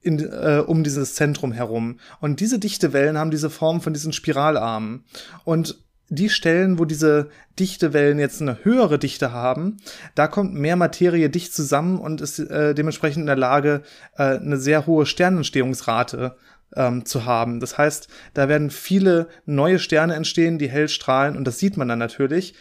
in, 0.00 0.18
äh, 0.18 0.62
um 0.66 0.82
dieses 0.82 1.14
Zentrum 1.14 1.52
herum. 1.52 2.00
Und 2.20 2.40
diese 2.40 2.58
Dichtewellen 2.58 3.16
haben 3.16 3.30
diese 3.30 3.50
Form 3.50 3.80
von 3.80 3.92
diesen 3.92 4.12
Spiralarmen. 4.12 5.04
Und 5.44 5.82
die 6.14 6.28
Stellen, 6.28 6.78
wo 6.78 6.84
diese 6.84 7.30
Dichtewellen 7.58 8.18
jetzt 8.18 8.42
eine 8.42 8.64
höhere 8.64 8.98
Dichte 8.98 9.32
haben, 9.32 9.78
da 10.14 10.26
kommt 10.26 10.54
mehr 10.54 10.76
Materie 10.76 11.30
dicht 11.30 11.54
zusammen 11.54 11.98
und 11.98 12.20
ist 12.20 12.38
äh, 12.38 12.74
dementsprechend 12.74 13.22
in 13.22 13.26
der 13.26 13.36
Lage, 13.36 13.82
äh, 14.16 14.36
eine 14.36 14.58
sehr 14.58 14.86
hohe 14.86 15.06
Sternentstehungsrate 15.06 16.36
ähm, 16.76 17.06
zu 17.06 17.24
haben. 17.24 17.60
Das 17.60 17.78
heißt, 17.78 18.08
da 18.34 18.48
werden 18.48 18.70
viele 18.70 19.28
neue 19.46 19.78
Sterne 19.78 20.14
entstehen, 20.14 20.58
die 20.58 20.68
hell 20.68 20.88
strahlen 20.88 21.36
und 21.36 21.46
das 21.46 21.58
sieht 21.58 21.78
man 21.78 21.88
dann 21.88 21.98
natürlich. 21.98 22.54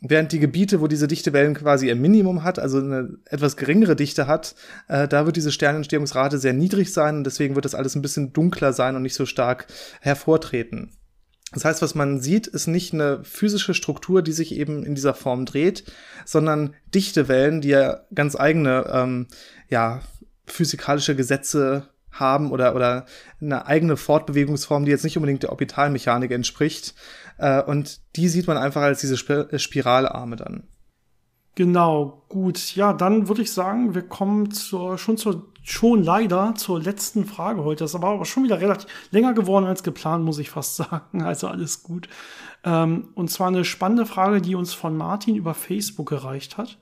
Während 0.00 0.32
die 0.32 0.40
Gebiete, 0.40 0.80
wo 0.80 0.86
diese 0.86 1.08
Dichtewellen 1.08 1.54
quasi 1.54 1.90
ein 1.90 2.00
Minimum 2.00 2.44
hat, 2.44 2.58
also 2.58 2.78
eine 2.78 3.18
etwas 3.26 3.56
geringere 3.56 3.96
Dichte 3.96 4.26
hat, 4.26 4.54
äh, 4.88 5.06
da 5.06 5.26
wird 5.26 5.36
diese 5.36 5.52
Sternentstehungsrate 5.52 6.38
sehr 6.38 6.52
niedrig 6.54 6.92
sein 6.92 7.16
und 7.16 7.24
deswegen 7.24 7.54
wird 7.54 7.64
das 7.66 7.74
alles 7.74 7.94
ein 7.94 8.02
bisschen 8.02 8.32
dunkler 8.32 8.72
sein 8.72 8.96
und 8.96 9.02
nicht 9.02 9.14
so 9.14 9.26
stark 9.26 9.66
hervortreten. 10.00 10.92
Das 11.56 11.64
heißt, 11.64 11.80
was 11.80 11.94
man 11.94 12.20
sieht, 12.20 12.46
ist 12.46 12.66
nicht 12.66 12.92
eine 12.92 13.24
physische 13.24 13.72
Struktur, 13.72 14.20
die 14.20 14.32
sich 14.32 14.54
eben 14.54 14.84
in 14.84 14.94
dieser 14.94 15.14
Form 15.14 15.46
dreht, 15.46 15.84
sondern 16.26 16.74
dichte 16.94 17.28
Wellen, 17.28 17.62
die 17.62 17.70
ja 17.70 18.00
ganz 18.14 18.36
eigene 18.36 18.84
ähm, 18.92 19.28
ja, 19.70 20.02
physikalische 20.44 21.16
Gesetze 21.16 21.88
haben 22.10 22.50
oder, 22.50 22.74
oder 22.74 23.06
eine 23.40 23.64
eigene 23.66 23.96
Fortbewegungsform, 23.96 24.84
die 24.84 24.90
jetzt 24.90 25.04
nicht 25.04 25.16
unbedingt 25.16 25.44
der 25.44 25.50
Orbitalmechanik 25.50 26.30
entspricht. 26.30 26.94
Äh, 27.38 27.62
und 27.62 28.02
die 28.16 28.28
sieht 28.28 28.46
man 28.46 28.58
einfach 28.58 28.82
als 28.82 29.00
diese 29.00 29.14
Sp 29.16 29.48
Spiralarme 29.56 30.36
dann. 30.36 30.64
Genau, 31.54 32.22
gut. 32.28 32.76
Ja, 32.76 32.92
dann 32.92 33.28
würde 33.28 33.40
ich 33.40 33.50
sagen, 33.50 33.94
wir 33.94 34.02
kommen 34.02 34.50
zur, 34.50 34.98
schon 34.98 35.16
zur, 35.16 35.54
schon 35.68 36.04
leider 36.04 36.54
zur 36.54 36.80
letzten 36.80 37.24
Frage 37.24 37.64
heute. 37.64 37.82
Das 37.84 38.00
war 38.00 38.12
aber 38.12 38.24
schon 38.24 38.44
wieder 38.44 38.60
relativ 38.60 38.88
länger 39.10 39.34
geworden 39.34 39.66
als 39.66 39.82
geplant, 39.82 40.24
muss 40.24 40.38
ich 40.38 40.48
fast 40.48 40.76
sagen. 40.76 41.22
Also 41.22 41.48
alles 41.48 41.82
gut. 41.82 42.08
Ähm, 42.64 43.08
und 43.14 43.30
zwar 43.30 43.48
eine 43.48 43.64
spannende 43.64 44.06
Frage, 44.06 44.40
die 44.40 44.54
uns 44.54 44.72
von 44.72 44.96
Martin 44.96 45.34
über 45.34 45.54
Facebook 45.54 46.12
erreicht 46.12 46.56
hat. 46.56 46.78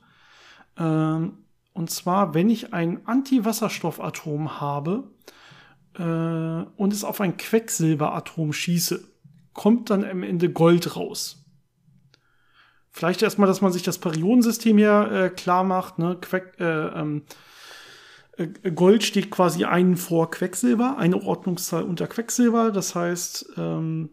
Ähm, 0.77 1.39
und 1.73 1.89
zwar, 1.89 2.35
wenn 2.35 2.49
ich 2.49 2.73
ein 2.73 3.05
Antiwasserstoffatom 3.07 4.61
habe 4.61 5.11
äh, 5.97 6.03
und 6.77 6.93
es 6.93 7.03
auf 7.03 7.19
ein 7.21 7.37
Quecksilberatom 7.37 8.53
schieße, 8.53 9.03
kommt 9.53 9.89
dann 9.89 10.05
am 10.05 10.21
Ende 10.21 10.51
Gold 10.51 10.95
raus. 10.95 11.43
Vielleicht 12.91 13.23
erstmal, 13.23 13.47
dass 13.47 13.61
man 13.61 13.73
sich 13.73 13.83
das 13.83 13.97
Periodensystem 13.97 14.77
hier 14.77 15.11
äh, 15.11 15.29
klar 15.29 15.63
macht. 15.63 15.97
Ne? 15.97 16.17
Queck, 16.21 16.59
äh, 16.59 16.63
ähm, 16.63 17.23
äh, 17.23 17.33
Gold 18.75 19.03
steht 19.03 19.31
quasi 19.31 19.65
einen 19.65 19.97
vor 19.97 20.29
Quecksilber, 20.29 20.97
eine 20.97 21.21
Ordnungszahl 21.21 21.83
unter 21.83 22.07
Quecksilber. 22.07 22.71
Das 22.71 22.95
heißt, 22.95 23.53
ähm, 23.57 24.09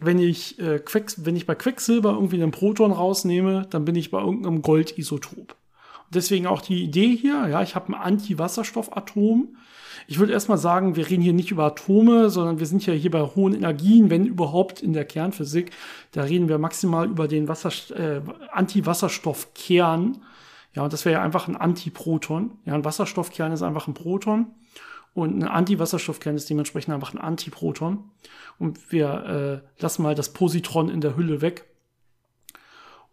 wenn 0.00 0.18
ich, 0.18 0.58
äh, 0.58 0.78
Quecks 0.78 1.24
wenn 1.24 1.36
ich 1.36 1.46
bei 1.46 1.54
Quecksilber 1.54 2.12
irgendwie 2.12 2.42
einen 2.42 2.52
Proton 2.52 2.92
rausnehme, 2.92 3.66
dann 3.70 3.84
bin 3.84 3.96
ich 3.96 4.10
bei 4.10 4.20
irgendeinem 4.20 4.62
Goldisotop. 4.62 5.56
Deswegen 6.10 6.46
auch 6.46 6.60
die 6.60 6.84
Idee 6.84 7.16
hier, 7.16 7.48
ja, 7.48 7.62
ich 7.62 7.74
habe 7.74 7.88
ein 7.88 7.94
Antiwasserstoffatom 7.94 9.56
ich 10.06 10.18
würde 10.18 10.32
erstmal 10.32 10.58
sagen, 10.58 10.96
wir 10.96 11.08
reden 11.08 11.22
hier 11.22 11.32
nicht 11.32 11.50
über 11.50 11.64
Atome, 11.64 12.30
sondern 12.30 12.58
wir 12.58 12.66
sind 12.66 12.86
ja 12.86 12.92
hier 12.92 13.10
bei 13.10 13.22
hohen 13.22 13.54
Energien, 13.54 14.10
wenn 14.10 14.26
überhaupt 14.26 14.82
in 14.82 14.92
der 14.92 15.04
Kernphysik. 15.04 15.70
Da 16.12 16.22
reden 16.22 16.48
wir 16.48 16.58
maximal 16.58 17.08
über 17.08 17.26
den 17.26 17.48
äh, 17.48 18.20
Antiwasserstoffkern. 18.52 20.18
Ja, 20.76 20.84
und 20.84 20.92
das 20.92 21.06
wäre 21.06 21.14
ja 21.14 21.22
einfach 21.22 21.48
ein 21.48 21.56
Antiproton. 21.56 22.58
Ja, 22.66 22.74
ein 22.74 22.84
Wasserstoffkern 22.84 23.50
ist 23.50 23.62
einfach 23.62 23.88
ein 23.88 23.94
Proton. 23.94 24.48
Und 25.14 25.42
ein 25.42 25.48
Antiwasserstoffkern 25.48 26.36
ist 26.36 26.50
dementsprechend 26.50 26.92
einfach 26.92 27.14
ein 27.14 27.18
Antiproton. 27.18 28.10
Und 28.58 28.92
wir 28.92 29.62
äh, 29.64 29.82
lassen 29.82 30.02
mal 30.02 30.14
das 30.14 30.34
Positron 30.34 30.90
in 30.90 31.00
der 31.00 31.16
Hülle 31.16 31.40
weg. 31.40 31.64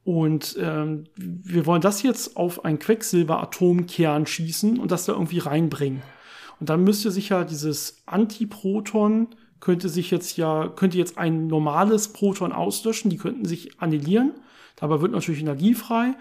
Und 0.03 0.57
ähm, 0.59 1.05
wir 1.15 1.65
wollen 1.65 1.81
das 1.81 2.03
jetzt 2.03 2.35
auf 2.35 2.65
ein 2.65 2.79
Quecksilberatomkern 2.79 4.27
schießen 4.27 4.77
und 4.77 4.91
das 4.91 5.05
da 5.05 5.13
irgendwie 5.13 5.39
reinbringen. 5.39 6.03
Und 6.59 6.69
dann 6.69 6.83
müsste 6.83 7.11
sich 7.11 7.29
ja 7.29 7.45
dieses 7.45 8.03
Antiproton 8.05 9.29
könnte 9.61 9.87
sich 9.87 10.11
jetzt 10.11 10.35
ja, 10.35 10.67
könnte 10.67 10.97
jetzt 10.97 11.17
ein 11.17 11.47
normales 11.47 12.09
Proton 12.09 12.51
auslöschen, 12.51 13.09
die 13.09 13.15
könnten 13.15 13.45
sich 13.45 13.79
annihilieren. 13.79 14.33
Dabei 14.75 14.99
wird 14.99 15.13
natürlich 15.13 15.39
Energie 15.39 15.73
frei. 15.73 16.15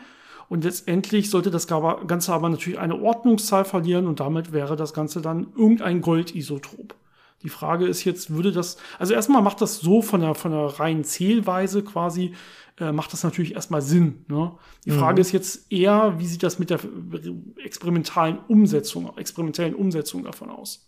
Und 0.52 0.64
letztendlich 0.64 1.30
sollte 1.30 1.50
das 1.50 1.66
Ganze 1.66 2.30
aber 2.34 2.50
natürlich 2.50 2.78
eine 2.78 3.00
Ordnungszahl 3.00 3.64
verlieren 3.64 4.06
und 4.06 4.20
damit 4.20 4.52
wäre 4.52 4.76
das 4.76 4.92
Ganze 4.92 5.22
dann 5.22 5.46
irgendein 5.56 6.02
Goldisotop. 6.02 6.94
Die 7.42 7.48
Frage 7.48 7.86
ist 7.86 8.04
jetzt, 8.04 8.28
würde 8.28 8.52
das, 8.52 8.76
also 8.98 9.14
erstmal 9.14 9.40
macht 9.40 9.62
das 9.62 9.78
so 9.78 10.02
von 10.02 10.20
der, 10.20 10.34
von 10.34 10.50
der 10.50 10.78
reinen 10.78 11.04
Zählweise 11.04 11.82
quasi, 11.82 12.34
äh, 12.78 12.92
macht 12.92 13.14
das 13.14 13.24
natürlich 13.24 13.54
erstmal 13.54 13.80
Sinn. 13.80 14.26
Ne? 14.28 14.52
Die 14.84 14.90
mhm. 14.90 14.98
Frage 14.98 15.22
ist 15.22 15.32
jetzt 15.32 15.72
eher, 15.72 16.16
wie 16.18 16.26
sieht 16.26 16.42
das 16.42 16.58
mit 16.58 16.68
der 16.68 16.80
experimentalen 17.64 18.38
Umsetzung, 18.46 19.16
experimentellen 19.16 19.74
Umsetzung 19.74 20.22
davon 20.22 20.50
aus? 20.50 20.86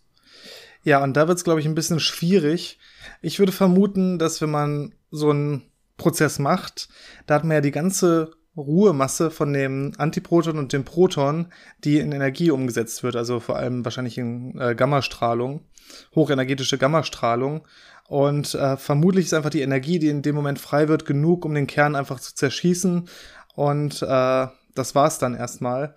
Ja, 0.82 1.02
und 1.02 1.16
da 1.16 1.26
wird 1.26 1.38
es, 1.38 1.44
glaube 1.44 1.60
ich, 1.60 1.66
ein 1.66 1.74
bisschen 1.74 2.00
schwierig. 2.00 2.78
Ich 3.22 3.38
würde 3.38 3.50
vermuten, 3.50 4.18
dass 4.18 4.42
wenn 4.42 4.50
man 4.50 4.94
so 5.10 5.30
einen 5.30 5.62
Prozess 5.96 6.38
macht, 6.38 6.90
da 7.26 7.36
hat 7.36 7.44
man 7.44 7.52
ja 7.52 7.60
die 7.62 7.70
ganze 7.70 8.32
Ruhemasse 8.56 9.30
von 9.30 9.52
dem 9.52 9.92
Antiproton 9.98 10.58
und 10.58 10.72
dem 10.72 10.84
Proton, 10.84 11.46
die 11.82 11.98
in 11.98 12.12
Energie 12.12 12.50
umgesetzt 12.50 13.02
wird, 13.02 13.16
also 13.16 13.40
vor 13.40 13.56
allem 13.56 13.84
wahrscheinlich 13.84 14.18
in 14.18 14.58
äh, 14.58 14.74
Gammastrahlung, 14.74 15.62
hochenergetische 16.14 16.78
Gammastrahlung. 16.78 17.66
Und 18.06 18.54
äh, 18.54 18.76
vermutlich 18.76 19.26
ist 19.26 19.34
einfach 19.34 19.50
die 19.50 19.62
Energie, 19.62 19.98
die 19.98 20.08
in 20.08 20.22
dem 20.22 20.34
Moment 20.34 20.58
frei 20.58 20.88
wird, 20.88 21.06
genug, 21.06 21.44
um 21.44 21.54
den 21.54 21.66
Kern 21.66 21.96
einfach 21.96 22.20
zu 22.20 22.34
zerschießen. 22.34 23.08
Und 23.54 24.02
äh, 24.02 24.46
das 24.74 24.94
war's 24.94 25.18
dann 25.18 25.34
erstmal. 25.34 25.94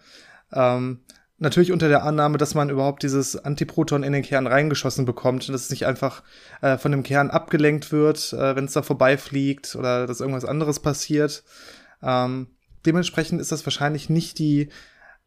Ähm, 0.53 1.01
natürlich 1.37 1.71
unter 1.71 1.89
der 1.89 2.03
Annahme, 2.03 2.37
dass 2.37 2.55
man 2.55 2.69
überhaupt 2.69 3.03
dieses 3.03 3.35
Antiproton 3.35 4.03
in 4.03 4.13
den 4.13 4.23
Kern 4.23 4.47
reingeschossen 4.47 5.05
bekommt 5.05 5.47
dass 5.49 5.63
es 5.63 5.69
nicht 5.69 5.85
einfach 5.85 6.23
äh, 6.61 6.77
von 6.77 6.91
dem 6.91 7.03
Kern 7.03 7.29
abgelenkt 7.29 7.91
wird, 7.91 8.33
äh, 8.33 8.55
wenn 8.55 8.65
es 8.65 8.73
da 8.73 8.81
vorbeifliegt 8.81 9.75
oder 9.75 10.07
dass 10.07 10.21
irgendwas 10.21 10.45
anderes 10.45 10.79
passiert. 10.79 11.43
Ähm, 12.01 12.47
dementsprechend 12.85 13.41
ist 13.41 13.51
das 13.51 13.65
wahrscheinlich 13.65 14.09
nicht 14.09 14.39
die 14.39 14.69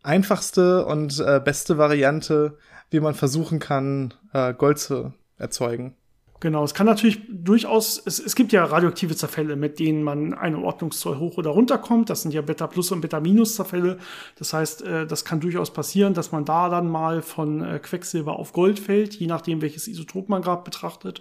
einfachste 0.02 0.86
und 0.86 1.18
äh, 1.20 1.40
beste 1.44 1.78
Variante, 1.78 2.56
wie 2.90 3.00
man 3.00 3.14
versuchen 3.14 3.58
kann, 3.58 4.14
äh, 4.32 4.54
Gold 4.54 4.78
zu 4.78 5.12
erzeugen. 5.38 5.94
Genau, 6.40 6.64
es 6.64 6.72
kann 6.72 6.86
natürlich 6.86 7.20
durchaus, 7.28 8.00
es, 8.02 8.18
es 8.18 8.34
gibt 8.34 8.52
ja 8.52 8.64
radioaktive 8.64 9.14
Zerfälle, 9.14 9.56
mit 9.56 9.78
denen 9.78 10.02
man 10.02 10.32
eine 10.32 10.58
Ordnungszahl 10.58 11.18
hoch 11.18 11.36
oder 11.36 11.50
runter 11.50 11.76
kommt. 11.76 12.08
Das 12.08 12.22
sind 12.22 12.32
ja 12.32 12.40
Beta-Plus- 12.40 12.92
und 12.92 13.02
Beta-Minus-Zerfälle. 13.02 13.98
Das 14.38 14.54
heißt, 14.54 14.82
äh, 14.82 15.06
das 15.06 15.26
kann 15.26 15.40
durchaus 15.40 15.70
passieren, 15.70 16.14
dass 16.14 16.32
man 16.32 16.46
da 16.46 16.70
dann 16.70 16.88
mal 16.88 17.20
von 17.20 17.62
äh, 17.62 17.78
Quecksilber 17.78 18.38
auf 18.38 18.54
Gold 18.54 18.78
fällt, 18.80 19.16
je 19.16 19.26
nachdem, 19.26 19.60
welches 19.60 19.86
Isotop 19.86 20.30
man 20.30 20.40
gerade 20.40 20.62
betrachtet. 20.62 21.20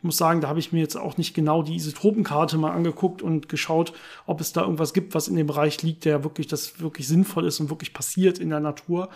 Ich 0.00 0.04
muss 0.04 0.16
sagen, 0.16 0.40
da 0.40 0.48
habe 0.48 0.58
ich 0.58 0.72
mir 0.72 0.80
jetzt 0.80 0.96
auch 0.96 1.18
nicht 1.18 1.34
genau 1.34 1.62
die 1.62 1.76
Isotopenkarte 1.76 2.56
mal 2.56 2.70
angeguckt 2.70 3.20
und 3.20 3.50
geschaut, 3.50 3.92
ob 4.24 4.40
es 4.40 4.54
da 4.54 4.62
irgendwas 4.62 4.94
gibt, 4.94 5.14
was 5.14 5.28
in 5.28 5.36
dem 5.36 5.46
Bereich 5.46 5.82
liegt, 5.82 6.06
der 6.06 6.24
wirklich, 6.24 6.46
das 6.46 6.80
wirklich 6.80 7.06
sinnvoll 7.06 7.44
ist 7.44 7.60
und 7.60 7.68
wirklich 7.68 7.92
passiert 7.92 8.38
in 8.38 8.48
der 8.48 8.60
Natur. 8.60 9.10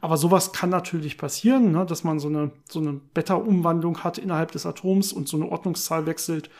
Aber 0.00 0.16
sowas 0.16 0.52
kann 0.52 0.70
natürlich 0.70 1.18
passieren, 1.18 1.72
ne, 1.72 1.84
dass 1.84 2.04
man 2.04 2.20
so 2.20 2.28
eine, 2.28 2.52
so 2.70 2.78
eine 2.78 3.00
Beta-Umwandlung 3.14 4.04
hat 4.04 4.16
innerhalb 4.16 4.52
des 4.52 4.64
Atoms 4.64 5.12
und 5.12 5.26
so 5.26 5.36
eine 5.36 5.50
Ordnungszahl 5.50 6.06
wechselt. 6.06 6.50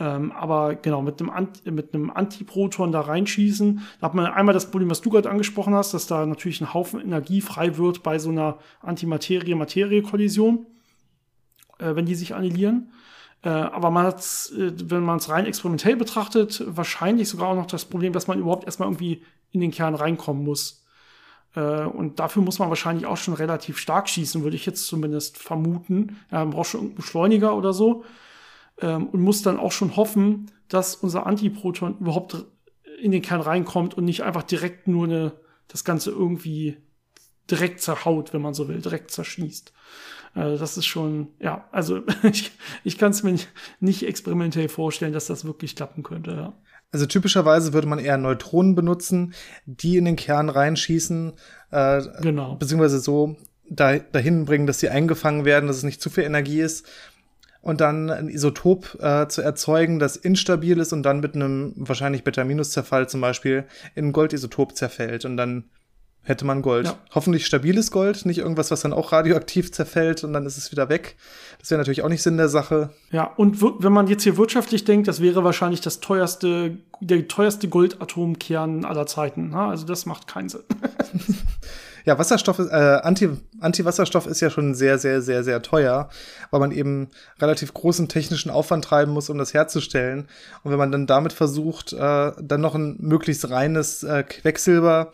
Ähm, 0.00 0.32
aber 0.32 0.74
genau, 0.76 1.02
mit 1.02 1.20
einem, 1.20 1.50
mit 1.66 1.92
einem 1.92 2.10
Antiproton 2.10 2.92
da 2.92 3.02
reinschießen, 3.02 3.82
da 4.00 4.06
hat 4.06 4.14
man 4.14 4.24
einmal 4.24 4.54
das 4.54 4.70
Problem, 4.70 4.88
was 4.88 5.02
du 5.02 5.10
gerade 5.10 5.28
angesprochen 5.28 5.74
hast, 5.74 5.92
dass 5.92 6.06
da 6.06 6.24
natürlich 6.24 6.62
ein 6.62 6.72
Haufen 6.72 6.98
Energie 6.98 7.42
frei 7.42 7.76
wird 7.76 8.02
bei 8.02 8.18
so 8.18 8.30
einer 8.30 8.56
Antimaterie-Materie-Kollision, 8.80 10.64
äh, 11.78 11.94
wenn 11.94 12.06
die 12.06 12.14
sich 12.14 12.34
annihilieren. 12.34 12.90
Äh, 13.42 13.48
aber 13.48 13.90
man 13.90 14.06
hat, 14.06 14.20
äh, 14.56 14.72
wenn 14.84 15.02
man 15.02 15.18
es 15.18 15.28
rein 15.28 15.46
experimentell 15.46 15.96
betrachtet, 15.96 16.62
wahrscheinlich 16.66 17.28
sogar 17.28 17.48
auch 17.48 17.56
noch 17.56 17.66
das 17.66 17.84
Problem, 17.84 18.12
dass 18.12 18.28
man 18.28 18.38
überhaupt 18.38 18.64
erstmal 18.64 18.88
irgendwie 18.88 19.22
in 19.50 19.60
den 19.60 19.70
Kern 19.70 19.94
reinkommen 19.94 20.44
muss. 20.44 20.84
Äh, 21.54 21.84
und 21.84 22.20
dafür 22.20 22.42
muss 22.42 22.58
man 22.58 22.68
wahrscheinlich 22.68 23.06
auch 23.06 23.16
schon 23.16 23.34
relativ 23.34 23.78
stark 23.78 24.08
schießen, 24.08 24.42
würde 24.42 24.56
ich 24.56 24.66
jetzt 24.66 24.86
zumindest 24.86 25.38
vermuten. 25.38 26.18
Man 26.30 26.50
braucht 26.50 26.70
schon 26.70 26.80
einen 26.80 26.94
Beschleuniger 26.94 27.56
oder 27.56 27.72
so 27.72 28.04
ähm, 28.80 29.08
und 29.08 29.20
muss 29.20 29.42
dann 29.42 29.58
auch 29.58 29.72
schon 29.72 29.96
hoffen, 29.96 30.50
dass 30.68 30.94
unser 30.94 31.26
Antiproton 31.26 31.98
überhaupt 31.98 32.44
in 33.00 33.10
den 33.10 33.22
Kern 33.22 33.40
reinkommt 33.40 33.94
und 33.94 34.04
nicht 34.04 34.22
einfach 34.22 34.44
direkt 34.44 34.86
nur 34.86 35.04
eine, 35.04 35.32
das 35.68 35.84
Ganze 35.84 36.10
irgendwie 36.10 36.76
direkt 37.50 37.80
zerhaut, 37.80 38.32
wenn 38.32 38.40
man 38.40 38.54
so 38.54 38.68
will, 38.68 38.80
direkt 38.80 39.10
zerschießt. 39.10 39.72
Also 40.34 40.58
das 40.58 40.76
ist 40.76 40.86
schon, 40.86 41.28
ja, 41.40 41.68
also 41.72 42.02
ich, 42.22 42.52
ich 42.84 42.98
kann 42.98 43.10
es 43.10 43.22
mir 43.22 43.32
nicht, 43.32 43.48
nicht 43.80 44.06
experimentell 44.06 44.68
vorstellen, 44.68 45.12
dass 45.12 45.26
das 45.26 45.44
wirklich 45.44 45.76
klappen 45.76 46.02
könnte. 46.02 46.30
Ja. 46.32 46.52
Also 46.90 47.06
typischerweise 47.06 47.72
würde 47.72 47.88
man 47.88 47.98
eher 47.98 48.18
Neutronen 48.18 48.74
benutzen, 48.74 49.34
die 49.64 49.96
in 49.96 50.04
den 50.04 50.16
Kern 50.16 50.48
reinschießen, 50.48 51.32
äh, 51.70 52.02
genau. 52.20 52.56
beziehungsweise 52.56 53.00
so 53.00 53.36
da, 53.68 53.98
dahin 53.98 54.44
bringen, 54.44 54.66
dass 54.66 54.80
sie 54.80 54.90
eingefangen 54.90 55.44
werden, 55.44 55.66
dass 55.66 55.78
es 55.78 55.84
nicht 55.84 56.02
zu 56.02 56.10
viel 56.10 56.24
Energie 56.24 56.60
ist 56.60 56.86
und 57.62 57.80
dann 57.80 58.10
ein 58.10 58.28
Isotop 58.28 58.98
äh, 59.00 59.28
zu 59.28 59.40
erzeugen, 59.40 59.98
das 59.98 60.16
instabil 60.16 60.78
ist 60.78 60.92
und 60.92 61.02
dann 61.02 61.20
mit 61.20 61.34
einem 61.34 61.72
wahrscheinlich 61.76 62.24
Beta-Minus-Zerfall 62.24 63.08
zum 63.08 63.20
Beispiel 63.20 63.64
in 63.94 64.08
ein 64.08 64.12
Goldisotop 64.12 64.76
zerfällt 64.76 65.24
und 65.24 65.36
dann 65.36 65.64
hätte 66.22 66.44
man 66.44 66.62
Gold. 66.62 66.86
Ja. 66.86 66.94
Hoffentlich 67.14 67.46
stabiles 67.46 67.90
Gold, 67.90 68.24
nicht 68.26 68.38
irgendwas, 68.38 68.70
was 68.70 68.82
dann 68.82 68.92
auch 68.92 69.12
radioaktiv 69.12 69.72
zerfällt 69.72 70.22
und 70.24 70.32
dann 70.32 70.46
ist 70.46 70.56
es 70.56 70.70
wieder 70.70 70.88
weg. 70.88 71.16
Das 71.58 71.70
wäre 71.70 71.78
natürlich 71.78 72.02
auch 72.02 72.08
nicht 72.08 72.22
Sinn 72.22 72.36
der 72.36 72.48
Sache. 72.48 72.90
Ja, 73.10 73.24
und 73.36 73.60
wenn 73.60 73.92
man 73.92 74.06
jetzt 74.06 74.22
hier 74.22 74.36
wirtschaftlich 74.36 74.84
denkt, 74.84 75.08
das 75.08 75.20
wäre 75.20 75.44
wahrscheinlich 75.44 75.80
das 75.80 76.00
teuerste, 76.00 76.78
der 77.00 77.26
teuerste 77.26 77.68
Goldatomkern 77.68 78.84
aller 78.84 79.06
Zeiten. 79.06 79.50
Ne? 79.50 79.58
Also 79.58 79.84
das 79.84 80.06
macht 80.06 80.26
keinen 80.26 80.48
Sinn. 80.48 80.62
Ja, 82.04 82.18
Wasserstoff 82.18 82.58
ist, 82.58 82.70
äh, 82.70 83.00
Anti, 83.02 83.28
Anti-Wasserstoff 83.60 84.26
ist 84.26 84.40
ja 84.40 84.50
schon 84.50 84.74
sehr, 84.74 84.98
sehr, 84.98 85.22
sehr, 85.22 85.44
sehr 85.44 85.62
teuer, 85.62 86.08
weil 86.50 86.60
man 86.60 86.72
eben 86.72 87.08
relativ 87.40 87.72
großen 87.74 88.08
technischen 88.08 88.50
Aufwand 88.50 88.84
treiben 88.84 89.12
muss, 89.12 89.30
um 89.30 89.38
das 89.38 89.54
herzustellen. 89.54 90.26
Und 90.64 90.72
wenn 90.72 90.78
man 90.78 90.90
dann 90.90 91.06
damit 91.06 91.32
versucht, 91.32 91.92
äh, 91.92 92.32
dann 92.40 92.60
noch 92.60 92.74
ein 92.74 92.96
möglichst 92.98 93.48
reines 93.50 94.02
äh, 94.02 94.24
Quecksilber 94.24 95.12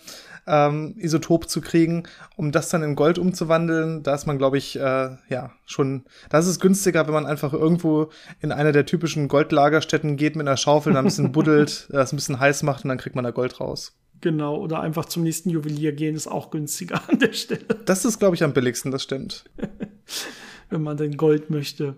ähm, 0.48 0.94
Isotop 0.96 1.48
zu 1.48 1.60
kriegen, 1.60 2.04
um 2.36 2.50
das 2.50 2.70
dann 2.70 2.82
in 2.82 2.96
Gold 2.96 3.18
umzuwandeln, 3.18 4.02
da 4.02 4.14
ist 4.14 4.26
man, 4.26 4.38
glaube 4.38 4.58
ich, 4.58 4.76
äh, 4.76 5.10
ja, 5.28 5.52
schon, 5.66 6.04
da 6.30 6.38
ist 6.38 6.46
es 6.46 6.60
günstiger, 6.60 7.06
wenn 7.06 7.14
man 7.14 7.26
einfach 7.26 7.52
irgendwo 7.52 8.10
in 8.40 8.50
einer 8.50 8.72
der 8.72 8.86
typischen 8.86 9.28
Goldlagerstätten 9.28 10.16
geht 10.16 10.36
mit 10.36 10.48
einer 10.48 10.56
Schaufel, 10.56 10.94
dann 10.94 11.04
ein 11.04 11.08
bisschen 11.08 11.32
buddelt, 11.32 11.88
das 11.90 12.12
ein 12.12 12.16
bisschen 12.16 12.40
heiß 12.40 12.62
macht 12.62 12.84
und 12.84 12.88
dann 12.88 12.98
kriegt 12.98 13.14
man 13.14 13.24
da 13.24 13.30
Gold 13.30 13.60
raus. 13.60 13.94
Genau, 14.20 14.56
oder 14.56 14.80
einfach 14.80 15.04
zum 15.04 15.22
nächsten 15.22 15.50
Juwelier 15.50 15.92
gehen, 15.92 16.16
ist 16.16 16.26
auch 16.26 16.50
günstiger 16.50 17.00
an 17.08 17.18
der 17.18 17.32
Stelle. 17.32 17.64
Das 17.84 18.04
ist, 18.04 18.18
glaube 18.18 18.34
ich, 18.34 18.42
am 18.42 18.52
billigsten, 18.52 18.90
das 18.90 19.02
stimmt. 19.02 19.44
Wenn 20.70 20.82
man 20.82 20.96
denn 20.96 21.16
Gold 21.16 21.50
möchte. 21.50 21.94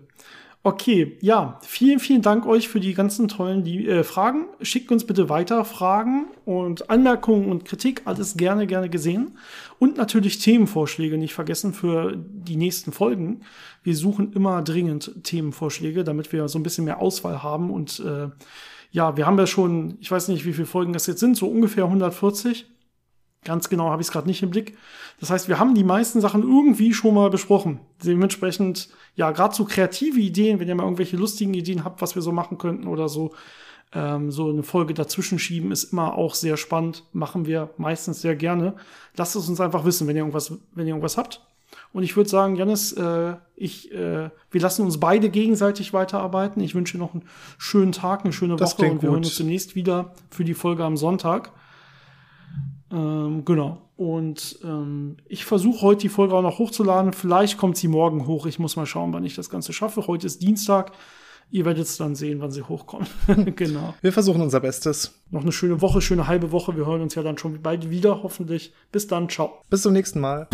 Okay, 0.63 1.17
ja, 1.21 1.59
vielen, 1.63 1.99
vielen 1.99 2.21
Dank 2.21 2.45
euch 2.45 2.67
für 2.67 2.79
die 2.79 2.93
ganzen 2.93 3.27
tollen 3.27 3.63
die, 3.63 3.87
äh, 3.87 4.03
Fragen. 4.03 4.45
Schickt 4.61 4.91
uns 4.91 5.07
bitte 5.07 5.27
weiter 5.27 5.65
Fragen 5.65 6.27
und 6.45 6.87
Anmerkungen 6.87 7.49
und 7.49 7.65
Kritik, 7.65 8.03
alles 8.05 8.37
gerne, 8.37 8.67
gerne 8.67 8.87
gesehen. 8.87 9.39
Und 9.79 9.97
natürlich 9.97 10.37
Themenvorschläge 10.37 11.17
nicht 11.17 11.33
vergessen 11.33 11.73
für 11.73 12.15
die 12.15 12.57
nächsten 12.57 12.91
Folgen. 12.91 13.41
Wir 13.81 13.95
suchen 13.95 14.33
immer 14.33 14.61
dringend 14.61 15.23
Themenvorschläge, 15.23 16.03
damit 16.03 16.31
wir 16.31 16.47
so 16.47 16.59
ein 16.59 16.63
bisschen 16.63 16.85
mehr 16.85 17.01
Auswahl 17.01 17.41
haben 17.41 17.71
und 17.71 17.99
äh, 17.99 18.29
ja, 18.91 19.17
wir 19.17 19.25
haben 19.25 19.39
ja 19.39 19.47
schon, 19.47 19.97
ich 19.99 20.11
weiß 20.11 20.27
nicht, 20.27 20.45
wie 20.45 20.53
viele 20.53 20.67
Folgen 20.67 20.93
das 20.93 21.07
jetzt 21.07 21.21
sind, 21.21 21.37
so 21.37 21.47
ungefähr 21.47 21.85
140. 21.85 22.70
Ganz 23.43 23.69
genau 23.69 23.89
habe 23.89 24.01
ich 24.01 24.07
es 24.07 24.11
gerade 24.11 24.27
nicht 24.27 24.43
im 24.43 24.51
Blick. 24.51 24.77
Das 25.19 25.31
heißt, 25.31 25.47
wir 25.47 25.57
haben 25.57 25.73
die 25.73 25.83
meisten 25.83 26.21
Sachen 26.21 26.43
irgendwie 26.43 26.93
schon 26.93 27.15
mal 27.15 27.31
besprochen. 27.31 27.79
Dementsprechend, 28.03 28.89
ja, 29.15 29.31
gerade 29.31 29.55
so 29.55 29.65
kreative 29.65 30.19
Ideen, 30.19 30.59
wenn 30.59 30.67
ihr 30.67 30.75
mal 30.75 30.83
irgendwelche 30.83 31.17
lustigen 31.17 31.53
Ideen 31.55 31.83
habt, 31.83 32.01
was 32.01 32.13
wir 32.13 32.21
so 32.21 32.31
machen 32.31 32.59
könnten 32.59 32.87
oder 32.87 33.09
so, 33.09 33.33
ähm, 33.93 34.29
so 34.31 34.49
eine 34.49 34.61
Folge 34.61 34.93
dazwischen 34.93 35.39
schieben, 35.39 35.71
ist 35.71 35.91
immer 35.91 36.15
auch 36.15 36.35
sehr 36.35 36.55
spannend. 36.55 37.03
Machen 37.13 37.47
wir 37.47 37.71
meistens 37.77 38.21
sehr 38.21 38.35
gerne. 38.35 38.75
Lasst 39.15 39.35
es 39.35 39.49
uns 39.49 39.59
einfach 39.59 39.85
wissen, 39.85 40.07
wenn 40.07 40.15
ihr 40.15 40.21
irgendwas, 40.21 40.53
wenn 40.75 40.85
ihr 40.85 40.93
irgendwas 40.93 41.17
habt. 41.17 41.41
Und 41.93 42.03
ich 42.03 42.15
würde 42.15 42.29
sagen, 42.29 42.55
Janis, 42.55 42.93
äh, 42.93 43.35
ich, 43.55 43.91
äh, 43.91 44.29
wir 44.51 44.61
lassen 44.61 44.83
uns 44.83 44.99
beide 44.99 45.29
gegenseitig 45.29 45.93
weiterarbeiten. 45.93 46.61
Ich 46.61 46.75
wünsche 46.75 46.97
noch 46.97 47.13
einen 47.13 47.23
schönen 47.57 47.91
Tag, 47.91 48.23
eine 48.23 48.33
schöne 48.33 48.55
das 48.55 48.77
Woche 48.77 48.91
und 48.91 49.01
wir 49.01 49.09
gut. 49.09 49.15
hören 49.15 49.23
uns 49.23 49.35
demnächst 49.35 49.75
wieder 49.75 50.13
für 50.29 50.43
die 50.43 50.53
Folge 50.53 50.83
am 50.83 50.95
Sonntag. 50.95 51.51
Ähm, 52.91 53.43
genau. 53.45 53.81
Und 53.95 54.59
ähm, 54.63 55.17
ich 55.27 55.45
versuche 55.45 55.81
heute 55.81 56.01
die 56.01 56.09
Folge 56.09 56.33
auch 56.33 56.41
noch 56.41 56.59
hochzuladen. 56.59 57.13
Vielleicht 57.13 57.57
kommt 57.57 57.77
sie 57.77 57.87
morgen 57.87 58.27
hoch. 58.27 58.45
Ich 58.45 58.59
muss 58.59 58.75
mal 58.75 58.85
schauen, 58.85 59.13
wann 59.13 59.23
ich 59.23 59.35
das 59.35 59.49
Ganze 59.49 59.73
schaffe. 59.73 60.07
Heute 60.07 60.27
ist 60.27 60.41
Dienstag. 60.41 60.91
Ihr 61.51 61.65
werdet 61.65 61.83
es 61.83 61.97
dann 61.97 62.15
sehen, 62.15 62.39
wann 62.39 62.51
sie 62.51 62.63
hochkommt. 62.63 63.09
genau. 63.55 63.93
Wir 64.01 64.13
versuchen 64.13 64.41
unser 64.41 64.61
Bestes. 64.61 65.21
Noch 65.31 65.41
eine 65.41 65.51
schöne 65.51 65.81
Woche, 65.81 66.01
schöne 66.01 66.27
halbe 66.27 66.51
Woche. 66.51 66.75
Wir 66.77 66.85
hören 66.85 67.01
uns 67.01 67.15
ja 67.15 67.23
dann 67.23 67.37
schon 67.37 67.61
bald 67.61 67.89
wieder, 67.89 68.23
hoffentlich. 68.23 68.73
Bis 68.91 69.07
dann. 69.07 69.29
Ciao. 69.29 69.61
Bis 69.69 69.81
zum 69.81 69.93
nächsten 69.93 70.21
Mal. 70.21 70.47